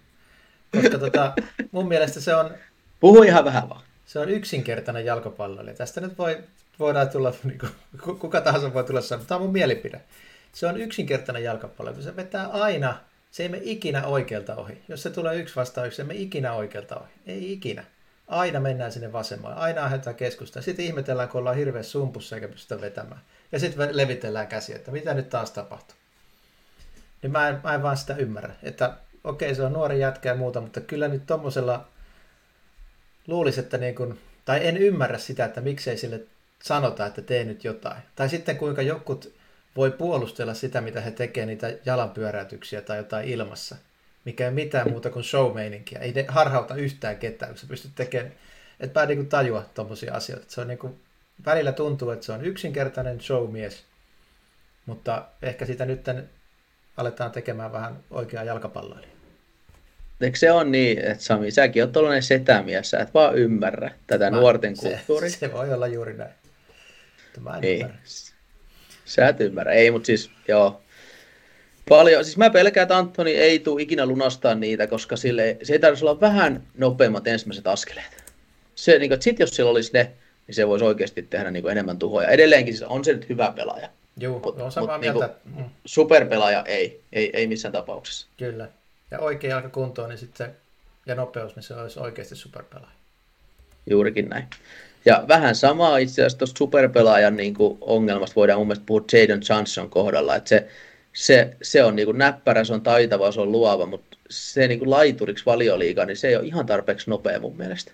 Koska 0.76 0.98
tota, 0.98 1.34
mun 1.72 1.88
mielestä 1.88 2.22
se 2.22 2.36
on... 2.36 2.52
Puhu 3.00 3.24
ihan 3.24 3.46
vähän 3.46 3.70
vaan 3.70 3.82
se 4.10 4.20
on 4.20 4.30
yksinkertainen 4.30 5.06
jalkapallo. 5.06 5.62
Eli 5.62 5.74
tästä 5.74 6.02
nyt 6.02 6.18
voi, 6.18 6.44
voidaan 6.80 7.10
tulla, 7.10 7.34
niin 7.44 7.60
kuin, 7.60 8.20
kuka 8.20 8.42
tahansa 8.42 8.74
voi 8.74 8.84
tulla 8.84 9.02
sanoa, 9.02 9.26
tämä 9.26 9.38
on 9.38 9.42
mun 9.42 9.54
mielipide. 9.54 10.02
Se 10.54 10.68
on 10.68 10.82
yksinkertainen 10.82 11.44
jalkapallo. 11.44 12.02
Se 12.02 12.16
vetää 12.16 12.48
aina, 12.48 12.98
se 13.32 13.44
ei 13.44 13.50
me 13.50 13.60
ikinä 13.64 14.08
oikealta 14.08 14.56
ohi. 14.56 14.82
Jos 14.88 15.04
se 15.04 15.10
tulee 15.10 15.36
yksi 15.36 15.56
vastaan 15.56 15.88
yksi, 15.88 15.98
se 15.98 16.04
me 16.04 16.16
ikinä 16.16 16.54
oikealta 16.54 17.00
ohi. 17.00 17.12
Ei 17.26 17.52
ikinä. 17.52 17.84
Aina 18.28 18.60
mennään 18.60 18.92
sinne 18.92 19.14
vasemmalle. 19.14 19.56
Aina 19.56 19.84
aiheutetaan 19.84 20.16
keskustelua. 20.16 20.64
Sitten 20.64 20.86
ihmetellään, 20.86 21.30
kun 21.30 21.40
ollaan 21.40 21.56
hirveän 21.56 21.84
sumpussa 21.84 22.36
eikä 22.36 22.48
pystytä 22.48 22.82
vetämään. 22.82 23.22
Ja 23.52 23.60
sitten 23.60 23.98
levitellään 23.98 24.48
käsiä, 24.48 24.76
että 24.76 24.92
mitä 24.92 25.14
nyt 25.14 25.30
taas 25.30 25.52
tapahtuu. 25.52 25.96
Niin 27.22 27.32
mä 27.32 27.50
en, 27.50 27.60
mä 27.64 27.76
en 27.76 27.84
vaan 27.84 27.98
sitä 27.98 28.16
ymmärrä. 28.16 28.56
Että 28.64 28.98
okei, 29.24 29.56
se 29.56 29.64
on 29.64 29.74
nuori 29.74 30.00
jätkä 30.00 30.30
ja 30.30 30.36
muuta, 30.36 30.62
mutta 30.62 30.82
kyllä 30.82 31.08
nyt 31.08 31.26
tommosella 31.26 31.88
luulisi, 33.28 33.60
että 33.60 33.78
niin 33.78 33.96
kuin, 33.96 34.20
tai 34.46 34.68
en 34.68 34.78
ymmärrä 34.78 35.18
sitä, 35.18 35.46
että 35.46 35.62
miksei 35.62 35.98
sille 35.98 36.22
sanota, 36.64 37.06
että 37.06 37.22
tee 37.22 37.44
nyt 37.44 37.64
jotain. 37.64 38.02
Tai 38.16 38.30
sitten 38.30 38.58
kuinka 38.58 38.82
jokut 38.82 39.39
voi 39.80 39.92
puolustella 39.92 40.54
sitä, 40.54 40.82
mitä 40.82 41.02
he 41.02 41.12
tekevät, 41.12 41.48
niitä 41.48 41.74
jalanpyöräytyksiä 41.86 42.82
tai 42.82 42.98
jotain 42.98 43.28
ilmassa, 43.30 43.76
mikä 44.26 44.46
ei 44.46 44.52
mitään 44.52 44.90
muuta 44.90 45.10
kuin 45.10 45.24
showmeininkiä. 45.24 46.00
Ei 46.00 46.12
ne 46.12 46.26
harhauta 46.28 46.76
yhtään 46.76 47.18
ketään, 47.18 47.52
kun 47.52 47.60
sä 47.60 47.68
pystyt 47.68 47.92
tekemään, 47.96 48.32
että 48.80 49.00
mä 49.00 49.06
niin 49.06 49.30
tajua 49.30 49.66
tuommoisia 49.74 50.14
asioita. 50.14 50.46
Se 50.48 50.62
on 50.62 50.68
niin 50.68 50.78
kuin, 50.78 51.00
välillä 51.46 51.72
tuntuu, 51.72 52.10
että 52.10 52.26
se 52.26 52.32
on 52.32 52.46
yksinkertainen 52.46 53.22
showmies, 53.22 53.84
mutta 54.86 55.26
ehkä 55.42 55.66
sitä 55.66 55.86
nyt 55.86 56.06
aletaan 56.98 57.32
tekemään 57.32 57.72
vähän 57.72 58.00
oikeaa 58.12 58.44
jalkapalloa. 58.44 59.00
Eikö 60.22 60.38
se 60.38 60.52
on 60.52 60.72
niin, 60.72 61.00
että 61.00 61.24
Sami, 61.24 61.52
säkin 61.52 61.84
oot 61.84 61.92
tuollainen 61.92 62.24
setämies, 62.24 62.90
sä 62.90 63.00
et 63.00 63.14
vaan 63.14 63.36
ymmärrä 63.36 63.92
tätä 64.08 64.32
Mä, 64.32 64.38
nuorten 64.38 64.78
kulttuuria. 64.78 65.30
Se, 65.30 65.38
se 65.38 65.54
voi 65.54 65.74
olla 65.74 65.88
juuri 65.88 66.14
näin. 66.14 66.34
Mä 67.40 67.58
en 67.58 67.64
ei. 67.64 67.80
Ymmärrä. 67.80 68.00
Sä 69.10 69.28
et 69.28 69.42
ymmärrä. 69.42 69.74
Ei, 69.74 69.92
mutta 69.92 70.06
siis 70.06 70.32
joo. 70.48 70.82
Paljon, 71.90 72.26
siis 72.26 72.38
mä 72.38 72.50
pelkään, 72.50 72.84
että 72.84 72.98
Antoni 72.98 73.32
ei 73.32 73.60
tule 73.60 73.82
ikinä 73.82 74.06
lunastaa 74.06 74.56
niitä, 74.56 74.88
koska 74.88 75.16
sille, 75.16 75.58
se 75.64 75.74
ei 75.74 75.80
tarvitse 75.80 76.06
olla 76.06 76.22
vähän 76.22 76.64
nopeammat 76.78 77.28
ensimmäiset 77.28 77.68
askeleet. 77.68 78.24
Se, 78.76 79.00
niin 79.00 79.10
kuin, 79.10 79.22
sit 79.22 79.40
jos 79.40 79.50
sillä 79.50 79.72
olisi 79.72 79.94
ne, 79.94 80.12
niin 80.48 80.56
se 80.56 80.68
voisi 80.68 80.86
oikeasti 80.86 81.22
tehdä 81.22 81.52
niin 81.52 81.64
kuin 81.64 81.72
enemmän 81.72 82.00
tuhoja. 82.00 82.30
Edelleenkin 82.30 82.74
siis 82.74 82.90
on 82.90 83.06
se 83.06 83.14
nyt 83.14 83.30
hyvä 83.30 83.54
pelaaja. 83.56 83.90
Joo, 84.18 84.40
mut, 84.40 84.62
on 84.62 84.72
samaa 84.72 84.98
mut, 84.98 85.02
mieltä. 85.02 85.30
Niin 85.46 85.56
kuin, 85.56 85.66
superpelaaja 85.86 86.64
ei, 86.66 87.02
ei, 87.14 87.30
ei 87.34 87.48
missään 87.48 87.72
tapauksessa. 87.72 88.28
Kyllä 88.38 88.68
ja 89.12 89.20
oikea 89.20 89.50
jalka 89.50 89.70
kuntoon, 89.70 90.10
niin 90.10 90.18
sitten 90.18 90.56
ja 91.06 91.16
nopeus, 91.16 91.56
niin 91.56 91.64
se 91.64 91.74
olisi 91.74 92.00
oikeasti 92.00 92.36
superpelaaja. 92.36 92.96
Juurikin 93.90 94.30
näin. 94.30 94.48
Ja 95.10 95.26
vähän 95.28 95.56
samaa 95.56 95.98
itse 95.98 96.22
asiassa 96.22 96.38
tuosta 96.38 96.58
superpelaajan 96.58 97.38
niin 97.38 97.54
kuin 97.54 97.78
ongelmasta 97.82 98.36
voidaan 98.36 98.60
mun 98.60 98.68
mielestä 98.68 98.86
puhua 98.86 99.06
Jadon 99.14 99.42
Johnson 99.50 99.90
kohdalla, 99.90 100.36
että 100.36 100.50
se, 100.50 100.68
se, 101.14 101.58
se 101.62 101.84
on 101.84 101.96
niin 101.96 102.06
kuin 102.06 102.18
näppärä, 102.18 102.64
se 102.64 102.74
on 102.74 102.82
taitava, 102.82 103.32
se 103.32 103.42
on 103.42 103.52
luova, 103.52 103.86
mutta 103.86 104.18
se 104.30 104.68
niin 104.68 104.80
kuin 104.80 104.90
laituriksi 104.90 105.46
valioliiga, 105.46 106.06
niin 106.06 106.18
se 106.18 106.28
ei 106.28 106.36
ole 106.36 106.46
ihan 106.46 106.66
tarpeeksi 106.66 107.10
nopea 107.10 107.40
mun 107.40 107.58
mielestä. 107.58 107.92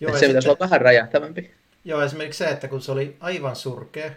Joo, 0.00 0.18
se 0.18 0.26
pitäisi 0.26 0.48
olla 0.48 0.58
vähän 0.60 0.80
räjähtävämpi. 0.80 1.50
Joo, 1.84 2.02
esimerkiksi 2.02 2.38
se, 2.38 2.50
että 2.50 2.68
kun 2.68 2.82
se 2.82 2.92
oli 2.92 3.16
aivan 3.20 3.56
surkea, 3.56 4.10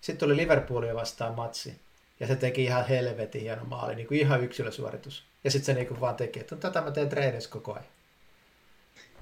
sitten 0.00 0.28
tuli 0.28 0.36
Liverpoolia 0.36 0.94
vastaan 0.94 1.34
matsi, 1.34 1.74
ja 2.20 2.26
se 2.26 2.36
teki 2.36 2.64
ihan 2.64 2.86
helvetin 2.86 3.40
hieno 3.40 3.64
maali, 3.64 3.94
niin 3.94 4.06
kuin 4.06 4.20
ihan 4.20 4.44
yksilösuoritus. 4.44 5.24
Ja 5.44 5.50
sitten 5.50 5.66
se 5.66 5.74
niinku 5.74 6.00
vaan 6.00 6.16
teki, 6.16 6.40
että 6.40 6.56
tätä 6.56 6.80
mä 6.80 6.90
teen 6.90 7.08
treenissä 7.08 7.50
koko 7.50 7.72
ajan. 7.72 7.84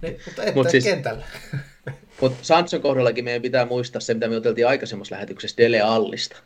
Niin, 0.02 0.20
mutta 0.26 0.42
et 0.42 0.54
Mut 0.54 0.70
siis, 0.70 0.84
kentällä. 0.84 1.24
Mutta 2.20 2.38
Sanson 2.42 2.82
kohdallakin 2.82 3.24
meidän 3.24 3.42
pitää 3.42 3.66
muistaa 3.66 4.00
se, 4.00 4.14
mitä 4.14 4.28
me 4.28 4.36
oteltiin 4.36 4.66
aikaisemmassa 4.66 5.14
lähetyksessä 5.14 5.56
Dele 5.56 5.80
Allista. 5.80 6.36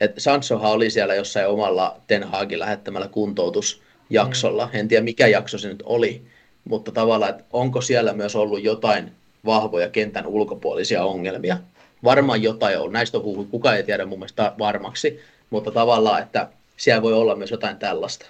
Et 0.00 0.12
Sansohan 0.18 0.72
oli 0.72 0.90
siellä 0.90 1.14
jossain 1.14 1.46
omalla 1.46 2.00
Ten 2.06 2.24
Hagin 2.24 2.58
lähettämällä 2.58 3.08
kuntoutusjaksolla. 3.08 4.66
Mm. 4.66 4.78
En 4.78 4.88
tiedä 4.88 5.04
mikä 5.04 5.26
jakso 5.26 5.58
se 5.58 5.68
nyt 5.68 5.82
oli, 5.82 6.22
mutta 6.64 6.92
tavallaan, 6.92 7.30
että 7.30 7.44
onko 7.52 7.80
siellä 7.80 8.12
myös 8.12 8.36
ollut 8.36 8.64
jotain 8.64 9.12
vahvoja 9.44 9.88
kentän 9.88 10.26
ulkopuolisia 10.26 11.04
ongelmia. 11.04 11.56
Varmaan 12.04 12.42
jotain 12.42 12.78
on. 12.78 12.92
Näistä 12.92 13.18
on 13.18 13.24
puhuttu, 13.24 13.50
kukaan 13.50 13.76
ei 13.76 13.82
tiedä 13.82 14.06
mun 14.06 14.18
mielestä 14.18 14.52
varmaksi, 14.58 15.20
mutta 15.50 15.70
tavallaan, 15.70 16.22
että 16.22 16.48
siellä 16.76 17.02
voi 17.02 17.12
olla 17.12 17.36
myös 17.36 17.50
jotain 17.50 17.76
tällaista. 17.76 18.26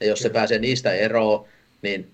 Ja 0.00 0.06
jos 0.06 0.18
Kyllä. 0.18 0.28
se 0.28 0.32
pääsee 0.32 0.58
niistä 0.58 0.92
eroon, 0.92 1.44
niin 1.82 2.13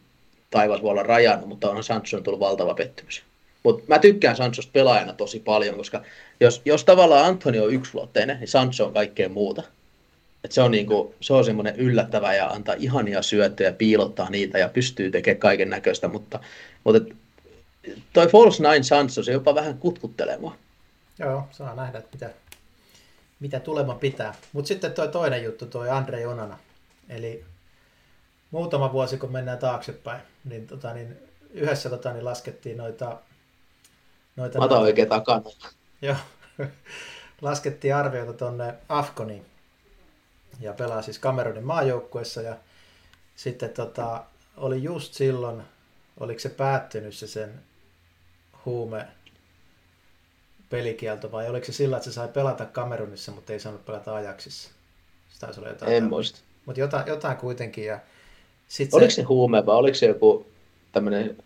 taivas 0.50 0.82
voi 0.82 0.90
olla 0.90 1.02
rajannut, 1.02 1.48
mutta 1.48 1.70
on 1.70 1.84
Sancho 1.84 2.20
tullut 2.20 2.40
valtava 2.40 2.74
pettymys. 2.74 3.22
Mutta 3.62 3.84
mä 3.88 3.98
tykkään 3.98 4.36
Sanchosta 4.36 4.72
pelaajana 4.72 5.12
tosi 5.12 5.40
paljon, 5.40 5.76
koska 5.76 6.02
jos, 6.40 6.62
jos 6.64 6.84
tavallaan 6.84 7.26
Antoni 7.26 7.60
on 7.60 7.72
yksiluotteinen, 7.72 8.38
niin 8.38 8.48
Sancho 8.48 8.84
on 8.84 8.94
kaikkea 8.94 9.28
muuta. 9.28 9.62
Et 10.44 10.52
se 10.52 10.62
on, 10.62 10.70
niinku, 10.70 11.14
se 11.20 11.32
on 11.32 11.44
semmoinen 11.44 11.76
yllättävä 11.76 12.34
ja 12.34 12.46
antaa 12.46 12.74
ihania 12.78 13.22
syöttöjä, 13.22 13.72
piilottaa 13.72 14.30
niitä 14.30 14.58
ja 14.58 14.68
pystyy 14.68 15.10
tekemään 15.10 15.40
kaiken 15.40 15.70
näköistä, 15.70 16.08
mutta, 16.08 16.40
mutta 16.84 17.14
toi 18.12 18.26
False 18.26 18.62
Nine 18.62 18.82
Sancho, 18.82 19.22
se 19.22 19.32
jopa 19.32 19.54
vähän 19.54 19.78
kutkuttelemaan. 19.78 20.56
Joo, 21.18 21.48
saa 21.50 21.74
nähdä, 21.74 22.02
mitä, 22.12 22.30
mitä 23.40 23.60
tulema 23.60 23.94
pitää. 23.94 24.34
Mutta 24.52 24.68
sitten 24.68 24.92
toi 24.92 25.08
toinen 25.08 25.44
juttu, 25.44 25.66
toi 25.66 25.90
Andre 25.90 26.26
Onana. 26.26 26.58
Eli 27.08 27.44
muutama 28.50 28.92
vuosi, 28.92 29.16
kun 29.16 29.32
mennään 29.32 29.58
taaksepäin, 29.58 30.20
niin, 30.44 30.66
tota, 30.66 30.94
niin 30.94 31.18
yhdessä 31.50 31.90
tota, 31.90 32.12
niin 32.12 32.24
laskettiin 32.24 32.76
noita... 32.76 33.18
noita 34.36 34.58
Mä 34.58 34.64
otan 34.64 34.80
oikein 34.80 35.08
takana. 35.08 35.42
Joo, 36.02 36.16
laskettiin 37.40 37.94
arvioita 37.94 38.32
tuonne 38.32 38.74
Afkoniin 38.88 39.46
ja 40.60 40.72
pelaa 40.72 41.02
siis 41.02 41.18
Kamerunin 41.18 41.64
maajoukkuessa 41.64 42.42
ja 42.42 42.56
sitten 43.36 43.70
tota, 43.70 44.24
oli 44.56 44.82
just 44.82 45.14
silloin, 45.14 45.62
oliko 46.20 46.40
se 46.40 46.48
päättynyt 46.48 47.14
se 47.14 47.26
sen 47.26 47.60
huume 48.64 49.08
pelikielto 50.70 51.32
vai 51.32 51.48
oliko 51.48 51.66
se 51.66 51.72
sillä, 51.72 51.96
että 51.96 52.10
se 52.10 52.14
sai 52.14 52.28
pelata 52.28 52.66
Kamerunissa, 52.66 53.32
mutta 53.32 53.52
ei 53.52 53.60
saanut 53.60 53.84
pelata 53.84 54.14
ajaksissa? 54.14 54.70
Se 55.28 55.40
taisi 55.40 55.60
olla 55.60 55.68
jotain. 55.68 55.92
En 55.92 56.04
muista. 56.04 56.40
Mutta 56.66 56.80
jotain, 56.80 57.06
jotain 57.06 57.36
kuitenkin 57.36 57.84
ja 57.84 58.00
sitten 58.70 58.96
oliko 58.98 59.10
se... 59.10 59.14
se 59.14 59.22
huume 59.22 59.66
vai 59.66 59.76
oliko 59.76 59.94
se 59.94 60.06
joku 60.06 60.46
tämmöinen 60.92 61.36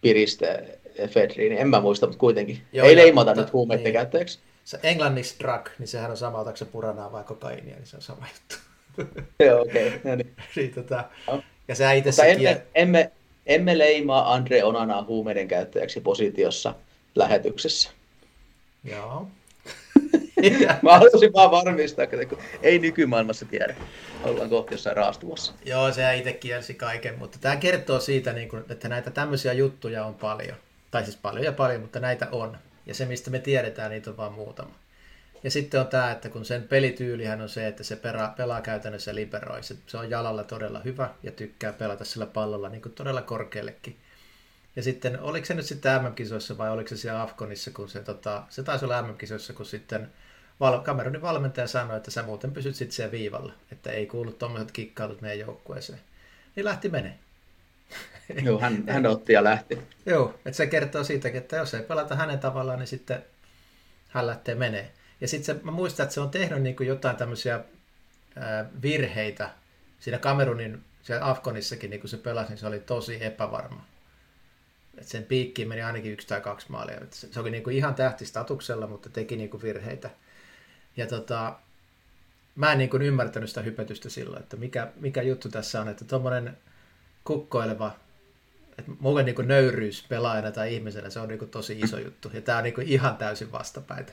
piriste 0.00 0.78
efedriini, 0.96 1.58
en 1.58 1.68
mä 1.68 1.80
muista, 1.80 2.06
mutta 2.06 2.20
kuitenkin. 2.20 2.62
Joo, 2.72 2.86
Ei 2.86 2.96
leimata 2.96 3.34
nyt 3.34 3.52
huumeiden 3.52 3.84
niin. 3.84 3.92
käyttäjäksi. 3.92 4.38
Se 4.64 4.78
englanniksi 4.82 5.36
drug, 5.38 5.68
niin 5.78 5.88
sehän 5.88 6.10
on 6.10 6.16
sama, 6.16 6.38
otatko 6.38 6.56
se 6.56 6.64
puranaa 6.64 7.12
vai 7.12 7.24
kokainia, 7.24 7.76
niin 7.76 7.86
se 7.86 7.96
on 7.96 8.02
sama 8.02 8.26
juttu. 8.34 8.56
Joo, 9.46 9.60
okei. 9.60 9.88
Okay. 9.88 10.00
No 10.04 10.14
niin. 10.14 10.36
niin, 10.56 10.74
tota, 10.74 11.04
no. 11.26 11.42
ja 11.68 11.74
sä 11.74 11.92
itse 11.92 12.10
Mutta 12.10 12.24
emme, 12.24 12.62
emme, 12.74 13.10
emme 13.46 13.78
leimaa 13.78 14.32
Andre 14.32 14.64
Onanaa 14.64 15.04
huumeiden 15.04 15.48
käyttäjäksi 15.48 16.00
positiossa 16.00 16.74
lähetyksessä. 17.14 17.90
Joo. 18.84 19.26
Mä 20.82 20.92
haluaisin 20.92 21.32
vaan 21.32 21.50
varmistaa, 21.50 22.04
että 22.04 22.36
ei 22.62 22.78
nykymaailmassa 22.78 23.46
tiedä. 23.46 23.76
Ollaan 24.24 24.50
kohti 24.50 24.74
jossain 24.74 24.96
raastumassa. 24.96 25.52
Joo, 25.64 25.92
se 25.92 26.16
itse 26.16 26.32
kielsi 26.32 26.74
kaiken, 26.74 27.18
mutta 27.18 27.38
tämä 27.40 27.56
kertoo 27.56 28.00
siitä, 28.00 28.32
niin 28.32 28.48
että 28.70 28.88
näitä 28.88 29.10
tämmöisiä 29.10 29.52
juttuja 29.52 30.04
on 30.04 30.14
paljon. 30.14 30.56
Tai 30.90 31.04
siis 31.04 31.16
paljon 31.16 31.44
ja 31.44 31.52
paljon, 31.52 31.80
mutta 31.80 32.00
näitä 32.00 32.28
on. 32.32 32.58
Ja 32.86 32.94
se, 32.94 33.06
mistä 33.06 33.30
me 33.30 33.38
tiedetään, 33.38 33.90
niitä 33.90 34.10
on 34.10 34.16
vain 34.16 34.32
muutama. 34.32 34.74
Ja 35.42 35.50
sitten 35.50 35.80
on 35.80 35.86
tämä, 35.86 36.10
että 36.10 36.28
kun 36.28 36.44
sen 36.44 36.62
pelityylihän 36.62 37.40
on 37.40 37.48
se, 37.48 37.66
että 37.66 37.84
se 37.84 37.96
pelaa, 37.96 38.34
pelaa 38.36 38.60
käytännössä 38.60 39.14
liberoi. 39.14 39.62
Se, 39.62 39.76
se 39.86 39.96
on 39.96 40.10
jalalla 40.10 40.44
todella 40.44 40.80
hyvä 40.84 41.10
ja 41.22 41.32
tykkää 41.32 41.72
pelata 41.72 42.04
sillä 42.04 42.26
pallolla 42.26 42.68
niin 42.68 42.82
kuin 42.82 42.92
todella 42.92 43.22
korkeallekin. 43.22 43.96
Ja 44.76 44.82
sitten, 44.82 45.20
oliko 45.20 45.46
se 45.46 45.54
nyt 45.54 45.66
sitten 45.66 46.02
MM-kisoissa 46.02 46.58
vai 46.58 46.70
oliko 46.70 46.88
se 46.88 46.96
siellä 46.96 47.22
Afkonissa, 47.22 47.70
kun 47.70 47.88
se, 47.88 48.00
tota, 48.00 48.42
se 48.48 48.62
taisi 48.62 48.84
olla 48.84 49.02
MM-kisoissa, 49.02 49.52
kun 49.52 49.66
sitten 49.66 50.12
val, 50.60 50.82
Cameronin 50.82 51.22
valmentaja 51.22 51.66
sanoi, 51.66 51.96
että 51.96 52.10
sä 52.10 52.22
muuten 52.22 52.52
pysyt 52.52 52.76
sitten 52.76 52.92
siellä 52.92 53.12
viivalla, 53.12 53.52
että 53.72 53.90
ei 53.90 54.06
kuulu 54.06 54.32
tuommoiset 54.32 54.72
kikkailut 54.72 55.20
meidän 55.20 55.38
joukkueeseen. 55.38 56.00
Niin 56.56 56.64
lähti 56.64 56.88
menee. 56.88 57.18
Joo, 58.44 58.60
hän, 58.60 58.84
hän 58.88 59.06
otti 59.06 59.32
ja 59.32 59.44
lähti. 59.44 59.78
Joo, 60.06 60.34
että 60.44 60.56
se 60.56 60.66
kertoo 60.66 61.04
siitäkin, 61.04 61.40
että 61.40 61.56
jos 61.56 61.74
ei 61.74 61.82
pelata 61.82 62.16
hänen 62.16 62.38
tavallaan, 62.38 62.78
niin 62.78 62.86
sitten 62.86 63.24
hän 64.08 64.26
lähtee 64.26 64.54
menee. 64.54 64.92
Ja 65.20 65.28
sitten 65.28 65.60
mä 65.62 65.70
muistan, 65.70 66.04
että 66.04 66.14
se 66.14 66.20
on 66.20 66.30
tehnyt 66.30 66.62
niin 66.62 66.76
kuin 66.76 66.86
jotain 66.86 67.16
tämmöisiä 67.16 67.60
ää, 68.36 68.70
virheitä 68.82 69.50
siinä 70.00 70.18
Kamerunin, 70.18 70.84
siellä 71.02 71.30
Afkonissakin, 71.30 71.90
niin 71.90 72.00
kun 72.00 72.10
se 72.10 72.16
pelasi, 72.16 72.48
niin 72.48 72.58
se 72.58 72.66
oli 72.66 72.80
tosi 72.80 73.24
epävarma. 73.24 73.84
Et 75.00 75.08
sen 75.08 75.24
piikkiin 75.24 75.68
meni 75.68 75.82
ainakin 75.82 76.12
yksi 76.12 76.26
tai 76.26 76.40
kaksi 76.40 76.66
maalia. 76.70 77.00
Et 77.00 77.12
se, 77.12 77.32
se 77.32 77.40
oli 77.40 77.50
niin 77.50 77.62
kuin 77.62 77.76
ihan 77.76 77.94
tähtistatuksella, 77.94 78.86
mutta 78.86 79.10
teki 79.10 79.36
niin 79.36 79.50
kuin 79.50 79.62
virheitä. 79.62 80.10
Ja 80.96 81.06
tota, 81.06 81.58
mä 82.56 82.72
en 82.72 82.78
niin 82.78 82.90
kuin 82.90 83.02
ymmärtänyt 83.02 83.48
sitä 83.48 83.62
hypetystä 83.62 84.08
silloin, 84.08 84.42
että 84.42 84.56
mikä, 84.56 84.92
mikä 84.96 85.22
juttu 85.22 85.48
tässä 85.48 85.80
on, 85.80 85.88
että 85.88 86.04
tuommoinen 86.04 86.58
kukkoileva, 87.24 87.96
että 88.78 88.92
mulle 89.00 89.22
niin 89.22 89.34
kuin 89.34 89.48
nöyryys 89.48 90.04
pelaajana 90.08 90.50
tai 90.50 90.74
ihmisenä, 90.74 91.10
se 91.10 91.20
on 91.20 91.28
niin 91.28 91.38
kuin 91.38 91.50
tosi 91.50 91.80
iso 91.80 91.98
juttu. 91.98 92.30
Ja 92.34 92.40
tämä 92.40 92.58
on 92.58 92.64
niin 92.64 92.74
kuin 92.74 92.86
ihan 92.86 93.16
täysin 93.16 93.52
vastapäitä. 93.52 94.12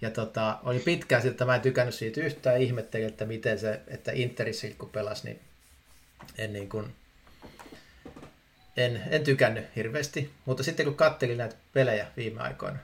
Ja 0.00 0.10
tota, 0.10 0.58
oli 0.62 0.78
pitkään 0.78 1.22
sitten, 1.22 1.32
että 1.34 1.44
mä 1.44 1.54
en 1.54 1.60
tykännyt 1.60 1.94
siitä 1.94 2.20
yhtään, 2.20 2.60
ihmettelin, 2.60 3.06
että 3.06 3.24
miten 3.24 3.58
se, 3.58 3.80
että 3.88 4.12
Interissä 4.14 4.68
kun 4.78 4.90
pelasi, 4.90 5.24
niin 5.24 5.40
en 6.38 6.52
niin 6.52 6.68
kuin, 6.68 6.94
en, 8.76 9.02
en 9.10 9.24
tykännyt 9.24 9.66
hirveästi, 9.76 10.30
mutta 10.44 10.62
sitten 10.62 10.86
kun 10.86 10.94
kattelin 10.94 11.38
näitä 11.38 11.56
pelejä 11.72 12.06
viime 12.16 12.40
aikoina, 12.40 12.78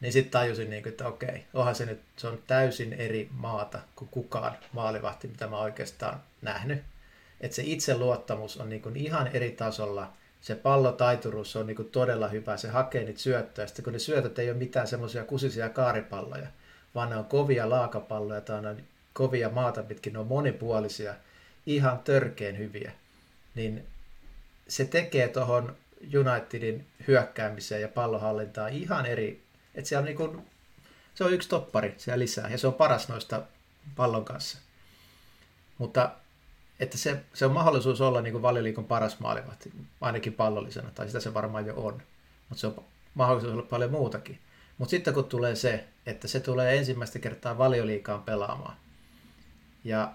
niin 0.00 0.12
sitten 0.12 0.30
tajusin, 0.30 0.70
niin 0.70 0.82
kuin, 0.82 0.90
että 0.90 1.08
okei, 1.08 1.44
onhan 1.54 1.74
se 1.74 1.86
nyt, 1.86 2.00
se 2.16 2.26
on 2.26 2.42
täysin 2.46 2.92
eri 2.92 3.28
maata 3.32 3.80
kuin 3.96 4.08
kukaan 4.08 4.56
maalivahti, 4.72 5.28
mitä 5.28 5.46
mä 5.46 5.58
oikeastaan 5.58 6.22
nähnyt. 6.42 6.82
Että 7.40 7.54
se 7.54 7.62
itseluottamus 7.66 8.56
on 8.56 8.68
niin 8.68 8.82
kuin 8.82 8.96
ihan 8.96 9.26
eri 9.26 9.50
tasolla, 9.50 10.12
se 10.40 10.54
pallotaituruus 10.54 11.56
on 11.56 11.66
niin 11.66 11.76
kuin 11.76 11.90
todella 11.90 12.28
hyvä, 12.28 12.56
se 12.56 12.68
hakee 12.68 13.04
niitä 13.04 13.20
syöttöjä, 13.20 13.66
sitten 13.66 13.84
kun 13.84 13.92
ne 13.92 13.98
syötöt 13.98 14.38
ei 14.38 14.50
ole 14.50 14.58
mitään 14.58 14.86
semmoisia 14.86 15.24
kusisia 15.24 15.68
kaaripalloja, 15.68 16.46
vaan 16.94 17.10
ne 17.10 17.16
on 17.16 17.24
kovia 17.24 17.70
laakapalloja 17.70 18.40
tai 18.40 18.62
ne 18.62 18.68
on 18.68 18.82
kovia 19.12 19.48
maata 19.48 19.82
pitkin, 19.82 20.12
ne 20.12 20.18
on 20.18 20.26
monipuolisia, 20.26 21.14
ihan 21.66 21.98
törkeen 21.98 22.58
hyviä, 22.58 22.92
niin 23.54 23.86
se 24.70 24.84
tekee 24.84 25.28
tuohon 25.28 25.76
Unitedin 26.02 26.86
hyökkäämiseen 27.08 27.82
ja 27.82 27.88
pallohallintaan 27.88 28.72
ihan 28.72 29.06
eri, 29.06 29.42
että 29.74 29.88
siellä 29.88 30.00
on 30.00 30.04
niin 30.04 30.16
kuin, 30.16 30.46
se 31.14 31.24
on 31.24 31.32
yksi 31.32 31.48
toppari 31.48 31.94
siellä 31.96 32.18
lisää 32.18 32.50
ja 32.50 32.58
se 32.58 32.66
on 32.66 32.74
paras 32.74 33.08
noista 33.08 33.42
pallon 33.96 34.24
kanssa. 34.24 34.58
Mutta 35.78 36.10
että 36.80 36.98
se, 36.98 37.20
se 37.34 37.46
on 37.46 37.52
mahdollisuus 37.52 38.00
olla 38.00 38.20
niin 38.20 38.32
kuin 38.32 38.42
valioliikon 38.42 38.84
paras 38.84 39.20
maalivahti, 39.20 39.72
ainakin 40.00 40.32
pallollisena, 40.32 40.90
tai 40.90 41.06
sitä 41.06 41.20
se 41.20 41.34
varmaan 41.34 41.66
jo 41.66 41.74
on. 41.76 42.02
Mutta 42.48 42.60
se 42.60 42.66
on 42.66 42.84
mahdollisuus 43.14 43.52
olla 43.52 43.62
paljon 43.62 43.90
muutakin. 43.90 44.38
Mutta 44.78 44.90
sitten 44.90 45.14
kun 45.14 45.24
tulee 45.24 45.56
se, 45.56 45.84
että 46.06 46.28
se 46.28 46.40
tulee 46.40 46.76
ensimmäistä 46.76 47.18
kertaa 47.18 47.58
valioliikaan 47.58 48.22
pelaamaan, 48.22 48.76
ja 49.84 50.12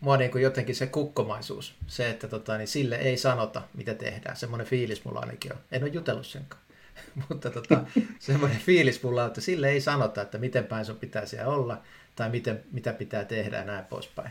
mua 0.00 0.16
niin 0.16 0.30
kuin 0.30 0.42
jotenkin 0.42 0.74
se 0.74 0.86
kukkomaisuus, 0.86 1.74
se, 1.86 2.10
että 2.10 2.28
tota, 2.28 2.58
niin 2.58 2.68
sille 2.68 2.96
ei 2.96 3.16
sanota, 3.16 3.62
mitä 3.74 3.94
tehdään. 3.94 4.36
Semmoinen 4.36 4.66
fiilis 4.66 5.04
mulla 5.04 5.20
ainakin 5.20 5.52
on. 5.52 5.58
En 5.72 5.82
ole 5.82 5.90
jutellut 5.90 6.26
senkaan. 6.26 6.62
Mutta 7.28 7.50
tota, 7.50 7.80
semmoinen 8.18 8.58
fiilis 8.58 9.02
mulla 9.02 9.22
on, 9.22 9.28
että 9.28 9.40
sille 9.40 9.68
ei 9.68 9.80
sanota, 9.80 10.22
että 10.22 10.38
miten 10.38 10.64
päin 10.64 10.84
sun 10.84 10.96
pitää 10.96 11.26
siellä 11.26 11.52
olla, 11.52 11.82
tai 12.16 12.30
miten, 12.30 12.64
mitä 12.72 12.92
pitää 12.92 13.24
tehdä 13.24 13.58
ja 13.58 13.64
näin 13.64 13.84
poispäin. 13.84 14.30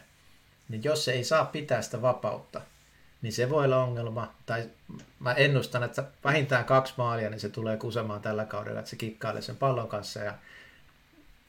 Niin 0.70 0.84
jos 0.84 1.06
se 1.06 1.12
ei 1.12 1.24
saa 1.24 1.46
pitää 1.46 1.82
sitä 1.82 2.02
vapautta, 2.02 2.62
niin 3.22 3.34
se 3.34 3.50
voi 3.50 3.66
olla 3.66 3.84
ongelma. 3.84 4.34
Tai 4.46 4.70
mä 5.20 5.34
ennustan, 5.34 5.84
että 5.84 6.04
vähintään 6.24 6.66
kaksi 6.66 6.94
maalia, 6.98 7.30
niin 7.30 7.40
se 7.40 7.50
tulee 7.50 7.78
kusemaan 7.78 8.22
tällä 8.22 8.46
kaudella, 8.46 8.80
että 8.80 8.90
se 8.90 8.96
kikkailee 8.96 9.42
sen 9.42 9.56
pallon 9.56 9.88
kanssa 9.88 10.20
ja 10.20 10.34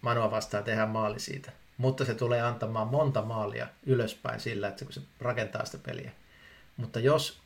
Manua 0.02 0.30
vastaan 0.30 0.64
tehdään 0.64 0.88
maali 0.88 1.20
siitä 1.20 1.52
mutta 1.80 2.04
se 2.04 2.14
tulee 2.14 2.42
antamaan 2.42 2.88
monta 2.88 3.22
maalia 3.22 3.66
ylöspäin 3.86 4.40
sillä, 4.40 4.68
että 4.68 4.84
kun 4.84 4.94
se 4.94 5.00
rakentaa 5.20 5.64
sitä 5.64 5.78
peliä. 5.86 6.10
Mutta 6.76 7.00
jos, 7.00 7.38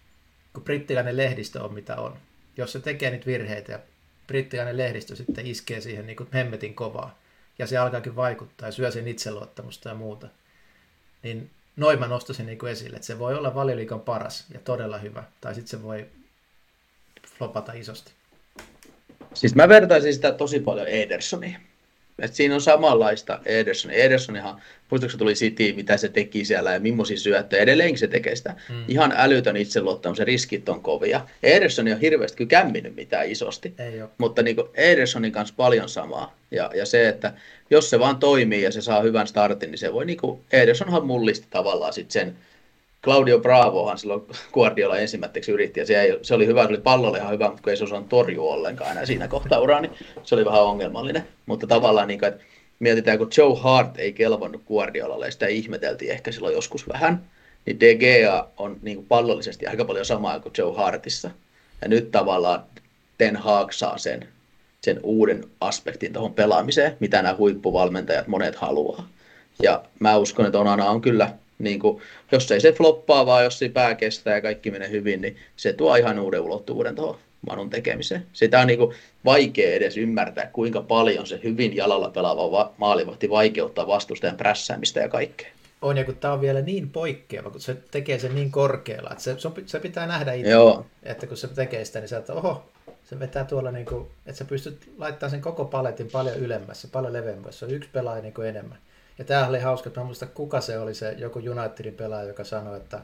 kun 0.53 0.63
brittiläinen 0.63 1.17
lehdistö 1.17 1.65
on 1.65 1.75
mitä 1.75 1.97
on, 1.97 2.17
jos 2.57 2.73
se 2.73 2.81
tekee 2.81 3.11
niitä 3.11 3.27
virheitä 3.27 3.73
ja 3.73 3.79
brittiläinen 4.27 4.77
lehdistö 4.77 5.17
sitten 5.17 5.47
iskee 5.47 5.81
siihen 5.81 6.07
niin 6.07 6.17
kuin 6.17 6.29
hemmetin 6.35 6.75
kovaa, 6.75 7.19
ja 7.59 7.67
se 7.67 7.79
alkaakin 7.79 8.17
vaikuttaa 8.17 8.69
ja 8.69 8.73
syö 8.73 8.91
sen 8.91 9.09
itseluottamusta 9.09 9.89
ja 9.89 9.95
muuta, 9.95 10.29
niin 11.23 11.51
noin 11.77 11.99
mä 11.99 12.09
nostaisin 12.09 12.47
niin 12.47 12.59
kuin 12.59 12.73
esille, 12.73 12.97
että 12.97 13.07
se 13.07 13.19
voi 13.19 13.35
olla 13.35 13.55
valioliikan 13.55 14.01
paras 14.01 14.47
ja 14.55 14.61
todella 14.61 14.99
hyvä, 14.99 15.25
tai 15.41 15.55
sitten 15.55 15.71
se 15.71 15.83
voi 15.83 16.07
flopata 17.39 17.73
isosti. 17.73 18.13
Siis 19.35 19.55
mä 19.55 19.69
vertaisin 19.69 20.15
sitä 20.15 20.33
tosi 20.33 20.61
paljon 20.61 20.87
Edersoniin. 20.87 21.74
Et 22.19 22.35
siinä 22.35 22.55
on 22.55 22.61
samanlaista 22.61 23.41
Ederson. 23.45 23.91
Edersonihan, 23.91 24.63
muistatko 24.91 25.19
tuli 25.19 25.35
City, 25.35 25.73
mitä 25.73 25.97
se 25.97 26.09
teki 26.09 26.45
siellä 26.45 26.73
ja 26.73 26.81
millaisia 26.81 27.17
syöttöjä. 27.17 27.63
Edelleenkin 27.63 27.99
se 27.99 28.09
tekee 28.09 28.37
sitä. 28.37 28.55
Mm. 28.69 28.85
Ihan 28.89 29.13
älytön 29.17 29.57
itseluottamus 29.57 30.19
ja 30.19 30.25
riskit 30.25 30.69
on 30.69 30.81
kovia. 30.81 31.21
Ederson 31.43 31.89
ei 31.89 31.93
ole 31.93 32.01
hirveästi 32.01 32.37
kyllä 32.37 32.49
kämminyt 32.49 32.97
mitään 32.97 33.31
isosti. 33.31 33.75
Mutta 34.19 34.43
niin 34.43 34.57
Edersonin 34.75 35.33
kanssa 35.33 35.55
paljon 35.57 35.89
samaa. 35.89 36.37
Ja, 36.51 36.71
ja 36.75 36.87
se, 36.87 37.09
että 37.09 37.33
jos 37.71 37.91
se 37.91 37.99
vaan 37.99 38.17
toimii 38.17 38.63
ja 38.63 38.73
se 38.73 38.81
saa 38.81 39.03
hyvän 39.03 39.27
startin, 39.27 39.71
niin 39.71 39.79
se 39.79 39.93
voi 39.93 40.05
niin 40.07 40.19
kuin, 40.19 40.41
Edersonhan 40.53 41.07
mullisti 41.07 41.47
tavallaan 41.51 41.93
sit 41.93 42.11
sen, 42.11 42.37
Claudio 43.05 43.39
Bravohan 43.39 43.99
silloin 43.99 44.23
Guardiola 44.53 44.99
ensimmäiseksi 44.99 45.53
yritti, 45.53 45.81
ja 45.81 45.87
se, 45.87 46.01
ei, 46.01 46.19
se 46.23 46.35
oli 46.35 46.47
hyvä, 46.47 46.63
se 46.63 46.69
oli 46.69 46.81
pallolle 46.81 47.19
ihan 47.19 47.33
hyvä, 47.33 47.51
mutta 47.51 47.71
ei 47.71 47.77
se 47.77 47.85
osannut 47.85 48.09
torjua 48.09 48.55
ollenkaan 48.55 48.91
enää 48.91 49.07
siinä 49.07 49.29
kohtaa 49.29 49.61
uraa, 49.61 49.81
niin 49.81 49.93
se 50.23 50.35
oli 50.35 50.45
vähän 50.45 50.63
ongelmallinen. 50.63 51.29
Mutta 51.47 51.67
tavallaan, 51.67 52.09
niin 52.09 52.19
kuin, 52.19 52.29
että 52.29 52.45
mietitään, 52.79 53.19
kun 53.19 53.31
Joe 53.39 53.59
Hart 53.61 53.99
ei 53.99 54.13
kelvannut 54.13 54.63
Guardiolalle, 54.69 55.27
ja 55.27 55.33
sitä 55.33 55.47
ihmeteltiin 55.47 56.11
ehkä 56.11 56.33
silloin 56.33 56.55
joskus 56.55 56.89
vähän, 56.89 57.25
niin 57.67 57.81
De 57.81 57.95
Gea 57.95 58.49
on 58.57 58.77
niin 58.83 58.97
kuin 58.97 59.07
pallollisesti 59.07 59.67
aika 59.67 59.85
paljon 59.85 60.05
samaa 60.05 60.41
kuin 60.41 60.53
Joe 60.59 60.77
Hartissa. 60.77 61.31
Ja 61.83 61.89
nyt 61.89 62.11
tavallaan 62.11 62.63
Ten 63.19 63.37
Hag 63.37 63.73
saa 63.73 63.99
sen, 63.99 64.29
sen 64.81 65.01
uuden 65.03 65.45
aspektin 65.61 66.13
tuohon 66.13 66.35
pelaamiseen, 66.35 66.97
mitä 67.01 67.23
nämä 67.23 67.37
huippuvalmentajat 67.37 68.27
monet 68.27 68.57
haluaa. 68.57 69.09
Ja 69.63 69.85
mä 70.01 70.17
uskon, 70.17 70.47
että 70.47 70.59
Onana 70.59 70.91
on 70.91 71.01
kyllä 71.01 71.31
niin 71.59 71.81
kuin, 71.81 72.03
jos 72.33 72.51
ei 72.51 72.61
se 72.61 72.73
floppaa, 72.73 73.27
vaan 73.27 73.45
jos 73.45 73.59
se 73.59 73.69
pää 73.69 73.95
kestää 73.95 74.35
ja 74.35 74.43
kaikki 74.43 74.71
menee 74.71 74.91
hyvin, 74.91 75.21
niin 75.21 75.37
se 75.57 75.73
tuo 75.73 75.97
ihan 75.97 76.19
uuden 76.19 76.41
ulottuvuuden 76.41 76.95
tuohon 76.95 77.19
Manun 77.47 77.71
tekemiseen. 77.71 78.27
Sitä 78.33 78.61
on 78.61 78.67
niin 78.67 78.79
kuin 78.79 78.95
vaikea 79.25 79.75
edes 79.75 79.97
ymmärtää, 79.97 80.51
kuinka 80.53 80.83
paljon 80.83 81.27
se 81.27 81.41
hyvin 81.45 81.77
jalalla 81.77 82.11
pelaava 82.11 82.51
va- 82.51 82.75
maalivahti 82.77 83.31
vaikeuttaa 83.31 83.87
vastustajan 83.87 84.37
prässäämistä 84.37 85.01
ja 85.01 85.09
kaikkea. 85.09 85.49
On, 85.83 85.97
ja 85.97 86.05
kun 86.05 86.17
tämä 86.17 86.35
on 86.35 86.41
vielä 86.41 86.61
niin 86.61 86.91
poikkeava, 86.91 87.51
kun 87.51 87.61
se 87.61 87.77
tekee 87.91 88.19
sen 88.19 88.35
niin 88.35 88.51
korkealla, 88.51 89.11
että 89.11 89.25
se, 89.25 89.37
se 89.67 89.81
pitää 89.81 90.07
nähdä 90.07 90.33
itse, 90.33 90.51
Joo. 90.51 90.87
että 91.03 91.27
kun 91.27 91.37
se 91.37 91.49
tekee 91.49 91.85
sitä, 91.85 92.01
niin 92.01 92.09
sä, 92.09 92.19
että 92.19 92.33
oho, 92.33 92.65
se 93.05 93.19
vetää 93.19 93.45
tuolla, 93.45 93.71
niin 93.71 93.87
kuin, 93.87 94.07
että 94.27 94.39
sä 94.39 94.45
pystyt 94.45 94.91
laittamaan 94.99 95.31
sen 95.31 95.41
koko 95.41 95.65
paletin 95.65 96.11
paljon 96.11 96.37
ylemmässä, 96.37 96.89
paljon 96.93 97.13
leveämmässä, 97.13 97.59
se 97.59 97.65
on 97.65 97.71
yksi 97.71 97.91
pelaaja 97.93 98.23
niin 98.23 98.35
kuin 98.35 98.49
enemmän. 98.49 98.79
Ja 99.19 99.25
tämä 99.25 99.47
oli 99.47 99.61
hauska, 99.61 99.89
että 99.89 100.01
mä 100.01 100.07
muistan, 100.07 100.29
kuka 100.29 100.61
se 100.61 100.79
oli 100.79 100.95
se 100.95 101.15
joku 101.19 101.39
Unitedin 101.39 101.95
pelaaja, 101.95 102.29
joka 102.29 102.45
sanoi, 102.45 102.77
että, 102.77 103.01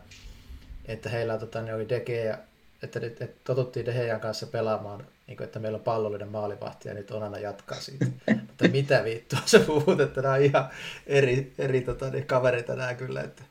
että 0.85 1.09
heillä 1.09 1.39
tota, 1.39 1.63
ne 1.63 1.75
oli 1.75 1.89
De 1.89 2.01
Gea, 2.01 2.39
että, 2.83 3.01
nyt, 3.01 3.23
että 3.23 3.41
totuttiin 3.45 3.87
Dehejan 3.87 4.21
kanssa 4.21 4.47
pelaamaan, 4.47 5.07
niin 5.27 5.37
kuin, 5.37 5.45
että 5.45 5.59
meillä 5.59 5.77
on 5.77 5.85
pallollinen 5.85 6.29
maalivahti 6.29 6.89
ja 6.89 6.95
nyt 6.95 7.11
on 7.11 7.23
aina 7.23 7.39
jatkaa 7.39 7.81
siitä. 7.81 8.07
Mutta 8.47 8.69
mitä 8.69 9.05
vittua 9.05 9.39
se 9.47 9.59
puhut, 9.59 10.01
että 10.01 10.23
nämä 10.23 10.35
on 10.35 10.43
ihan 10.43 10.69
eri, 11.07 11.53
eri 11.59 11.81
tota, 11.81 12.11
niin 12.11 12.27
kavereita 12.27 12.77
nämä 12.77 12.95
kyllä. 12.95 13.21
Että... 13.21 13.43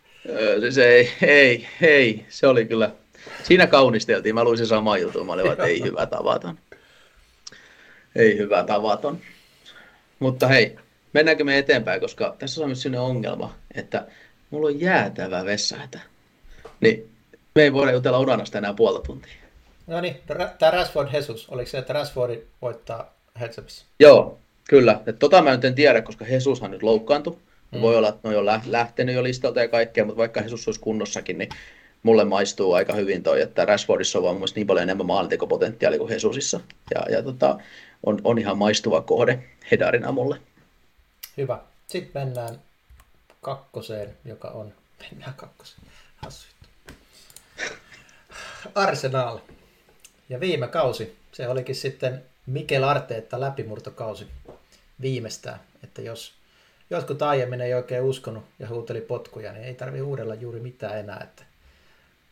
Se 0.70 0.88
ei, 0.88 1.12
ei, 1.22 1.68
ei, 1.82 2.26
se 2.30 2.47
oli 2.47 2.66
kyllä, 2.66 2.91
siinä 3.43 3.68
kaunisteltiin, 3.68 4.36
mä 4.36 4.43
luin 4.43 4.68
sama 4.68 4.97
juttu, 4.97 5.24
mä 5.24 5.34
olin 5.34 5.51
että 5.51 5.64
ei 5.64 5.84
hyvä 5.84 6.05
tavaton. 6.05 6.60
Ei 8.16 8.38
hyvä 8.38 8.64
tavaton. 8.64 9.20
Mutta 10.20 10.47
hei, 10.47 10.76
mennäänkö 11.14 11.43
me 11.43 11.57
eteenpäin, 11.57 12.01
koska 12.01 12.36
tässä 12.39 12.62
on 12.62 12.68
myös 12.68 12.82
sellainen 12.82 13.10
ongelma, 13.10 13.55
että 13.76 14.05
mulla 14.49 14.68
on 14.68 14.80
jäätävä 14.80 15.45
vessahätä. 15.45 15.99
Niin 16.82 17.10
me 17.55 17.64
ei 17.64 17.74
voida 17.74 17.91
jutella 17.91 18.18
Onanasta 18.18 18.57
enää 18.57 18.74
puolta 18.74 18.99
tuntia. 18.99 19.34
No 19.88 20.01
niin, 20.01 20.18
tämä 20.60 20.72
Rashford 20.72 21.14
Jesus, 21.14 21.49
oliko 21.49 21.70
se, 21.70 21.78
että 21.78 21.93
Rashford 21.93 22.41
voittaa 22.62 23.14
Hetzepissa? 23.39 23.86
Joo, 23.99 24.38
kyllä. 24.70 25.01
Et 25.05 25.20
tota 25.20 25.41
mä 25.41 25.51
nyt 25.51 25.66
en 25.66 25.76
tiedä, 25.76 26.01
koska 26.01 26.26
Jesushan 26.30 26.72
nyt 26.72 26.84
loukkaantui. 26.84 27.38
Mm. 27.72 27.82
Voi 27.82 27.95
olla, 27.95 28.10
että 28.10 28.20
ne 28.24 28.38
on 28.38 28.45
jo 28.45 28.51
lähtenyt 28.66 29.16
jo 29.16 29.24
listalta 29.24 29.60
ja 29.60 29.68
kaikkea, 29.68 30.05
mutta 30.05 30.18
vaikka 30.18 30.41
Jesus 30.41 30.68
olisi 30.68 30.82
kunnossakin, 30.82 31.38
niin 31.38 31.49
mulle 32.03 32.26
maistuu 32.26 32.74
aika 32.74 32.93
hyvin 32.93 33.24
toi, 33.24 33.41
että 33.41 33.66
Rashfordissa 33.66 34.20
on 34.20 34.24
vaan 34.24 34.38
niin 34.55 34.68
paljon 34.68 34.84
enemmän 34.84 35.05
maalintekopotentiaalia 35.05 35.99
kuin 35.99 36.14
Jesusissa. 36.14 36.60
Ja, 36.95 37.16
ja 37.16 37.24
tota, 37.24 37.57
on, 38.05 38.22
on 38.24 38.39
ihan 38.39 38.57
maistuva 38.57 39.01
kohde 39.01 39.39
Hedarina 39.72 40.12
mulle. 40.12 40.38
Hyvä. 41.38 41.60
Sitten 41.88 42.22
mennään 42.22 42.62
kakkoseen, 43.42 44.18
joka 44.26 44.48
on... 44.48 44.74
Mennään 45.00 45.34
kakkoseen. 45.34 45.82
Hassu. 46.16 46.48
Arsenal. 48.76 49.40
Ja 50.30 50.40
viime 50.40 50.68
kausi, 50.68 51.18
se 51.32 51.48
olikin 51.48 51.76
sitten 51.76 52.26
Mikel 52.46 52.84
Arteetta 52.84 53.40
läpimurtokausi 53.40 54.28
viimeistään. 55.02 55.60
Että 55.84 56.02
jos 56.02 56.34
jotkut 56.90 57.22
aiemmin 57.22 57.62
ei 57.62 57.74
oikein 57.74 58.04
uskonut 58.04 58.44
ja 58.60 58.70
huuteli 58.70 59.02
potkuja, 59.02 59.52
niin 59.52 59.66
ei 59.66 59.74
tarvi 59.74 60.02
uudella 60.02 60.36
juuri 60.36 60.60
mitään 60.60 61.00
enää. 61.00 61.20
Että 61.24 61.44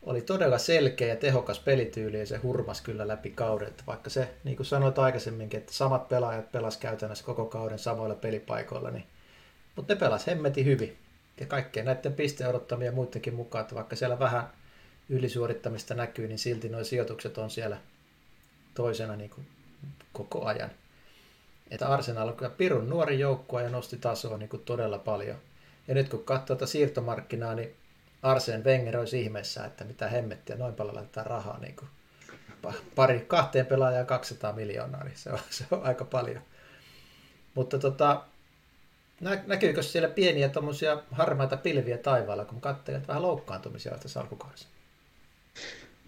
oli 0.02 0.22
todella 0.22 0.58
selkeä 0.58 1.08
ja 1.08 1.16
tehokas 1.16 1.60
pelityyli 1.60 2.18
ja 2.18 2.26
se 2.26 2.36
hurmas 2.36 2.80
kyllä 2.80 3.08
läpi 3.08 3.30
kauden. 3.30 3.68
Että 3.68 3.82
vaikka 3.86 4.10
se, 4.10 4.34
niin 4.44 4.56
kuin 4.56 4.66
sanoit 4.66 4.98
aikaisemminkin, 4.98 5.60
että 5.60 5.72
samat 5.72 6.08
pelaajat 6.08 6.52
pelas 6.52 6.76
käytännössä 6.76 7.24
koko 7.24 7.46
kauden 7.46 7.78
samoilla 7.78 8.14
pelipaikoilla, 8.14 8.90
niin, 8.90 9.06
mutta 9.76 9.94
ne 9.94 10.00
pelas 10.00 10.26
hemmeti 10.26 10.64
hyvin. 10.64 10.96
Ja 11.40 11.46
kaikkien 11.46 11.86
näiden 11.86 12.12
pisteen 12.12 12.50
odottamia 12.50 12.92
muidenkin 12.92 13.34
mukaan, 13.34 13.62
että 13.62 13.74
vaikka 13.74 13.96
siellä 13.96 14.18
vähän 14.18 14.50
ylisuorittamista 15.08 15.94
näkyy, 15.94 16.28
niin 16.28 16.38
silti 16.38 16.68
nuo 16.68 16.84
sijoitukset 16.84 17.38
on 17.38 17.50
siellä 17.50 17.76
toisena 18.74 19.16
niin 19.16 19.30
kuin 19.30 19.46
koko 20.12 20.44
ajan. 20.44 20.70
Että 21.70 21.88
Arsenal 21.88 22.28
on 22.28 22.36
kyllä 22.36 22.50
pirun 22.50 22.90
nuori 22.90 23.18
joukkue 23.18 23.62
ja 23.62 23.70
nosti 23.70 23.96
tasoa 23.96 24.38
niin 24.38 24.48
kuin 24.48 24.62
todella 24.64 24.98
paljon. 24.98 25.36
Ja 25.88 25.94
nyt 25.94 26.08
kun 26.08 26.24
katsoo 26.24 26.56
tätä 26.56 26.66
siirtomarkkinaa, 26.66 27.54
niin 27.54 27.74
Arsen 28.22 28.64
Wenger 28.64 28.98
olisi 28.98 29.22
ihmeessä, 29.22 29.64
että 29.64 29.84
mitä 29.84 30.08
hemmettiä, 30.08 30.56
noin 30.56 30.74
paljon 30.74 30.94
laitetaan 30.94 31.26
rahaa. 31.26 31.58
Niin 31.60 31.76
kuin 31.76 31.88
pari, 32.94 33.24
kahteen 33.28 33.66
pelaajaan 33.66 34.06
200 34.06 34.52
miljoonaa, 34.52 35.04
niin 35.04 35.16
se 35.16 35.30
on, 35.30 35.38
se 35.50 35.64
on 35.70 35.82
aika 35.82 36.04
paljon. 36.04 36.42
Mutta 37.54 37.78
tota, 37.78 38.22
näkyykö 39.46 39.82
siellä 39.82 40.08
pieniä 40.08 40.48
tuommoisia 40.48 41.02
harmaita 41.10 41.56
pilviä 41.56 41.98
taivaalla, 41.98 42.44
kun 42.44 42.60
katselet 42.60 43.08
vähän 43.08 43.22
loukkaantumisia 43.22 43.98
tässä 43.98 44.20
alkukaudessa? 44.20 44.68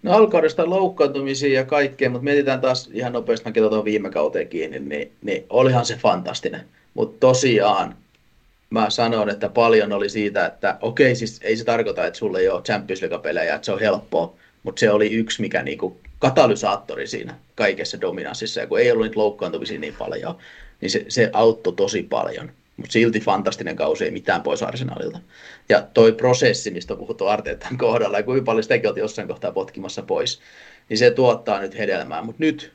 No 0.03 0.13
alkaudesta 0.13 0.71
loukkaantumisia 0.71 1.61
ja 1.61 1.65
kaikkea, 1.65 2.11
mutta 2.11 2.25
mietitään 2.25 2.61
taas 2.61 2.91
ihan 2.93 3.13
nopeasti, 3.13 3.51
mä 3.51 3.85
viime 3.85 4.11
kauteen 4.11 4.49
kiinni, 4.49 4.79
niin, 4.79 5.13
niin 5.23 5.47
olihan 5.51 5.87
se 5.87 5.97
fantastinen. 5.97 6.69
Mutta 6.95 7.21
tosiaan 7.21 7.97
mä 8.71 8.91
sanon, 8.91 9.31
että 9.31 9.49
paljon 9.49 9.93
oli 9.93 10.09
siitä, 10.09 10.47
että 10.47 10.79
okei, 10.81 11.15
siis 11.15 11.41
ei 11.43 11.57
se 11.57 11.65
tarkoita, 11.65 12.07
että 12.07 12.19
sulle 12.19 12.41
ei 12.41 12.49
ole 12.49 12.63
Champions 12.63 13.03
League-pelejä, 13.03 13.55
että 13.55 13.65
se 13.65 13.73
on 13.73 13.81
helppoa, 13.81 14.35
mutta 14.63 14.81
se 14.81 14.91
oli 14.91 15.13
yksi, 15.13 15.41
mikä 15.41 15.63
niinku 15.63 16.01
katalysaattori 16.19 17.07
siinä 17.07 17.35
kaikessa 17.55 18.01
dominanssissa, 18.01 18.61
ja 18.61 18.67
kun 18.67 18.81
ei 18.81 18.93
ollut 18.93 19.07
niitä 19.07 19.21
loukkaantumisia 19.21 19.81
niin 19.81 19.97
paljon, 19.99 20.39
niin 20.81 20.91
se, 20.91 21.05
se 21.09 21.31
auttoi 21.33 21.73
tosi 21.73 22.03
paljon 22.03 22.53
mutta 22.81 22.93
silti 22.93 23.21
fantastinen 23.21 23.77
kausi, 23.77 24.05
ei 24.05 24.11
mitään 24.11 24.43
pois 24.43 24.63
Arsenalilta. 24.63 25.19
Ja 25.69 25.83
toi 25.95 26.13
prosessi, 26.13 26.71
mistä 26.71 26.95
on 26.95 26.99
puhuttu 26.99 27.27
Arteetan 27.27 27.79
kohdalla, 27.79 28.17
ja 28.17 28.23
kuinka 28.23 28.45
paljon 28.45 28.63
sitäkin 28.63 28.89
oltiin 28.89 29.03
jossain 29.03 29.29
kohtaa 29.29 29.53
potkimassa 29.53 30.03
pois, 30.03 30.41
niin 30.89 30.99
se 30.99 31.11
tuottaa 31.11 31.61
nyt 31.61 31.79
hedelmää. 31.79 32.23
Mutta 32.23 32.37
nyt, 32.39 32.73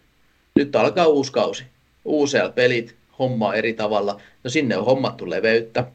nyt 0.56 0.76
alkaa 0.76 1.08
uusi 1.08 1.32
kausi. 1.32 1.64
Uusia 2.06 2.50
pelit, 2.50 2.96
homma 3.20 3.56
eri 3.56 3.74
tavalla. 3.74 4.22
No 4.44 4.50
sinne 4.50 4.78
on 4.78 4.86
hommattu 4.86 5.30
leveyttä. 5.30 5.86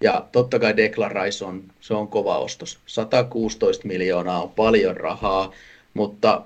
Ja 0.00 0.26
totta 0.32 0.58
kai 0.58 0.76
Declan 0.76 1.10
Rice 1.10 1.44
on, 1.44 1.62
se 1.80 1.94
on 1.94 2.08
kova 2.08 2.38
ostos. 2.38 2.78
116 2.86 3.88
miljoonaa 3.88 4.42
on 4.42 4.50
paljon 4.50 4.96
rahaa, 4.96 5.52
mutta 5.94 6.42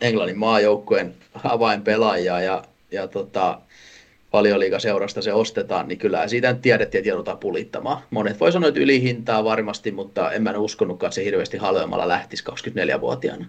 Englannin 0.00 0.38
maajoukkueen 0.38 1.14
avainpelaajia 1.44 2.40
ja, 2.40 2.64
ja 2.90 3.08
tota, 3.08 3.60
valioliikaseurasta 4.32 5.22
se 5.22 5.32
ostetaan, 5.32 5.88
niin 5.88 5.98
kyllä 5.98 6.28
siitä 6.28 6.54
tiedettiin, 6.54 6.98
että 6.98 7.08
joudutaan 7.08 7.38
pulittamaan. 7.38 8.02
Monet 8.10 8.40
voi 8.40 8.52
sanoa, 8.52 8.68
että 8.68 8.80
ylihintaa 8.80 9.44
varmasti, 9.44 9.90
mutta 9.92 10.32
en 10.32 10.42
mä 10.42 10.58
uskonutkaan, 10.58 11.08
että 11.08 11.14
se 11.14 11.24
hirveästi 11.24 11.56
halvemmalla 11.56 12.08
lähtisi 12.08 12.44
24-vuotiaana. 12.50 13.46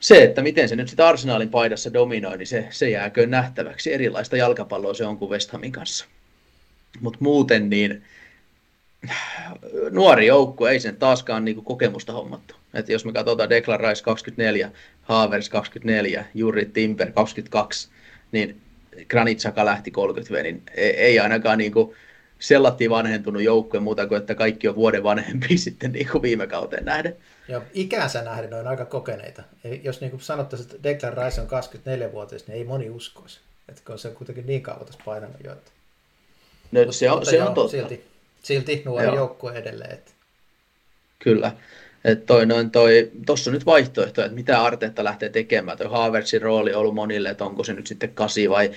Se, 0.00 0.22
että 0.22 0.42
miten 0.42 0.68
se 0.68 0.76
nyt 0.76 0.88
sitä 0.88 1.08
arsenaalin 1.08 1.48
paidassa 1.48 1.92
dominoi, 1.92 2.38
niin 2.38 2.46
se, 2.46 2.66
se 2.70 2.90
jääkö 2.90 3.26
nähtäväksi. 3.26 3.92
Erilaista 3.92 4.36
jalkapalloa 4.36 4.94
se 4.94 5.06
on 5.06 5.18
kuin 5.18 5.30
West 5.30 5.50
Hamin 5.50 5.72
kanssa. 5.72 6.06
Mutta 7.00 7.18
muuten 7.22 7.70
niin 7.70 8.04
nuori 9.90 10.26
joukku 10.26 10.66
ei 10.66 10.80
sen 10.80 10.96
taaskaan 10.96 11.44
niin 11.44 11.64
kokemusta 11.64 12.12
hommattu. 12.12 12.54
Et 12.74 12.88
jos 12.88 13.04
me 13.04 13.12
katsotaan 13.12 13.50
Declan 13.50 13.80
Rice 13.80 14.02
24, 14.02 14.70
Havers 15.02 15.48
24, 15.48 16.24
Juri 16.34 16.66
Timber 16.66 17.12
22, 17.12 17.88
niin 18.32 18.60
Granitsaka 19.08 19.64
lähti 19.64 19.90
30 19.90 20.42
niin 20.42 20.62
ei, 20.76 20.90
ei 20.90 21.18
ainakaan 21.18 21.58
niin 21.58 21.72
kuin 22.40 22.46
sellatti 22.46 22.90
vanhentunut 22.90 23.42
joukkue 23.42 23.80
muuta 23.80 24.06
kuin, 24.06 24.20
että 24.20 24.34
kaikki 24.34 24.68
on 24.68 24.74
vuoden 24.74 25.02
vanhempi 25.02 25.58
sitten 25.68 25.92
niin 25.92 26.08
kuin 26.12 26.22
viime 26.22 26.46
kauteen 26.46 26.84
nähden. 26.84 27.16
Joo, 27.48 27.62
ikänsä 27.72 28.22
nähden 28.22 28.54
on 28.54 28.66
aika 28.66 28.84
kokeneita. 28.84 29.42
Jos 29.82 30.00
niin 30.00 30.10
kuin 30.10 30.20
sanottaisiin, 30.20 30.70
että 30.70 30.82
Declan 30.82 31.24
Rice 31.24 31.40
on 31.40 31.46
24-vuotias, 31.46 32.46
niin 32.46 32.56
ei 32.56 32.64
moni 32.64 32.90
uskoisi. 32.90 33.40
Että 33.68 33.96
se 33.96 34.08
on 34.08 34.14
kuitenkin 34.14 34.46
niin 34.46 34.62
kauan 34.62 34.86
tässä 34.86 35.00
painanut 35.04 35.36
jo. 35.44 35.52
Että... 35.52 35.70
No, 36.72 36.92
se 36.92 37.10
on, 37.10 37.26
se 37.26 37.42
on 37.42 37.54
totta. 37.54 37.70
Silti, 37.70 38.04
silti 38.42 38.82
nuori 38.84 39.06
joukkue 39.06 39.52
edelleen. 39.52 39.92
Että... 39.92 40.10
Kyllä. 41.18 41.52
Että 42.04 42.26
toi, 42.26 42.46
noin 42.46 42.70
toi, 42.70 43.10
tossa 43.26 43.50
on 43.50 43.54
nyt 43.54 43.66
vaihtoehto, 43.66 44.24
että 44.24 44.36
mitä 44.36 44.62
Arteetta 44.62 45.04
lähtee 45.04 45.28
tekemään. 45.28 45.78
Toi 45.78 45.86
Havertzin 45.90 46.42
rooli 46.42 46.72
on 46.72 46.80
ollut 46.80 46.94
monille, 46.94 47.30
että 47.30 47.44
onko 47.44 47.64
se 47.64 47.72
nyt 47.72 47.86
sitten 47.86 48.14
kasi 48.14 48.50
vai 48.50 48.70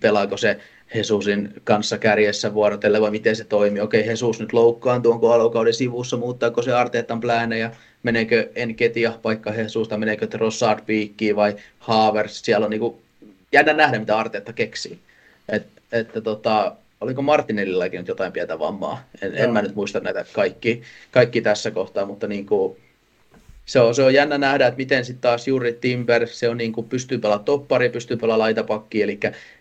pelaako 0.00 0.36
se 0.36 0.60
Jesusin 0.94 1.52
kanssa 1.64 1.98
kärjessä 1.98 2.54
vuorotelle 2.54 3.00
vai 3.00 3.10
miten 3.10 3.36
se 3.36 3.44
toimii. 3.44 3.80
Okei, 3.80 4.06
Jesus 4.06 4.40
nyt 4.40 4.52
loukkaantuu, 4.52 5.12
onko 5.12 5.32
alokauden 5.32 5.74
sivussa, 5.74 6.16
muuttaako 6.16 6.62
se 6.62 6.72
Arteetan 6.72 7.20
pläänejä, 7.20 7.70
meneekö 8.02 8.50
Enketia 8.54 9.12
vaikka 9.24 9.54
Jesus, 9.54 9.88
tai 9.88 9.98
meneekö 9.98 10.26
Trossard 10.26 10.80
piikkiin 10.86 11.36
vai 11.36 11.56
Havertz. 11.78 12.42
Siellä 12.42 12.64
on 12.64 12.70
niinku, 12.70 13.00
jännä 13.52 13.72
nähdä, 13.72 13.98
mitä 13.98 14.18
Arteetta 14.18 14.52
keksii. 14.52 14.98
Et, 15.48 15.66
että 15.92 16.20
tota, 16.20 16.76
oliko 17.00 17.22
Martinellillakin 17.22 17.98
nyt 17.98 18.08
jotain 18.08 18.32
pientä 18.32 18.58
vammaa. 18.58 19.04
En, 19.22 19.34
en 19.34 19.52
mä 19.52 19.62
nyt 19.62 19.74
muista 19.74 20.00
näitä 20.00 20.24
kaikki, 20.32 20.82
kaikki 21.10 21.40
tässä 21.40 21.70
kohtaa, 21.70 22.06
mutta 22.06 22.26
niin 22.26 22.46
kuin, 22.46 22.76
se, 23.66 23.80
on, 23.80 23.94
se 23.94 24.02
on 24.02 24.14
jännä 24.14 24.38
nähdä, 24.38 24.66
että 24.66 24.78
miten 24.78 25.04
sitten 25.04 25.20
taas 25.20 25.48
juuri 25.48 25.72
Timber, 25.72 26.26
se 26.26 26.48
on 26.48 26.56
niin 26.56 26.72
kuin, 26.72 26.88
pystyy 26.88 27.18
pelaamaan 27.18 27.44
toppari, 27.44 27.88
pystyy 27.88 28.16
pelaamaan 28.16 28.38
laitapakki, 28.38 29.02
eli 29.02 29.20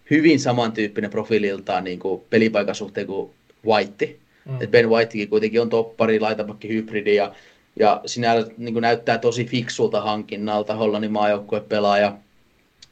hyvin 0.10 0.40
samantyyppinen 0.40 1.10
profiililtaan 1.10 1.84
niin 1.84 2.00
kuin 2.00 2.22
pelipaikan 2.30 2.76
suhteen 2.76 3.08
kuin 3.08 3.32
White. 3.66 4.16
Mm. 4.46 4.62
Et 4.62 4.72
Ben 4.72 4.90
Whitekin 4.90 5.30
kuitenkin 5.30 5.62
on 5.62 5.70
toppari, 5.70 6.20
laitapakki, 6.20 6.68
hybridi 6.68 7.16
ja, 7.16 7.36
ja 7.80 8.02
sinä 8.06 8.34
niin 8.58 8.74
kuin 8.74 8.82
näyttää 8.82 9.18
tosi 9.18 9.46
fiksulta 9.46 10.02
hankinnalta 10.02 10.76
Hollannin 10.76 11.12
maajoukkue 11.12 11.62
pelaaja, 11.62 12.18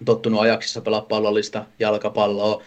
tottunut 0.05 0.41
ajaksissa 0.41 0.81
pelaa 0.81 1.01
pallollista 1.01 1.65
jalkapalloa, 1.79 2.63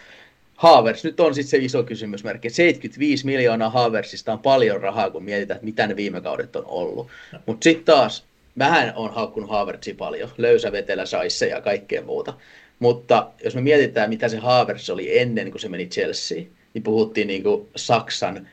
Haavers, 0.61 1.03
nyt 1.03 1.19
on 1.19 1.35
sitten 1.35 1.49
se 1.49 1.65
iso 1.65 1.83
kysymysmerkki. 1.83 2.49
75 2.49 3.25
miljoonaa 3.25 3.69
Haaversista 3.69 4.33
on 4.33 4.39
paljon 4.39 4.81
rahaa, 4.81 5.09
kun 5.09 5.23
mietitään, 5.23 5.55
että 5.55 5.65
mitä 5.65 5.87
ne 5.87 5.95
viime 5.95 6.21
kaudet 6.21 6.55
on 6.55 6.65
ollut. 6.65 7.07
Mutta 7.45 7.63
sitten 7.63 7.85
taas, 7.85 8.25
vähän 8.57 8.93
on 8.95 9.13
haukkunut 9.13 9.49
Haavertsi 9.49 9.93
paljon, 9.93 10.29
löysä 10.37 10.71
vetelä 10.71 11.05
saisse 11.05 11.47
ja 11.47 11.61
kaikkea 11.61 12.01
muuta. 12.01 12.33
Mutta 12.81 13.31
jos 13.43 13.55
me 13.55 13.61
mietitään, 13.61 14.09
mitä 14.09 14.29
se 14.29 14.37
Haavers 14.37 14.89
oli 14.89 15.19
ennen 15.19 15.51
kuin 15.51 15.61
se 15.61 15.69
meni 15.69 15.87
Chelsea, 15.87 16.43
niin 16.73 16.83
puhuttiin 16.83 17.27
niin 17.27 17.43
kuin 17.43 17.69
Saksan 17.75 18.47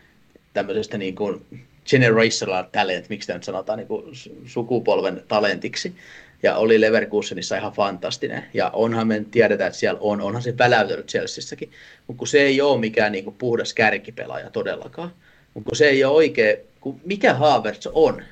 tämmöisestä 0.53 0.99
niin 0.99 1.15
kuin 1.15 1.47
generational 1.91 2.65
talent, 2.73 3.09
miksi 3.09 3.27
tämä 3.27 3.37
nyt 3.37 3.45
sanotaan 3.45 3.79
niin 3.79 3.89
kuin 3.89 4.05
sukupolven 4.47 5.23
talentiksi. 5.29 5.95
ja 6.43 6.57
oli 6.57 6.81
Leverkusenissa 6.81 7.57
ihan 7.57 7.73
fantastinen. 7.73 8.45
Ja 8.55 8.71
onhan 8.71 9.07
me 9.07 9.25
tiedetään, 9.31 9.69
että 9.69 9.79
siellä 9.79 10.01
on, 10.01 10.21
onhan 10.21 10.43
se 10.43 10.59
väläytellyt 10.59 11.07
Chelseassäkin, 11.07 11.71
mutta 12.07 12.19
kun 12.19 12.29
se 12.29 12.43
ei 12.43 12.61
ole 12.61 12.81
mikään 12.81 13.13
niin 13.13 13.25
kuin 13.25 13.37
puhdas 13.39 13.75
kärkipelaaja 13.75 14.51
todellakaan. 14.51 15.13
Mutta 15.55 15.69
kun 15.69 15.77
se 15.77 15.89
ei 15.89 16.05
ole 16.05 16.15
oikein, 16.15 16.57
kun 16.81 17.01
mikä 17.05 17.35
Havertz 17.35 17.87
on, 17.93 18.23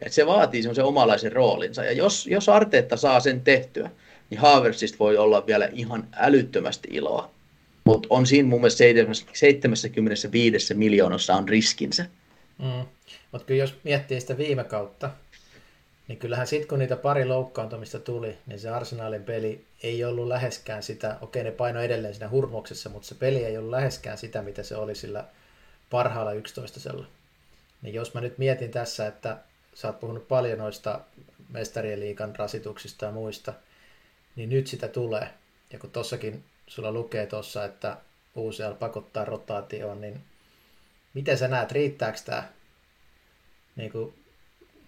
että 0.00 0.14
se 0.14 0.26
vaatii 0.26 0.62
semmoisen 0.62 0.84
omalaisen 0.84 1.32
roolinsa. 1.32 1.84
Ja 1.84 1.92
jos, 1.92 2.26
jos 2.26 2.48
Arteetta 2.48 2.96
saa 2.96 3.20
sen 3.20 3.40
tehtyä, 3.40 3.90
niin 4.30 4.40
Havertzista 4.40 4.98
voi 4.98 5.16
olla 5.16 5.46
vielä 5.46 5.68
ihan 5.72 6.08
älyttömästi 6.16 6.88
iloa. 6.92 7.30
Mutta 7.84 8.08
on 8.10 8.26
siinä 8.26 8.48
mun 8.48 8.60
mielestä 8.60 8.84
75 9.32 10.74
miljoonassa 10.74 11.34
on 11.34 11.48
riskinsä. 11.48 12.06
Mm. 12.58 12.86
Mutta 13.32 13.46
kyllä 13.46 13.60
jos 13.60 13.74
miettii 13.84 14.20
sitä 14.20 14.38
viime 14.38 14.64
kautta, 14.64 15.10
niin 16.08 16.18
kyllähän 16.18 16.46
sitten 16.46 16.68
kun 16.68 16.78
niitä 16.78 16.96
pari 16.96 17.24
loukkaantumista 17.24 17.98
tuli, 17.98 18.38
niin 18.46 18.60
se 18.60 18.68
Arsenalin 18.68 19.24
peli 19.24 19.64
ei 19.82 20.04
ollut 20.04 20.28
läheskään 20.28 20.82
sitä, 20.82 21.16
okei 21.20 21.44
ne 21.44 21.50
paino 21.50 21.80
edelleen 21.80 22.14
siinä 22.14 22.28
hurmoksessa, 22.28 22.88
mutta 22.88 23.08
se 23.08 23.14
peli 23.14 23.44
ei 23.44 23.58
ollut 23.58 23.70
läheskään 23.70 24.18
sitä, 24.18 24.42
mitä 24.42 24.62
se 24.62 24.76
oli 24.76 24.94
sillä 24.94 25.24
parhaalla 25.90 26.32
11 26.32 26.80
Niin 27.82 27.94
jos 27.94 28.14
mä 28.14 28.20
nyt 28.20 28.38
mietin 28.38 28.70
tässä, 28.70 29.06
että 29.06 29.38
sä 29.74 29.88
oot 29.88 30.00
puhunut 30.00 30.28
paljon 30.28 30.58
noista 30.58 31.00
mestarien 31.52 32.00
liikan 32.00 32.36
rasituksista 32.36 33.06
ja 33.06 33.12
muista, 33.12 33.52
niin 34.36 34.50
nyt 34.50 34.66
sitä 34.66 34.88
tulee. 34.88 35.28
Ja 35.72 35.78
kun 35.78 35.90
tossakin 35.90 36.44
sulla 36.66 36.92
lukee 36.92 37.26
tuossa, 37.26 37.64
että 37.64 37.96
UCL 38.36 38.72
pakottaa 38.78 39.24
rotaatioon, 39.24 40.00
niin 40.00 40.20
miten 41.14 41.38
sä 41.38 41.48
näet, 41.48 41.72
riittääkö 41.72 42.18
tämä 42.24 42.48
niin 43.76 43.92
kuin 43.92 44.14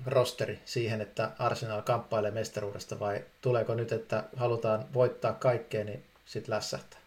rosteri 0.07 0.59
siihen, 0.65 1.01
että 1.01 1.31
Arsenal 1.39 1.83
kamppailee 1.83 2.31
mestaruudesta 2.31 3.01
vai 3.01 3.25
tuleeko 3.41 3.75
nyt, 3.75 3.93
että 3.93 4.25
halutaan 4.37 4.85
voittaa 4.95 5.33
kaikkea, 5.33 5.85
niin 5.85 6.05
sitten 6.27 6.55
lässähtää? 6.55 7.01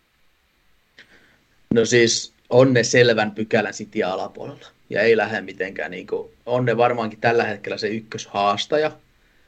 No 1.73 1.85
siis 1.85 2.33
on 2.49 2.73
ne 2.73 2.83
selvän 2.83 3.31
pykälän 3.31 3.73
City 3.73 4.03
alapuolella 4.03 4.67
ja 4.89 5.01
ei 5.01 5.17
lähde 5.17 5.41
mitenkään, 5.41 5.91
niin 5.91 6.07
kuin, 6.07 6.33
on 6.45 6.65
ne 6.65 6.77
varmaankin 6.77 7.21
tällä 7.21 7.43
hetkellä 7.43 7.77
se 7.77 7.87
ykköshaastaja, 7.87 8.91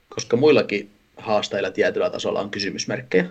koska 0.10 0.38
muillakin 0.38 0.95
haastajilla 1.18 1.72
tietyllä 1.72 2.10
tasolla 2.10 2.40
on 2.40 2.50
kysymysmerkkejä. 2.50 3.26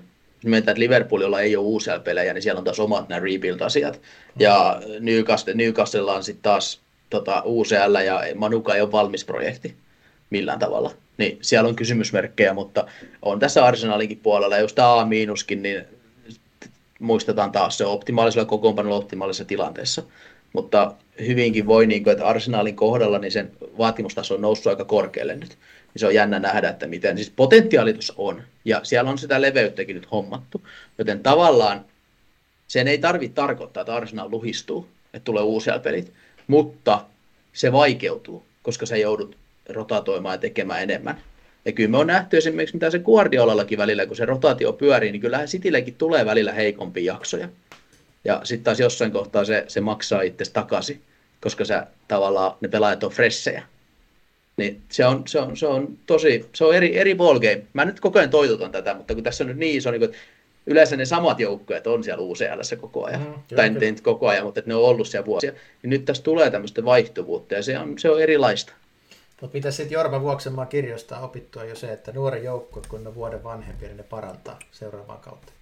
Mietitään, 0.45 0.73
että 0.73 0.81
Liverpoolilla 0.81 1.41
ei 1.41 1.57
ole 1.57 1.67
uusia 1.67 1.99
pelejä, 1.99 2.35
niin 2.35 2.43
siellä 2.43 2.59
on 2.59 2.65
taas 2.65 2.81
omat 2.81 3.09
nämä 3.09 3.21
rebuild-asiat. 3.21 4.01
Ja 4.39 4.83
Newcastle, 5.01 5.55
Newcastle 5.55 6.13
on 6.13 6.25
sitten 6.25 6.43
taas 6.43 6.81
tota, 7.11 7.43
UCL 7.45 7.95
ja 8.05 8.23
Manuka 8.35 8.75
ei 8.75 8.81
ole 8.81 8.93
valmis 8.93 9.25
projekti 9.25 9.75
millään 10.31 10.59
tavalla. 10.59 10.91
Niin 11.19 11.39
siellä 11.41 11.69
on 11.69 11.77
kysymysmerkkejä, 11.77 12.55
mutta 12.55 12.87
on 13.23 13.39
tässä 13.39 13.65
Arsenalinkin 13.65 14.21
puolella, 14.23 14.59
jos 14.59 14.73
tämä 14.73 15.01
A 15.01 15.07
miinuskin, 15.07 15.63
niin 15.63 15.85
muistetaan 17.01 17.53
taas 17.53 17.79
se 17.79 17.85
optimaalisella 17.85 18.45
kokoonpanolla 18.45 18.97
optimaalisessa 18.97 19.45
tilanteessa. 19.45 20.03
Mutta 20.53 20.95
hyvinkin 21.27 21.67
voi, 21.67 21.87
niin 21.87 22.05
kuin, 22.05 22.13
että 22.13 22.27
Arsenalin 22.27 22.77
kohdalla 22.77 23.19
niin 23.19 23.33
sen 23.33 23.53
vaatimustaso 23.79 24.35
on 24.35 24.41
noussut 24.41 24.67
aika 24.67 24.85
korkealle 24.85 25.37
nyt. 25.37 25.59
Niin 25.95 26.01
se 26.01 26.07
on 26.07 26.15
jännä 26.15 26.39
nähdä, 26.39 26.69
että 26.69 26.87
miten, 26.87 27.17
siis 27.17 27.33
potentiaalitus 27.37 28.13
on, 28.17 28.43
ja 28.65 28.81
siellä 28.83 29.11
on 29.11 29.19
sitä 29.19 29.41
leveyttäkin 29.41 29.97
nyt 29.97 30.11
hommattu. 30.11 30.67
Joten 30.99 31.21
tavallaan 31.21 31.85
sen 32.69 32.89
ei 32.89 32.99
tarvitse 32.99 33.35
tarkoittaa, 33.35 33.81
että 33.81 33.95
Arsenal 33.95 34.31
luhistuu, 34.31 34.89
että 35.15 35.25
tulee 35.25 35.43
uusia 35.43 35.79
pelit, 35.79 36.13
mutta 36.47 37.05
se 37.53 37.73
vaikeutuu, 37.73 38.47
koska 38.63 38.87
sä 38.87 38.97
joudut 38.97 39.37
rotatoimaan 39.69 40.35
ja 40.35 40.39
tekemään 40.39 40.83
enemmän. 40.83 41.21
Ja 41.65 41.73
kyllä 41.73 41.91
me 41.91 41.99
on 41.99 42.07
nähty 42.07 42.37
esimerkiksi, 42.37 42.77
mitä 42.77 42.91
se 42.91 42.99
Guardiolallakin 42.99 43.79
välillä, 43.79 44.07
kun 44.07 44.17
se 44.17 44.25
rotaatio 44.25 44.73
pyörii, 44.73 45.13
niin 45.13 45.21
kyllähän 45.21 45.49
Cityllekin 45.49 45.95
tulee 45.95 46.25
välillä 46.25 46.53
heikompia 46.53 47.13
jaksoja. 47.15 47.49
Ja 48.25 48.41
sitten 48.45 48.65
taas 48.65 48.81
jossain 48.81 49.13
kohtaa 49.13 49.45
se, 49.45 49.65
se 49.69 49.81
maksaa 49.81 50.23
itse 50.23 50.45
takaisin, 50.53 51.03
koska 51.41 51.65
sä, 51.65 51.87
tavallaan 52.09 52.57
ne 52.61 52.69
pelaajat 52.69 53.05
on 53.05 53.11
fressejä. 53.11 53.63
Niin 54.57 54.83
se 54.89 55.07
on, 55.07 55.23
se 55.27 55.41
on, 55.41 55.57
se 55.57 55.67
on 55.67 55.99
tosi, 56.07 56.47
se 56.55 56.65
on 56.65 56.75
eri, 56.75 56.99
eri 56.99 57.15
ballgame. 57.15 57.63
Mä 57.73 57.85
nyt 57.85 58.01
koko 58.01 58.19
ajan 58.19 58.31
toitotan 58.31 58.73
tätä, 58.73 58.95
mutta 58.95 59.15
kun 59.15 59.23
tässä 59.23 59.45
on 59.45 59.49
nyt 59.49 59.57
niin 59.57 59.77
iso, 59.77 59.91
niin 59.91 60.01
kuin, 60.01 60.11
että 60.11 60.23
yleensä 60.67 60.97
ne 60.97 61.05
samat 61.05 61.41
joukkueet 61.41 61.87
on 61.87 62.05
siellä 62.05 62.23
UCL 62.23 62.77
koko 62.81 63.05
ajan. 63.05 63.21
Mm, 63.21 63.57
tai 63.57 63.71
nyt 63.71 64.01
koko 64.01 64.29
ajan, 64.29 64.45
mutta 64.45 64.61
että 64.61 64.71
ne 64.71 64.75
on 64.75 64.85
ollut 64.85 65.09
siellä 65.09 65.27
vuosia. 65.27 65.53
Niin 65.83 65.91
nyt 65.91 66.05
tässä 66.05 66.23
tulee 66.23 66.51
tämmöistä 66.51 66.85
vaihtuvuutta 66.85 67.55
ja 67.55 67.63
se 67.63 67.79
on, 67.79 67.99
se 67.99 68.11
on 68.11 68.23
erilaista. 68.23 68.73
Mutta 69.41 69.57
mitä 69.57 69.71
sitten 69.71 69.95
Jorma 69.95 70.21
Vuoksenmaa 70.21 70.67
kirjoista 70.67 71.21
opittua 71.21 71.65
jo 71.65 71.77
se, 71.77 71.93
että 71.93 72.13
nuori 72.13 72.45
joukkue, 72.45 72.83
kun 72.89 73.05
ne 73.05 73.15
vuoden 73.15 73.45
vanhempi, 73.45 73.87
niin 73.87 73.97
ne 73.97 74.03
parantaa 74.03 74.59
seuraavaan 74.73 75.21
kautta? 75.21 75.53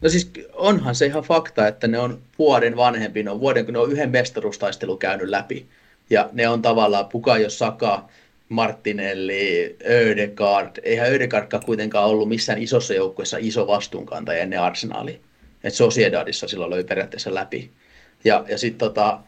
No 0.00 0.08
siis 0.08 0.30
onhan 0.52 0.94
se 0.94 1.06
ihan 1.06 1.22
fakta, 1.22 1.68
että 1.68 1.88
ne 1.88 1.98
on 1.98 2.22
vuoden 2.38 2.76
vanhempi, 2.76 3.22
ne 3.22 3.30
on 3.30 3.40
vuoden, 3.40 3.64
kun 3.64 3.74
ne 3.74 3.80
on 3.80 3.92
yhden 3.92 4.10
mestaruustaistelun 4.10 4.98
käynyt 4.98 5.28
läpi. 5.28 5.66
Ja 6.10 6.28
ne 6.32 6.48
on 6.48 6.62
tavallaan 6.62 7.08
Pukajo 7.08 7.50
Saka, 7.50 8.08
Martinelli, 8.48 9.76
Ödegaard. 9.90 10.76
Eihän 10.82 11.12
Ödegaardkaan 11.12 11.64
kuitenkaan 11.66 12.08
ollut 12.08 12.28
missään 12.28 12.62
isossa 12.62 12.94
joukkueessa 12.94 13.36
iso 13.40 13.66
vastuunkantaja 13.66 14.42
ennen 14.42 14.60
Arsenalia. 14.60 15.18
Että 15.64 15.76
Sociedadissa 15.76 16.48
silloin 16.48 16.70
löi 16.70 16.84
periaatteessa 16.84 17.34
läpi. 17.34 17.70
Ja, 18.24 18.44
ja 18.48 18.58
sitten 18.58 18.78
tota, 18.78 19.18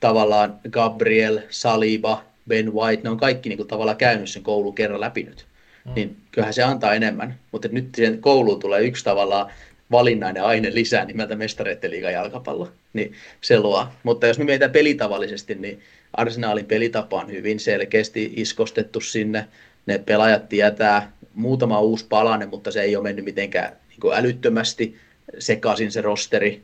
tavallaan 0.00 0.60
Gabriel, 0.70 1.40
Saliba, 1.50 2.24
Ben 2.48 2.74
White, 2.74 3.02
ne 3.02 3.10
on 3.10 3.16
kaikki 3.16 3.48
niin 3.48 3.56
kuin, 3.56 3.68
tavallaan 3.68 3.96
käynyt 3.96 4.30
sen 4.30 4.42
koulun 4.42 4.74
kerran 4.74 5.00
läpi 5.00 5.22
nyt. 5.22 5.46
Mm. 5.84 5.92
Niin 5.94 6.16
kyllähän 6.32 6.54
se 6.54 6.62
antaa 6.62 6.94
enemmän. 6.94 7.38
Mutta 7.52 7.68
nyt 7.72 7.88
siihen 7.94 8.20
kouluun 8.20 8.60
tulee 8.60 8.82
yksi 8.82 9.04
tavallaan 9.04 9.52
valinnainen 9.90 10.44
aine 10.44 10.74
lisää 10.74 11.04
nimeltä 11.04 11.36
mestareiden 11.36 11.90
liiga 11.90 12.10
jalkapallo. 12.10 12.68
Niin 12.92 13.12
se 13.40 13.60
luo. 13.60 13.86
Mutta 14.02 14.26
jos 14.26 14.38
me 14.38 14.44
mietitään 14.44 14.70
pelitavallisesti, 14.70 15.54
niin 15.54 15.82
Arsenaalin 16.16 16.66
pelitapa 16.66 17.20
on 17.20 17.30
hyvin 17.30 17.60
selkeästi 17.60 18.32
iskostettu 18.36 19.00
sinne. 19.00 19.48
Ne 19.86 19.98
pelaajat 19.98 20.48
tietää 20.48 21.12
muutama 21.34 21.80
uusi 21.80 22.06
palanen, 22.08 22.48
mutta 22.48 22.70
se 22.70 22.82
ei 22.82 22.96
ole 22.96 23.02
mennyt 23.02 23.24
mitenkään 23.24 23.72
niin 23.88 24.00
kuin 24.00 24.16
älyttömästi 24.16 24.96
sekaisin 25.38 25.92
se 25.92 26.00
rosteri. 26.00 26.62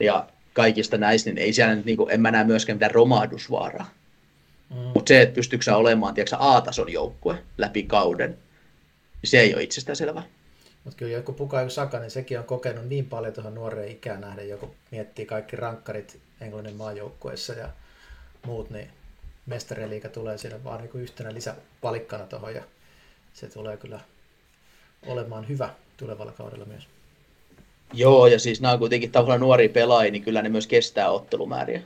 Ja 0.00 0.28
kaikista 0.52 0.98
näistä, 0.98 1.30
niin 1.30 1.38
ei 1.38 1.52
siellä, 1.52 1.74
niin 1.74 1.96
kuin, 1.96 2.10
en 2.10 2.20
mä 2.20 2.30
näe 2.30 2.44
myöskään 2.44 2.76
mitään 2.76 2.90
romahdusvaaraa. 2.90 3.90
Mm. 4.70 4.76
Mutta 4.76 5.08
se, 5.08 5.22
että 5.22 5.34
pystyykö 5.34 5.64
sä 5.64 5.76
olemaan 5.76 6.14
tiedätkö, 6.14 6.36
A-tason 6.38 6.92
joukkue 6.92 7.38
läpi 7.58 7.82
kauden, 7.82 8.30
niin 9.22 9.30
se 9.30 9.40
ei 9.40 9.54
ole 9.54 9.62
itsestään 9.62 9.96
selvää. 9.96 10.22
Mutta 10.84 10.98
kyllä 10.98 11.12
joku 11.12 11.32
Pukayu 11.32 11.70
Saka, 11.70 11.98
niin 11.98 12.10
sekin 12.10 12.38
on 12.38 12.44
kokenut 12.44 12.88
niin 12.88 13.06
paljon 13.06 13.32
tuohon 13.32 13.54
nuoreen 13.54 13.90
ikään 13.90 14.20
nähden, 14.20 14.48
joku 14.48 14.74
miettii 14.90 15.26
kaikki 15.26 15.56
rankkarit 15.56 16.18
Englannin 16.40 16.76
maajoukkueessa 16.76 17.52
ja 17.52 17.68
muut, 18.46 18.70
niin 18.70 18.88
mestariliiga 19.46 20.08
tulee 20.08 20.38
siellä 20.38 20.64
vaan 20.64 20.80
niin 20.80 20.90
yhtenä 20.94 21.34
lisäpalikkana 21.34 22.24
tuohon 22.24 22.54
ja 22.54 22.62
se 23.34 23.46
tulee 23.46 23.76
kyllä 23.76 24.00
olemaan 25.06 25.48
hyvä 25.48 25.70
tulevalla 25.96 26.32
kaudella 26.32 26.64
myös. 26.64 26.86
Joo, 27.92 28.26
ja 28.26 28.38
siis 28.38 28.60
nämä 28.60 28.72
on 28.72 28.78
kuitenkin 28.78 29.12
tavallaan 29.12 29.40
nuoria 29.40 29.68
pelaajia, 29.68 30.12
niin 30.12 30.22
kyllä 30.22 30.42
ne 30.42 30.48
myös 30.48 30.66
kestää 30.66 31.10
ottelumääriä. 31.10 31.82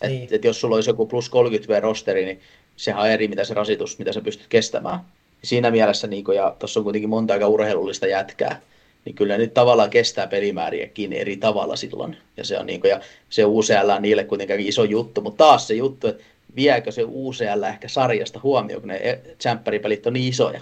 Et, 0.00 0.10
niin. 0.10 0.28
et 0.30 0.44
jos 0.44 0.60
sulla 0.60 0.74
olisi 0.74 0.90
joku 0.90 1.06
plus 1.06 1.28
30 1.28 1.72
v 1.72 1.82
rosteri, 1.82 2.24
niin 2.24 2.40
sehän 2.76 3.02
on 3.02 3.08
eri, 3.08 3.28
mitä 3.28 3.44
se 3.44 3.54
rasitus, 3.54 3.98
mitä 3.98 4.12
sä 4.12 4.20
pystyt 4.20 4.46
kestämään. 4.48 5.00
Siinä 5.44 5.70
mielessä, 5.70 6.06
niin 6.06 6.24
kun, 6.24 6.36
ja 6.36 6.56
tuossa 6.58 6.80
on 6.80 6.84
kuitenkin 6.84 7.10
monta 7.10 7.34
aika 7.34 7.48
urheilullista 7.48 8.06
jätkää, 8.06 8.60
niin 9.04 9.14
kyllä 9.14 9.38
nyt 9.38 9.54
tavallaan 9.54 9.90
kestää 9.90 10.26
pelimääriäkin 10.26 11.12
eri 11.12 11.36
tavalla 11.36 11.76
silloin. 11.76 12.16
Ja 12.36 12.44
se 12.44 12.58
on, 12.58 12.66
niin 12.66 12.80
kun, 12.80 12.90
ja 12.90 13.00
se 13.28 13.44
UCL 13.44 13.90
on 13.96 14.02
niille 14.02 14.24
kuitenkin 14.24 14.60
iso 14.60 14.84
juttu, 14.84 15.20
mutta 15.20 15.44
taas 15.44 15.66
se 15.66 15.74
juttu, 15.74 16.06
että 16.06 16.24
viekö 16.56 16.92
se 16.92 17.02
UCL 17.04 17.62
ehkä 17.62 17.88
sarjasta 17.88 18.40
huomioon, 18.42 18.82
kun 18.82 18.88
ne 18.88 19.20
tsemppäripelit 19.38 20.06
on 20.06 20.12
niin 20.12 20.28
isoja. 20.28 20.60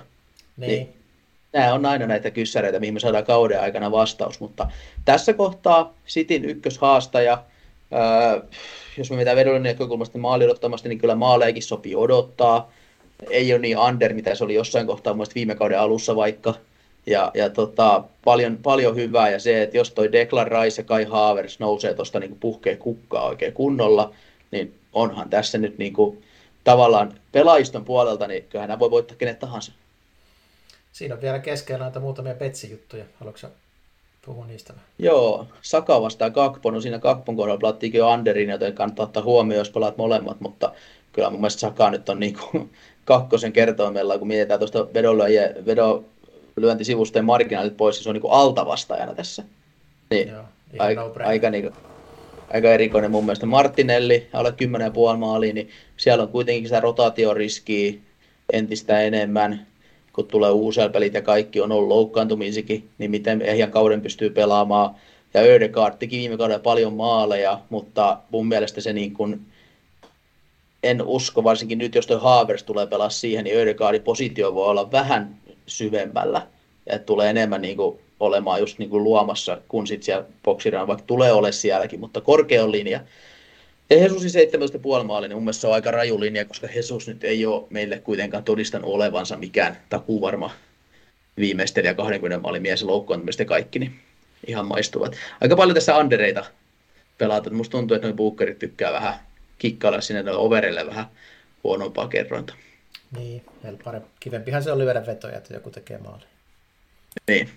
Niin. 0.57 0.71
niin 0.71 0.89
nämä 1.53 1.75
on 1.75 1.87
aina 1.87 2.07
näitä 2.07 2.31
kyssäreitä, 2.31 2.81
mihin 2.81 2.95
me 2.95 3.01
saadaan 3.01 3.25
kauden 3.25 3.61
aikana 3.61 3.91
vastaus, 3.91 4.41
mutta 4.41 4.69
tässä 5.05 5.33
kohtaa 5.33 5.95
Sitin 6.07 6.45
ykköshaastaja, 6.45 7.43
ää, 7.91 8.41
jos 8.99 9.11
me 9.11 9.17
mitään 9.17 9.37
vedon 9.37 9.63
näkökulmasta 9.63 10.19
maali 10.19 10.45
odottamasti, 10.45 10.89
niin 10.89 10.99
kyllä 10.99 11.15
maaleekin 11.15 11.63
sopii 11.63 11.97
odottaa. 11.97 12.73
Ei 13.31 13.53
ole 13.53 13.61
niin 13.61 13.79
under, 13.79 14.15
mitä 14.15 14.35
se 14.35 14.45
oli 14.45 14.55
jossain 14.55 14.87
kohtaa 14.87 15.15
muista 15.15 15.35
viime 15.35 15.55
kauden 15.55 15.81
alussa 15.81 16.17
vaikka. 16.17 16.55
Ja, 17.07 17.31
ja 17.35 17.51
tota, 17.51 18.05
paljon, 18.25 18.57
paljon 18.57 18.97
hyvää 18.97 19.31
ja 19.31 19.39
se, 19.39 19.63
että 19.63 19.77
jos 19.77 19.91
toi 19.91 20.13
Declan 20.13 20.47
Rice 20.47 20.83
ja 20.83 20.87
Kai 20.87 21.05
Havertz 21.05 21.59
nousee 21.59 21.95
tuosta 21.95 22.21
niin 22.21 22.37
puhkeen 22.41 22.79
kukkaa 22.79 23.25
oikein 23.25 23.53
kunnolla, 23.53 24.15
niin 24.51 24.75
onhan 24.93 25.31
tässä 25.31 25.59
nyt 25.59 25.79
niin 25.79 25.93
kuin, 25.93 26.23
tavallaan 26.65 27.15
pelaajiston 27.33 27.85
puolelta, 27.85 28.27
niin 28.27 28.45
kyllähän 28.45 28.69
nämä 28.69 28.79
voi 28.79 28.91
voittaa 28.91 29.17
kenet 29.17 29.39
tahansa. 29.39 29.73
Siinä 30.93 31.15
on 31.15 31.21
vielä 31.21 31.39
keskellä 31.39 31.85
näitä 31.85 32.01
muutamia 32.01 32.35
petsijuttuja. 32.35 33.05
Haluatko 33.21 33.47
puhua 34.27 34.47
niistä? 34.47 34.75
Joo, 34.99 35.47
Saka 35.63 36.03
vastaa 36.03 36.31
Kakpon. 36.31 36.75
No 36.75 36.81
siinä 36.81 36.99
Kakpon 36.99 37.37
kohdalla 37.37 37.61
pelattiinkin 37.61 37.99
jo 37.99 38.09
Anderin, 38.09 38.51
joten 38.51 38.75
kannattaa 38.75 39.05
ottaa 39.05 39.23
huomioon, 39.23 39.59
jos 39.59 39.71
pelaat 39.71 39.97
molemmat, 39.97 40.41
mutta 40.41 40.73
kyllä 41.13 41.31
mun 41.31 41.41
mielestä 41.41 41.61
Saka 41.61 41.91
nyt 41.91 42.09
on 42.09 42.21
niin 42.21 42.39
kuin 42.39 42.71
kakkosen 43.05 43.53
kertoimella, 43.53 44.19
kun 44.19 44.29
mietitään 44.29 44.61
tuosta 44.61 44.87
vedonlyöntisivusten 46.57 47.25
marginaalit 47.25 47.77
pois, 47.77 47.97
niin 47.97 48.03
se 48.03 48.09
on 48.09 48.15
niin 48.15 48.23
kuin 48.23 48.33
altavastajana 48.33 49.15
tässä. 49.15 49.45
Niin, 50.11 50.29
Joo, 50.29 50.45
aika, 50.79 51.01
no 51.01 51.13
aika, 51.25 51.51
niin 51.51 51.63
kuin, 51.63 51.75
aika 52.53 52.69
erikoinen 52.69 53.11
mun 53.11 53.25
mielestä. 53.25 53.47
Martinelli, 53.47 54.29
alle 54.33 54.55
10,5 55.13 55.17
maaliin, 55.19 55.55
niin 55.55 55.69
siellä 55.97 56.23
on 56.23 56.29
kuitenkin 56.29 56.69
sitä 56.69 56.81
rotaatioriskiä 56.81 57.95
entistä 58.53 59.01
enemmän, 59.01 59.67
kun 60.13 60.27
tulee 60.27 60.51
uusia 60.51 60.89
pelit 60.89 61.15
ja 61.15 61.23
kaikki 61.23 61.61
on 61.61 61.73
ollut 61.73 61.89
loukkaantumisikin, 61.89 62.89
niin 62.99 63.11
miten 63.11 63.43
ehjän 63.43 63.71
kauden 63.71 64.01
pystyy 64.01 64.31
pelaamaan. 64.31 64.95
Ja 65.35 65.41
Ödegaard 65.41 65.95
teki 65.99 66.19
viime 66.19 66.37
kaudella 66.37 66.63
paljon 66.63 66.93
maaleja, 66.93 67.61
mutta 67.71 68.19
mun 68.31 68.49
mielestä 68.49 68.81
se 68.81 68.93
niin 68.93 69.15
kuin, 69.15 69.41
en 70.83 71.03
usko, 71.03 71.45
varsinkin 71.45 71.79
nyt 71.79 71.95
jos 71.95 72.07
tuo 72.07 72.19
Haavers 72.19 72.63
tulee 72.63 72.87
pelaa 72.87 73.11
siihen, 73.11 73.45
niin 73.45 73.59
Ödegaardin 73.59 74.03
positio 74.03 74.55
voi 74.55 74.67
olla 74.67 74.93
vähän 74.93 75.40
syvemmällä. 75.71 76.47
Ja 76.87 76.99
tulee 76.99 77.31
enemmän 77.31 77.63
niin 77.63 77.77
kuin, 77.77 77.99
olemaan 78.21 78.61
just 78.61 78.79
niin 78.79 78.91
kuin 78.91 79.05
luomassa, 79.05 79.59
kun 79.69 79.87
sitten 79.87 80.05
siellä 80.05 80.25
boksiraan, 80.45 80.87
vaikka 80.87 81.05
tulee 81.07 81.33
ole 81.33 81.53
sielläkin, 81.53 82.01
mutta 82.01 82.21
korkea 82.21 82.71
linja. 82.71 83.01
Ja 83.91 83.97
Jesusin 83.97 84.31
17,5 85.01 85.05
maali, 85.05 85.29
niin 85.29 85.37
mun 85.37 85.45
mielestä 85.45 85.61
se 85.61 85.67
on 85.67 85.75
aika 85.75 85.91
raju 85.91 86.21
linja, 86.21 86.45
koska 86.45 86.69
Jesus 86.75 87.09
nyt 87.09 87.25
ei 87.25 87.47
ole 87.47 87.67
meille 87.71 87.99
kuitenkaan 87.99 88.45
todistanut 88.45 88.91
olevansa 88.91 89.37
mikään 89.37 89.79
takuvarma 89.89 90.51
viimeistelijä 91.37 91.95
20 91.95 92.43
maalin 92.43 92.63
mies 92.63 92.83
loukkaantumista 92.83 93.45
kaikki, 93.45 93.79
niin 93.79 94.01
ihan 94.47 94.67
maistuvat. 94.67 95.17
Aika 95.41 95.57
paljon 95.57 95.75
tässä 95.75 95.97
andereita 95.97 96.45
pelata. 97.19 97.51
Musta 97.51 97.71
tuntuu, 97.79 97.95
että 97.95 98.07
noin 98.09 98.17
buukkerit 98.17 98.59
tykkää 98.59 98.93
vähän 98.93 99.15
kikkailla 99.59 100.01
sinne 100.01 100.33
overille 100.33 100.87
vähän 100.87 101.07
huonompaa 101.65 102.09
kerrointa. 102.09 102.55
Niin, 103.17 103.45
parempi. 103.85 104.09
Kivempihan 104.21 104.63
se 104.63 104.73
oli 104.73 104.85
lyödä 104.85 105.07
vetoja, 105.07 105.39
että 105.39 105.55
joku 105.55 105.71
tekee 105.71 105.99
maali. 105.99 106.25
Niin. 107.29 107.51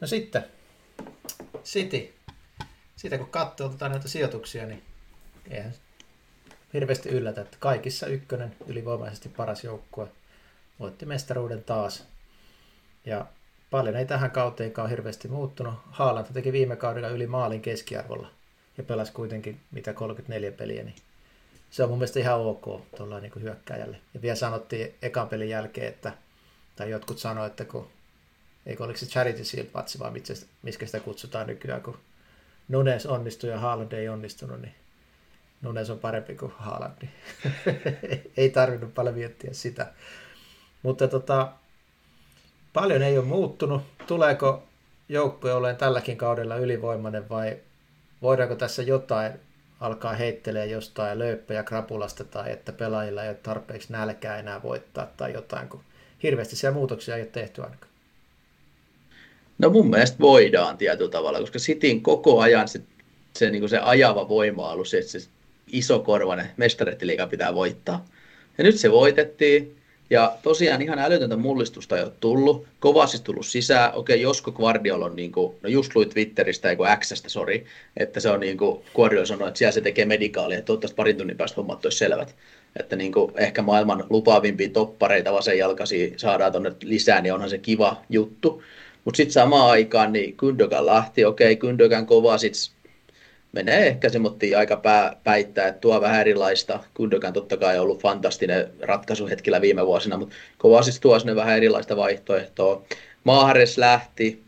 No 0.00 0.06
sitten, 0.06 0.44
City. 1.64 2.14
Siitä 2.96 3.18
kun 3.18 3.30
katsoo 3.30 3.68
tuota 3.68 3.88
näitä 3.88 4.08
sijoituksia, 4.08 4.66
niin 4.66 4.82
eihän 5.50 5.74
hirveästi 6.74 7.08
yllätä, 7.08 7.40
että 7.40 7.56
kaikissa 7.60 8.06
ykkönen 8.06 8.56
ylivoimaisesti 8.66 9.28
paras 9.28 9.64
joukkue. 9.64 10.08
Voitti 10.80 11.06
mestaruuden 11.06 11.64
taas. 11.64 12.06
Ja 13.04 13.26
paljon 13.70 13.96
ei 13.96 14.06
tähän 14.06 14.30
kauteenkaan 14.30 14.90
hirveästi 14.90 15.28
muuttunut. 15.28 15.74
Haaland 15.90 16.26
teki 16.32 16.52
viime 16.52 16.76
kaudella 16.76 17.08
yli 17.08 17.26
maalin 17.26 17.62
keskiarvolla 17.62 18.30
ja 18.78 18.84
pelasi 18.84 19.12
kuitenkin 19.12 19.60
mitä 19.70 19.92
34 19.92 20.52
peliä, 20.52 20.82
niin 20.82 20.96
se 21.70 21.82
on 21.82 21.88
mun 21.88 21.98
mielestä 21.98 22.20
ihan 22.20 22.40
ok 22.40 22.64
tuolla 22.96 23.20
niin 23.20 23.32
hyökkääjälle. 23.40 24.00
Ja 24.14 24.22
vielä 24.22 24.36
sanottiin 24.36 24.94
ekan 25.02 25.28
pelin 25.28 25.48
jälkeen, 25.48 25.88
että, 25.88 26.12
tai 26.76 26.90
jotkut 26.90 27.18
sanoivat, 27.18 27.50
että 27.50 27.64
kun, 27.64 27.88
eikö 28.66 28.84
oliko 28.84 28.98
se 28.98 29.06
Charity 29.06 29.44
Shield 29.44 29.66
patsi 29.66 29.98
vai 29.98 30.10
miksi 30.62 30.86
sitä 30.86 31.00
kutsutaan 31.00 31.46
nykyään, 31.46 31.82
kun 31.82 31.98
Nunes 32.68 33.06
onnistui 33.06 33.50
ja 33.50 33.58
Haaland 33.58 33.92
ei 33.92 34.08
onnistunut, 34.08 34.60
niin 34.60 34.74
Nunes 35.62 35.90
on 35.90 35.98
parempi 35.98 36.34
kuin 36.34 36.52
Haaland. 36.56 36.94
Niin 37.02 37.12
ei 38.36 38.50
tarvinnut 38.50 38.94
paljon 38.94 39.14
miettiä 39.14 39.52
sitä. 39.52 39.92
Mutta 40.82 41.08
tota, 41.08 41.52
paljon 42.72 43.02
ei 43.02 43.18
ole 43.18 43.26
muuttunut. 43.26 43.82
Tuleeko 44.06 44.62
joukkue 45.08 45.52
olemaan 45.52 45.76
tälläkin 45.76 46.16
kaudella 46.16 46.56
ylivoimainen 46.56 47.28
vai 47.28 47.56
voidaanko 48.22 48.54
tässä 48.54 48.82
jotain 48.82 49.32
alkaa 49.80 50.12
heittelee 50.12 50.66
jostain 50.66 51.18
lööppöjä 51.18 51.62
krapulasta 51.62 52.24
tai 52.24 52.52
että 52.52 52.72
pelaajilla 52.72 53.22
ei 53.22 53.28
ole 53.28 53.36
tarpeeksi 53.42 53.92
nälkää 53.92 54.38
enää 54.38 54.62
voittaa 54.62 55.06
tai 55.16 55.32
jotain, 55.32 55.68
kun 55.68 55.80
hirveästi 56.22 56.56
siellä 56.56 56.74
muutoksia 56.74 57.16
ei 57.16 57.22
ole 57.22 57.30
tehty 57.32 57.62
ainakaan. 57.62 57.90
No 59.58 59.70
mun 59.70 59.90
mielestä 59.90 60.18
voidaan 60.20 60.78
tietyllä 60.78 61.10
tavalla, 61.10 61.40
koska 61.40 61.58
Cityn 61.58 62.02
koko 62.02 62.40
ajan 62.40 62.68
se, 62.68 62.80
se, 63.36 63.50
niin 63.50 63.68
se 63.68 63.78
ajava 63.78 64.28
voima 64.28 64.66
on 64.66 64.72
ollut 64.72 64.88
se, 64.88 64.98
että 64.98 65.10
se 65.12 65.28
iso 65.66 65.98
korvainen 65.98 66.50
mestarettiliiga 66.56 67.26
pitää 67.26 67.54
voittaa. 67.54 68.04
Ja 68.58 68.64
nyt 68.64 68.78
se 68.78 68.90
voitettiin, 68.90 69.79
ja 70.10 70.36
tosiaan 70.42 70.82
ihan 70.82 70.98
älytöntä 70.98 71.36
mullistusta 71.36 71.96
ei 71.96 72.02
ole 72.02 72.12
tullut. 72.20 72.66
Kovasti 72.80 73.18
tullut 73.24 73.46
sisään. 73.46 73.94
Okei, 73.94 74.20
Josko 74.20 74.52
Guardiola 74.52 75.04
on 75.04 75.16
niin 75.16 75.32
kuin, 75.32 75.56
no 75.62 75.68
just 75.68 75.94
luin 75.94 76.08
Twitteristä, 76.08 76.70
ei 76.70 76.76
kun 76.76 76.86
Xstä, 77.00 77.28
sori, 77.28 77.64
että 77.96 78.20
se 78.20 78.30
on 78.30 78.40
niin 78.40 78.58
kuin, 78.58 78.82
Guardiola 78.94 79.26
sanoi, 79.26 79.48
että 79.48 79.58
siellä 79.58 79.72
se 79.72 79.80
tekee 79.80 80.04
medikaalia, 80.04 80.58
että 80.58 80.66
toivottavasti 80.66 80.96
parin 80.96 81.16
tunnin 81.16 81.36
päästä 81.36 81.56
hommat 81.56 81.84
olisi 81.84 81.98
selvät. 81.98 82.36
Että 82.80 82.96
niin 82.96 83.12
kuin, 83.12 83.32
ehkä 83.36 83.62
maailman 83.62 84.04
lupaavimpia 84.10 84.68
toppareita 84.68 85.32
vasenjalkaisia 85.32 86.08
saadaan 86.16 86.52
tuonne 86.52 86.72
lisää, 86.82 87.20
niin 87.20 87.34
onhan 87.34 87.50
se 87.50 87.58
kiva 87.58 88.02
juttu. 88.08 88.62
Mutta 89.04 89.16
sitten 89.16 89.32
samaan 89.32 89.70
aikaan 89.70 90.12
niin 90.12 90.36
Gündogan 90.36 90.86
lähti, 90.86 91.24
okei, 91.24 91.56
Gündogan 91.56 92.06
kova, 92.06 92.38
sitten 92.38 92.79
menee 93.52 93.86
ehkä 93.86 94.08
semmoittiin 94.08 94.58
aika 94.58 94.76
pää, 94.76 95.16
päittää, 95.24 95.68
että 95.68 95.80
tuo 95.80 96.00
vähän 96.00 96.20
erilaista. 96.20 96.80
Kundokan 96.94 97.32
totta 97.32 97.56
kai 97.56 97.78
on 97.78 97.82
ollut 97.82 98.02
fantastinen 98.02 98.70
ratkaisu 98.80 99.26
hetkellä 99.26 99.60
viime 99.60 99.86
vuosina, 99.86 100.16
mutta 100.16 100.34
kova 100.58 100.82
siis 100.82 101.00
tuo 101.00 101.18
sinne 101.18 101.36
vähän 101.36 101.56
erilaista 101.56 101.96
vaihtoehtoa. 101.96 102.82
Mahares 103.24 103.78
lähti, 103.78 104.42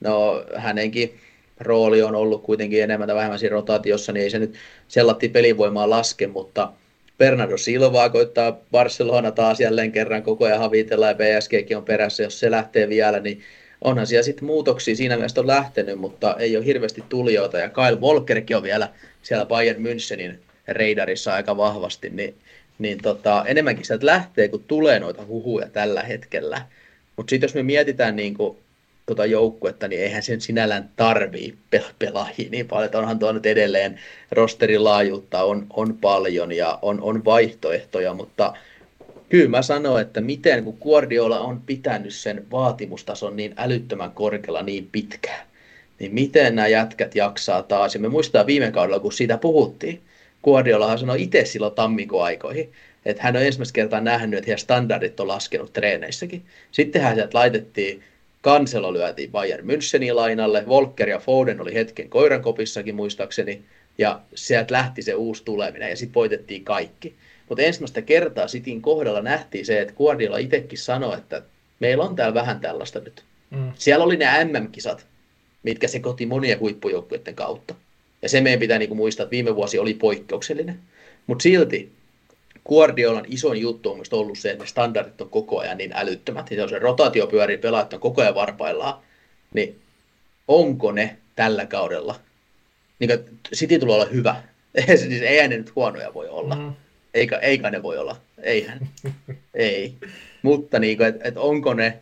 no 0.00 0.44
hänenkin 0.54 1.20
rooli 1.60 2.02
on 2.02 2.14
ollut 2.14 2.42
kuitenkin 2.42 2.82
enemmän 2.82 3.08
tai 3.08 3.16
vähemmän 3.16 3.38
siinä 3.38 3.52
rotaatiossa, 3.52 4.12
niin 4.12 4.22
ei 4.22 4.30
se 4.30 4.38
nyt 4.38 4.54
sellatti 4.88 5.28
pelivoimaa 5.28 5.90
laske, 5.90 6.26
mutta 6.26 6.72
Bernardo 7.18 7.56
Silvaa 7.56 8.08
koittaa 8.08 8.58
Barcelona 8.72 9.30
taas 9.30 9.60
jälleen 9.60 9.92
kerran 9.92 10.22
koko 10.22 10.44
ajan 10.44 10.58
havitella 10.58 11.06
ja 11.06 11.14
PSGkin 11.14 11.76
on 11.76 11.84
perässä, 11.84 12.22
jos 12.22 12.40
se 12.40 12.50
lähtee 12.50 12.88
vielä, 12.88 13.20
niin 13.20 13.42
onhan 13.84 14.06
siellä 14.06 14.22
sitten 14.22 14.44
muutoksia 14.44 14.96
siinä 14.96 15.16
mielessä 15.16 15.40
on 15.40 15.46
lähtenyt, 15.46 15.98
mutta 15.98 16.36
ei 16.38 16.56
ole 16.56 16.64
hirveästi 16.64 17.04
tulijoita. 17.08 17.58
Ja 17.58 17.68
Kyle 17.68 18.00
Walkerkin 18.00 18.56
on 18.56 18.62
vielä 18.62 18.88
siellä 19.22 19.46
Bayern 19.46 19.82
Münchenin 19.82 20.38
reidarissa 20.68 21.34
aika 21.34 21.56
vahvasti, 21.56 22.10
niin, 22.10 22.34
niin 22.78 22.98
tota, 23.02 23.44
enemmänkin 23.46 23.84
sieltä 23.84 24.06
lähtee, 24.06 24.48
kun 24.48 24.64
tulee 24.66 25.00
noita 25.00 25.26
huhuja 25.26 25.68
tällä 25.68 26.02
hetkellä. 26.02 26.62
Mutta 27.16 27.30
sitten 27.30 27.44
jos 27.46 27.54
me 27.54 27.62
mietitään 27.62 28.16
niin 28.16 28.34
kuin, 28.34 28.56
tuota 29.06 29.26
joukkuetta, 29.26 29.88
niin 29.88 30.00
eihän 30.00 30.22
sen 30.22 30.40
sinällään 30.40 30.90
tarvii 30.96 31.54
pelaajia 31.98 32.50
niin 32.50 32.68
paljon, 32.68 32.84
että 32.84 32.98
onhan 32.98 33.18
tuo 33.18 33.32
nyt 33.32 33.46
edelleen 33.46 34.00
rosterin 34.30 34.84
laajuutta 34.84 35.44
on, 35.44 35.66
on 35.70 35.98
paljon 36.00 36.52
ja 36.52 36.78
on, 36.82 37.00
on 37.00 37.24
vaihtoehtoja, 37.24 38.14
mutta 38.14 38.54
kyllä 39.32 39.48
mä 39.48 39.62
sanoin, 39.62 40.02
että 40.02 40.20
miten 40.20 40.64
kun 40.64 40.78
Guardiola 40.82 41.40
on 41.40 41.60
pitänyt 41.60 42.14
sen 42.14 42.46
vaatimustason 42.50 43.36
niin 43.36 43.54
älyttömän 43.56 44.10
korkealla 44.10 44.62
niin 44.62 44.88
pitkään, 44.92 45.46
niin 45.98 46.14
miten 46.14 46.56
nämä 46.56 46.68
jätkät 46.68 47.14
jaksaa 47.14 47.62
taas. 47.62 47.94
Ja 47.94 48.00
me 48.00 48.08
muistaa 48.08 48.46
viime 48.46 48.70
kaudella, 48.70 49.00
kun 49.00 49.12
siitä 49.12 49.38
puhuttiin, 49.38 50.00
Guardiolahan 50.44 50.98
sanoi 50.98 51.22
itse 51.22 51.44
silloin 51.44 51.74
tammikuaikoihin, 51.74 52.72
että 53.04 53.22
hän 53.22 53.36
on 53.36 53.42
ensimmäistä 53.42 53.74
kertaa 53.74 54.00
nähnyt, 54.00 54.38
että 54.38 54.46
heidän 54.46 54.58
standardit 54.58 55.20
on 55.20 55.28
laskenut 55.28 55.72
treeneissäkin. 55.72 56.42
Sittenhän 56.72 57.14
sieltä 57.14 57.38
laitettiin 57.38 58.02
Kanselo 58.40 58.92
lyötiin 58.92 59.30
Bayern 59.30 59.66
Münchenin 59.66 60.16
lainalle, 60.16 60.66
Volker 60.68 61.08
ja 61.08 61.18
Foden 61.18 61.60
oli 61.60 61.74
hetken 61.74 62.08
koirankopissakin 62.08 62.94
muistaakseni, 62.94 63.62
ja 63.98 64.20
sieltä 64.34 64.74
lähti 64.74 65.02
se 65.02 65.14
uusi 65.14 65.44
tuleminen, 65.44 65.90
ja 65.90 65.96
sitten 65.96 66.14
voitettiin 66.14 66.64
kaikki. 66.64 67.14
Mutta 67.52 67.62
ensimmäistä 67.62 68.02
kertaa 68.02 68.48
Sitin 68.48 68.82
kohdalla 68.82 69.20
nähtiin 69.20 69.66
se, 69.66 69.80
että 69.80 69.94
Guardiola 69.94 70.38
itsekin 70.38 70.78
sanoi, 70.78 71.18
että 71.18 71.42
meillä 71.80 72.04
on 72.04 72.16
täällä 72.16 72.34
vähän 72.34 72.60
tällaista 72.60 73.00
nyt. 73.00 73.24
Mm. 73.50 73.72
Siellä 73.74 74.04
oli 74.04 74.16
ne 74.16 74.44
MM-kisat, 74.44 75.06
mitkä 75.62 75.88
se 75.88 76.00
koti 76.00 76.26
monia 76.26 76.58
huippujoukkuiden 76.58 77.34
kautta. 77.34 77.74
Ja 78.22 78.28
se 78.28 78.40
meidän 78.40 78.60
pitää 78.60 78.78
niinku 78.78 78.94
muistaa, 78.94 79.24
että 79.24 79.30
viime 79.30 79.56
vuosi 79.56 79.78
oli 79.78 79.94
poikkeuksellinen. 79.94 80.78
Mutta 81.26 81.42
silti 81.42 81.92
Guardiolan 82.68 83.24
isoin 83.28 83.60
juttu 83.60 83.92
on 83.92 84.02
ollut 84.12 84.38
se, 84.38 84.50
että 84.50 84.64
ne 84.64 84.68
standardit 84.68 85.20
on 85.20 85.30
koko 85.30 85.58
ajan 85.58 85.78
niin 85.78 85.92
älyttömät. 85.94 86.50
Ja 86.50 86.68
se 86.68 86.78
rotaatio 86.78 87.26
pyörii 87.26 87.58
pelaajat 87.58 87.92
on 87.92 88.00
koko 88.00 88.22
ajan 88.22 88.34
varpaillaan. 88.34 89.02
Niin 89.54 89.80
onko 90.48 90.92
ne 90.92 91.16
tällä 91.36 91.66
kaudella? 91.66 92.20
Niin 92.98 93.10
City 93.54 93.78
tulee 93.78 93.94
olla 93.94 94.06
hyvä. 94.06 94.42
siis 94.86 95.22
eihän 95.22 95.50
ne 95.50 95.56
nyt 95.56 95.76
huonoja 95.76 96.14
voi 96.14 96.28
olla. 96.28 96.54
Mm 96.54 96.74
eikä, 97.14 97.36
eikä 97.36 97.70
ne 97.70 97.82
voi 97.82 97.98
olla, 97.98 98.16
eihän, 98.42 98.88
ei. 99.54 99.94
Mutta 100.42 100.78
niin 100.78 100.96
kuin, 100.96 101.08
et, 101.08 101.16
et 101.24 101.36
onko 101.36 101.74
ne, 101.74 101.98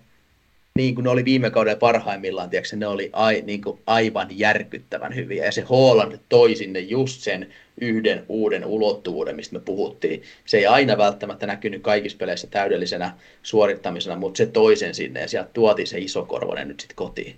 niin 0.75 0.95
kuin 0.95 1.05
ne 1.05 1.11
oli 1.11 1.25
viime 1.25 1.51
kaudella 1.51 1.79
parhaimmillaan, 1.79 2.51
tiedätkö, 2.51 2.77
ne 2.77 2.87
oli 2.87 3.11
ai, 3.13 3.43
niin 3.47 3.63
kuin 3.63 3.81
aivan 3.87 4.29
järkyttävän 4.31 5.15
hyviä. 5.15 5.45
Ja 5.45 5.53
se 5.53 5.61
Holland 5.61 6.19
toi 6.29 6.55
sinne 6.55 6.81
just 6.81 7.21
sen 7.21 7.53
yhden 7.81 8.25
uuden 8.29 8.65
ulottuvuuden, 8.65 9.37
mistä 9.37 9.55
me 9.55 9.61
puhuttiin. 9.61 10.23
Se 10.45 10.59
ei 10.59 10.67
aina 10.67 10.99
välttämättä 10.99 11.47
näkynyt 11.47 11.83
kaikissa 11.83 12.19
peleissä 12.19 12.47
täydellisenä 12.47 13.13
suorittamisena, 13.43 14.17
mutta 14.17 14.39
se 14.39 14.47
toi 14.47 14.77
sen 14.77 14.95
sinne 14.95 15.21
ja 15.21 15.29
sieltä 15.29 15.51
tuotiin 15.53 15.87
se 15.87 15.99
iso 15.99 16.25
korvonen 16.25 16.69
nyt 16.69 16.81
sitten 16.81 16.97
kotiin. 16.97 17.37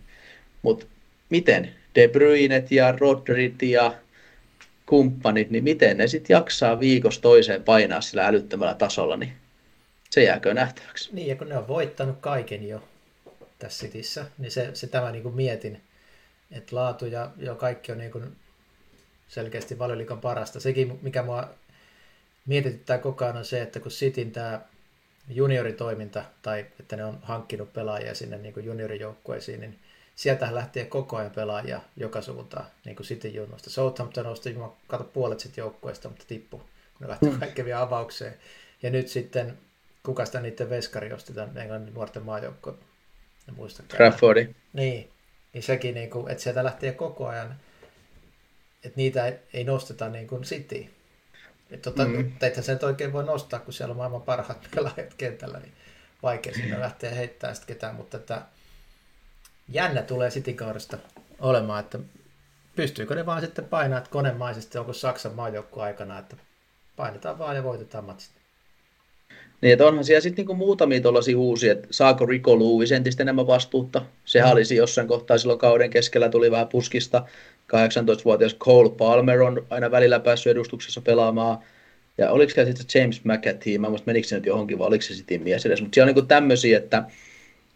Mutta 0.62 0.86
miten 1.30 1.70
De 1.94 2.08
Bruynet 2.08 2.72
ja 2.72 2.94
Rodrit 2.98 3.62
ja 3.62 3.94
kumppanit, 4.92 5.50
niin 5.50 5.64
miten 5.64 5.96
ne 5.96 6.06
sitten 6.06 6.34
jaksaa 6.34 6.80
viikosta 6.80 7.22
toiseen 7.22 7.62
painaa 7.62 8.00
sillä 8.00 8.26
älyttömällä 8.26 8.74
tasolla, 8.74 9.16
niin 9.16 9.32
se 10.10 10.22
jääkö 10.22 10.54
nähtäväksi. 10.54 11.10
Niin, 11.12 11.28
ja 11.28 11.36
kun 11.36 11.48
ne 11.48 11.58
on 11.58 11.68
voittanut 11.68 12.16
kaiken 12.20 12.68
jo 12.68 12.82
tässä 13.58 13.86
Cityssä, 13.86 14.26
niin 14.38 14.50
se, 14.50 14.70
se 14.74 14.86
tämä 14.86 15.12
niin 15.12 15.22
kuin 15.22 15.34
mietin, 15.34 15.80
että 16.50 16.76
laatu 16.76 17.06
ja 17.06 17.30
jo 17.36 17.54
kaikki 17.54 17.92
on 17.92 17.98
niin 17.98 18.10
kuin 18.10 18.36
selkeästi 19.28 19.78
valioliikan 19.78 20.20
parasta. 20.20 20.60
Sekin, 20.60 20.98
mikä 21.02 21.22
mua 21.22 21.48
mietityttää 22.46 22.98
koko 22.98 23.24
ajan 23.24 23.36
on 23.36 23.44
se, 23.44 23.62
että 23.62 23.80
kun 23.80 23.92
Cityn 23.92 24.30
tämä 24.30 24.60
junioritoiminta, 25.28 26.24
tai 26.42 26.66
että 26.80 26.96
ne 26.96 27.04
on 27.04 27.18
hankkinut 27.22 27.72
pelaajia 27.72 28.14
sinne 28.14 28.38
niin 28.38 28.54
kuin 28.54 28.66
juniorijoukkueisiin, 28.66 29.60
niin 29.60 29.78
sieltä 30.16 30.54
lähtee 30.54 30.84
koko 30.84 31.16
ajan 31.16 31.30
pelaajia 31.30 31.80
joka 31.96 32.22
suuntaan, 32.22 32.66
niin 32.84 32.96
kuin 32.96 33.06
City 33.06 33.28
junnoista. 33.28 33.70
Southampton 33.70 34.24
nosti, 34.24 34.52
mä 34.52 34.68
katso 34.86 35.04
puolet 35.04 35.40
sitten 35.40 35.62
joukkueesta, 35.62 36.08
mutta 36.08 36.24
tippu, 36.28 36.58
kun 36.58 36.68
ne 37.00 37.08
lähtee 37.08 37.30
mm. 37.30 37.38
kaikki 37.38 37.64
vielä 37.64 37.80
avaukseen. 37.80 38.34
Ja 38.82 38.90
nyt 38.90 39.08
sitten, 39.08 39.58
kuka 40.02 40.24
sitä 40.24 40.40
niiden 40.40 40.70
veskari 40.70 41.12
osti 41.12 41.32
tämän 41.32 41.58
Englannin 41.58 41.94
nuorten 41.94 42.22
maajoukkoon? 42.22 42.78
En 43.48 43.54
muista. 43.54 43.82
Traffordi. 43.82 44.48
Niin, 44.72 45.10
niin 45.52 45.62
sekin, 45.62 45.94
niin 45.94 46.10
kuin, 46.10 46.30
että 46.30 46.42
sieltä 46.42 46.64
lähtee 46.64 46.92
koko 46.92 47.26
ajan, 47.26 47.56
että 48.84 48.96
niitä 48.96 49.32
ei, 49.52 49.64
nosteta 49.64 50.08
niin 50.08 50.26
kuin 50.26 50.42
City. 50.42 50.86
Että 51.70 51.90
tota, 51.90 52.04
mm. 52.04 52.32
Sen 52.60 52.78
oikein 52.82 53.12
voi 53.12 53.24
nostaa, 53.24 53.60
kun 53.60 53.72
siellä 53.72 53.92
on 53.92 53.96
maailman 53.96 54.22
parhaat 54.22 54.68
pelaajat 54.74 55.14
kentällä, 55.14 55.58
niin 55.58 55.72
vaikea 56.22 56.54
sinne 56.54 56.80
lähteä 56.80 57.10
heittämään 57.10 57.56
sitten 57.56 57.76
ketään, 57.76 57.94
mutta 57.94 58.16
että 58.16 58.42
jännä 59.68 60.02
tulee 60.02 60.30
Citykaudesta 60.30 60.98
olemaan, 61.40 61.80
että 61.80 61.98
pystyykö 62.76 63.14
ne 63.14 63.26
vaan 63.26 63.40
sitten 63.40 63.64
painaa 63.64 64.04
konemaisesti, 64.10 64.78
onko 64.78 64.92
Saksan 64.92 65.34
maajoukku 65.34 65.80
aikana, 65.80 66.18
että 66.18 66.36
painetaan 66.96 67.38
vaan 67.38 67.56
ja 67.56 67.62
voitetaan 67.62 68.04
matsit. 68.04 68.42
Niin, 69.60 69.72
että 69.72 69.86
onhan 69.86 70.04
siellä 70.04 70.20
sitten 70.20 70.36
niinku 70.36 70.54
muutamia 70.54 71.00
tuollaisia 71.00 71.38
uusia, 71.38 71.72
että 71.72 71.88
saako 71.90 72.26
Rico 72.26 72.58
Lewis 72.58 72.92
entistä 72.92 73.22
enemmän 73.22 73.46
vastuutta. 73.46 74.02
Sehän 74.24 74.48
mm. 74.48 74.52
olisi 74.52 74.76
jossain 74.76 75.08
kohtaa 75.08 75.38
silloin 75.38 75.58
kauden 75.58 75.90
keskellä 75.90 76.28
tuli 76.28 76.50
vähän 76.50 76.68
puskista. 76.68 77.26
18-vuotias 77.76 78.54
Cole 78.54 78.90
Palmer 78.90 79.42
on 79.42 79.66
aina 79.70 79.90
välillä 79.90 80.20
päässyt 80.20 80.50
edustuksessa 80.50 81.00
pelaamaan. 81.00 81.58
Ja 82.18 82.30
oliko 82.30 82.52
se 82.54 82.64
sitten 82.64 83.00
James 83.00 83.24
McAtee, 83.24 83.78
mä 83.78 83.88
muista 83.88 84.06
menikö 84.06 84.28
se 84.28 84.34
nyt 84.34 84.46
johonkin 84.46 84.78
vai 84.78 84.86
oliko 84.86 85.02
se 85.02 85.14
sitten 85.14 85.42
mies 85.42 85.66
edes, 85.66 85.80
mutta 85.80 85.94
siellä 85.94 86.10
on 86.10 86.14
niin 86.14 86.26
tämmöisiä, 86.26 86.78
että 86.78 87.04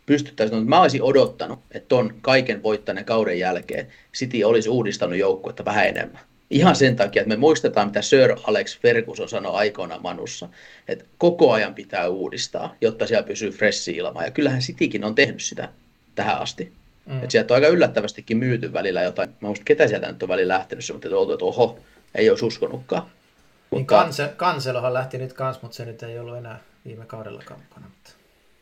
pystyttäisiin, 0.07 0.59
että 0.59 0.69
mä 0.69 0.81
olisin 0.81 1.03
odottanut, 1.03 1.59
että 1.71 1.89
ton 1.89 2.15
kaiken 2.23 2.63
voittaneen 2.63 3.07
kauden 3.07 3.39
jälkeen 3.39 3.87
City 4.15 4.45
olisi 4.45 4.69
uudistanut 4.69 5.19
joukkuetta 5.19 5.65
vähän 5.65 5.87
enemmän. 5.87 6.21
Ihan 6.51 6.77
sen 6.77 6.97
takia, 6.97 7.23
että 7.23 7.35
me 7.35 7.37
muistetaan, 7.37 7.87
mitä 7.89 8.03
Sir 8.03 8.37
Alex 8.45 8.81
Ferguson 8.81 9.29
sanoi 9.29 9.55
aikoina 9.55 9.99
Manussa, 9.99 10.49
että 10.89 11.05
koko 11.19 11.53
ajan 11.53 11.75
pitää 11.75 12.09
uudistaa, 12.09 12.75
jotta 12.81 13.07
siellä 13.07 13.27
pysyy 13.27 13.51
freshi 13.51 13.93
ilma. 13.93 14.25
Ja 14.25 14.31
kyllähän 14.31 14.61
Citykin 14.61 15.05
on 15.05 15.15
tehnyt 15.15 15.43
sitä 15.43 15.69
tähän 16.15 16.39
asti. 16.39 16.73
Mm. 17.07 17.17
Että 17.17 17.31
sieltä 17.31 17.55
on 17.55 17.57
aika 17.57 17.69
yllättävästikin 17.69 18.37
myyty 18.37 18.73
välillä 18.73 19.03
jotain. 19.03 19.29
Mä 19.29 19.49
muistan, 19.49 19.65
ketä 19.65 19.89
sieltä 19.89 20.13
nyt 20.13 20.23
on 20.23 20.29
välillä 20.29 20.55
lähtenyt, 20.55 20.85
mutta 20.93 21.09
että, 21.09 21.33
että 21.33 21.45
oho, 21.45 21.79
ei 22.15 22.31
olisi 22.31 22.45
uskonutkaan. 22.45 23.03
Niin 23.03 23.81
mutta... 23.81 23.95
Kanse, 23.95 24.33
Kanselohan 24.37 24.95
lähti 24.95 25.19
nyt 25.19 25.33
kans, 25.33 25.63
mutta 25.63 25.77
se 25.77 25.85
nyt 25.85 26.03
ei 26.03 26.19
ollut 26.19 26.37
enää 26.37 26.61
viime 26.85 27.07
kaudella 27.07 27.43
kampana. 27.45 27.87
Mutta... 27.87 28.11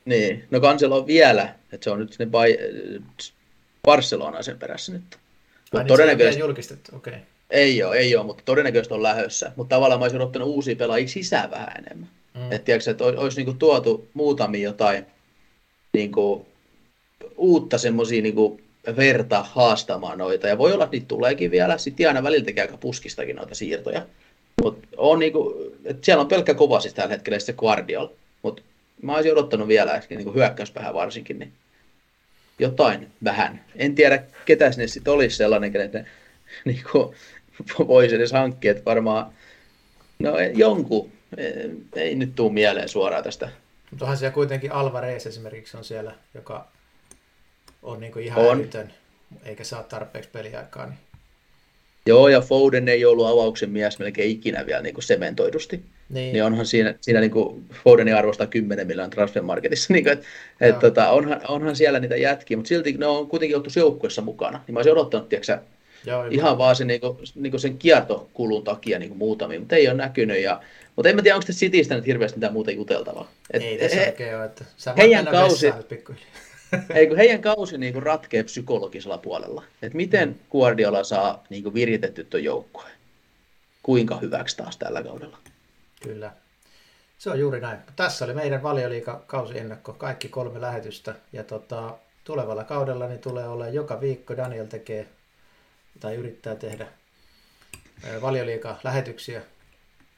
Niin, 0.04 0.44
no 0.50 0.60
Kanselo 0.60 0.96
on 0.96 1.06
vielä, 1.06 1.54
että 1.72 1.84
se 1.84 1.90
on 1.90 1.98
nyt 1.98 2.12
sinne 2.12 2.26
Bay... 2.26 2.56
Barcelona 3.82 4.42
sen 4.42 4.58
perässä 4.58 4.92
nyt. 4.92 5.02
Mutta 5.62 5.78
niin 5.78 5.86
todennäköisesti... 5.86 6.40
julkistettu, 6.40 6.96
okei. 6.96 7.12
Okay. 7.12 7.24
Ei 7.50 7.82
ole, 7.82 7.96
ei 7.96 8.16
ole, 8.16 8.26
mutta 8.26 8.42
todennäköisesti 8.44 8.94
on 8.94 9.02
lähössä. 9.02 9.52
Mutta 9.56 9.76
tavallaan 9.76 10.00
mä 10.00 10.04
olisin 10.04 10.20
ottanut 10.20 10.48
uusia 10.48 10.76
pelaajia 10.76 11.08
sisään 11.08 11.50
vähän 11.50 11.72
enemmän. 11.78 12.08
Mm. 12.34 12.52
Että 12.52 12.64
tiedätkö, 12.64 12.90
että 12.90 13.04
olisi, 13.04 13.18
olisi 13.18 13.36
niinku 13.36 13.54
tuotu 13.54 14.08
muutamia 14.14 14.62
jotain 14.62 15.06
niinku, 15.92 16.46
uutta 17.36 17.78
semmoisia 17.78 18.22
niinku, 18.22 18.60
verta 18.96 19.42
haastamaan 19.42 20.18
noita. 20.18 20.48
Ja 20.48 20.58
voi 20.58 20.72
olla, 20.72 20.84
että 20.84 20.94
niitä 20.94 21.08
tuleekin 21.08 21.50
vielä. 21.50 21.78
Sitten 21.78 22.08
aina 22.08 22.22
välillä 22.22 22.44
tekee 22.44 22.62
aika 22.62 22.76
puskistakin 22.76 23.36
noita 23.36 23.54
siirtoja. 23.54 24.06
Mutta 24.62 24.88
on 24.96 25.18
niinku, 25.18 25.72
että 25.84 26.04
siellä 26.04 26.20
on 26.20 26.28
pelkkä 26.28 26.54
kova 26.54 26.80
siis 26.80 26.94
tällä 26.94 27.10
hetkellä 27.10 27.38
se 27.38 27.52
Guardiola. 27.52 28.12
Mutta 28.42 28.62
mä 29.02 29.14
olisin 29.14 29.32
odottanut 29.32 29.68
vielä 29.68 30.02
niin 30.08 30.24
kuin 30.24 30.34
hyökkäyspäähän 30.34 30.94
varsinkin, 30.94 31.38
niin 31.38 31.52
jotain 32.58 33.10
vähän. 33.24 33.64
En 33.76 33.94
tiedä, 33.94 34.22
ketä 34.44 34.72
sinne 34.72 34.86
sitten 34.86 35.12
olisi 35.12 35.36
sellainen, 35.36 35.72
kenet 35.72 35.92
ne 35.92 36.06
niin 36.64 36.82
kuin, 36.92 37.16
voisi 37.78 38.14
edes 38.14 38.32
hankkia, 38.32 38.70
että 38.70 38.84
varmaan, 38.84 39.32
no 40.18 40.38
jonkun, 40.54 41.12
ei, 41.36 41.70
ei 41.96 42.14
nyt 42.14 42.34
tule 42.34 42.52
mieleen 42.52 42.88
suoraan 42.88 43.24
tästä. 43.24 43.48
Mutta 43.90 44.04
onhan 44.04 44.18
siellä 44.18 44.34
kuitenkin 44.34 44.72
Alvarez 44.72 45.26
esimerkiksi 45.26 45.76
on 45.76 45.84
siellä, 45.84 46.14
joka 46.34 46.68
on 47.82 48.00
niin 48.00 48.12
kuin 48.12 48.24
ihan 48.24 48.44
on. 48.44 48.58
älytön, 48.58 48.92
eikä 49.44 49.64
saa 49.64 49.82
tarpeeksi 49.82 50.30
peliaikaa. 50.30 50.86
Niin... 50.86 50.98
Joo, 52.06 52.28
ja 52.28 52.40
Foden 52.40 52.88
ei 52.88 53.04
ollut 53.04 53.26
avauksen 53.26 53.70
mies 53.70 53.98
melkein 53.98 54.30
ikinä 54.30 54.66
vielä 54.66 54.82
niin 54.82 54.94
kuin 54.94 55.04
sementoidusti. 55.04 55.84
Niin. 56.14 56.32
niin 56.32 56.44
onhan 56.44 56.66
siinä, 56.66 56.94
siinä 57.00 57.20
niin 57.20 57.30
kuin 57.30 57.64
Fodeni 57.84 58.12
arvostaa 58.12 58.46
10 58.46 58.86
miljoonaa 58.86 59.10
transfermarketissa, 59.10 59.92
niin 59.92 60.08
että 60.08 60.26
et, 60.60 60.78
tota, 60.78 61.10
onhan, 61.10 61.40
onhan, 61.48 61.76
siellä 61.76 62.00
niitä 62.00 62.16
jätkiä, 62.16 62.56
mutta 62.56 62.68
silti 62.68 62.92
ne 62.92 63.06
on 63.06 63.26
kuitenkin 63.26 63.56
oltu 63.56 63.70
joukkueessa 63.76 64.22
mukana. 64.22 64.60
Niin 64.66 64.72
mä 64.72 64.78
olisin 64.78 64.92
odottanut, 64.92 65.28
tiedätkö, 65.28 65.58
Joo, 66.06 66.26
ihan 66.30 66.58
vaan 66.58 66.76
sen, 66.76 66.86
niin 66.86 67.00
kuin, 67.00 67.18
niin 67.34 67.50
kuin 67.50 67.60
sen 67.60 67.78
kiertokulun 67.78 68.64
takia 68.64 68.98
niin 68.98 69.08
kuin 69.08 69.18
muutamia, 69.18 69.58
mutta 69.58 69.76
ei 69.76 69.88
ole 69.88 69.96
näkynyt. 69.96 70.42
Ja, 70.42 70.60
mutta 70.96 71.08
en 71.08 71.16
mä 71.16 71.22
tiedä, 71.22 71.36
onko 71.36 71.46
tässä 71.46 71.60
Citystä 71.60 71.94
nyt 71.94 72.06
hirveästi 72.06 72.38
mitään 72.38 72.52
muuta 72.52 72.70
juteltavaa. 72.70 73.30
Et, 73.50 73.62
ei 73.62 73.78
tässä 73.78 73.96
he, 73.96 74.06
oikein 74.06 74.36
ole, 74.36 74.44
että 74.44 74.64
sä 74.76 74.94
heidän 74.96 75.26
kausi, 75.26 75.66
ei, 76.94 77.06
kun 77.06 77.16
heidän 77.16 77.40
kausi 77.40 77.78
niin 77.78 77.92
kuin 77.92 78.02
ratkee 78.02 78.42
psykologisella 78.42 79.18
puolella. 79.18 79.64
Että 79.82 79.96
miten 79.96 80.28
mm. 80.28 80.34
Guardiola 80.50 81.04
saa 81.04 81.44
niin 81.50 81.62
kuin 81.62 81.74
viritetty 81.74 82.24
tuon 82.24 82.44
joukkueen. 82.44 82.94
Kuinka 83.82 84.18
hyväksi 84.18 84.56
taas 84.56 84.76
tällä 84.76 85.02
kaudella. 85.02 85.38
Kyllä. 86.04 86.32
Se 87.18 87.30
on 87.30 87.38
juuri 87.38 87.60
näin. 87.60 87.78
Tässä 87.96 88.24
oli 88.24 88.34
meidän 88.34 88.62
valioliikakausiennakko, 88.62 89.92
kaikki 89.92 90.28
kolme 90.28 90.60
lähetystä. 90.60 91.14
Ja 91.32 91.44
tota, 91.44 91.98
tulevalla 92.24 92.64
kaudella 92.64 93.06
niin 93.06 93.20
tulee 93.20 93.48
olla 93.48 93.68
joka 93.68 94.00
viikko 94.00 94.36
Daniel 94.36 94.66
tekee 94.66 95.08
tai 96.00 96.14
yrittää 96.14 96.54
tehdä 96.54 96.86
valioliika 98.20 98.76
lähetyksiä. 98.84 99.42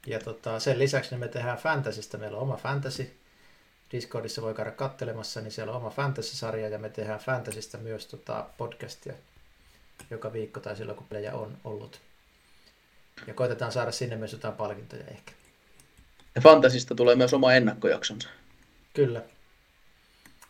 Ja 0.07 0.18
tota, 0.18 0.61
sen 0.61 0.78
lisäksi 0.78 1.11
niin 1.11 1.20
me 1.20 1.28
tehdään 1.28 1.59
fantasista. 1.59 2.18
Meillä 2.18 2.37
on 2.37 2.43
oma 2.43 2.57
fantasy. 2.57 3.16
Discordissa 3.93 4.43
voi 4.43 4.55
käydä 4.55 4.70
kattelemassa, 4.70 5.41
niin 5.41 5.53
siellä 5.53 5.72
on 5.72 5.80
oma 5.80 5.91
fantasy-sarja 5.91 6.68
ja 6.68 6.78
me 6.78 6.89
tehdään 6.89 7.20
fantasista 7.20 7.78
myös 7.78 8.07
tota 8.07 8.47
podcastia 8.59 9.14
joka 10.11 10.32
viikko 10.32 10.61
tai 10.61 10.76
silloin 10.76 10.99
kun 10.99 11.07
pelejä 11.07 11.34
on 11.34 11.59
ollut. 11.64 12.01
Ja 13.26 13.34
koitetaan 13.34 13.72
saada 13.72 13.93
sinne 13.93 14.16
myös 14.16 14.32
jotain 14.32 14.55
palkintoja 14.55 15.05
ehkä. 15.07 15.32
Ja 16.37 16.43
Fantasista 16.43 16.95
tulee 16.95 17.14
myös 17.14 17.34
oma 17.34 17.53
ennakkojaksonsa. 17.53 18.28
Kyllä. 18.95 19.22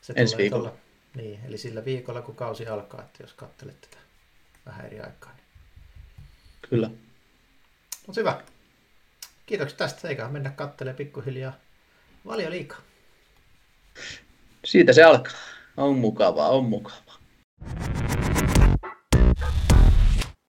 Se 0.00 0.12
Ensi 0.16 0.36
viikolla. 0.36 0.68
Tuolla, 0.68 0.80
niin, 1.14 1.40
eli 1.46 1.58
sillä 1.58 1.84
viikolla, 1.84 2.22
kun 2.22 2.36
kausi 2.36 2.66
alkaa, 2.66 3.02
että 3.02 3.22
jos 3.22 3.32
katselet 3.32 3.80
tätä 3.80 3.96
vähän 4.66 4.86
eri 4.86 5.00
aikaa. 5.00 5.32
Niin... 5.32 5.44
Kyllä. 6.70 6.90
Mutta 8.06 8.20
hyvä. 8.20 8.42
Kiitoksia 9.46 9.78
tästä. 9.78 10.08
Eiköhän 10.08 10.32
mennä 10.32 10.50
kattelemaan 10.50 10.96
pikkuhiljaa 10.96 11.56
valio 12.26 12.50
liikaa. 12.50 12.80
Siitä 14.64 14.92
se 14.92 15.02
alkaa. 15.02 15.32
On 15.76 15.98
mukavaa, 15.98 16.48
on 16.48 16.64
mukavaa. 16.64 17.18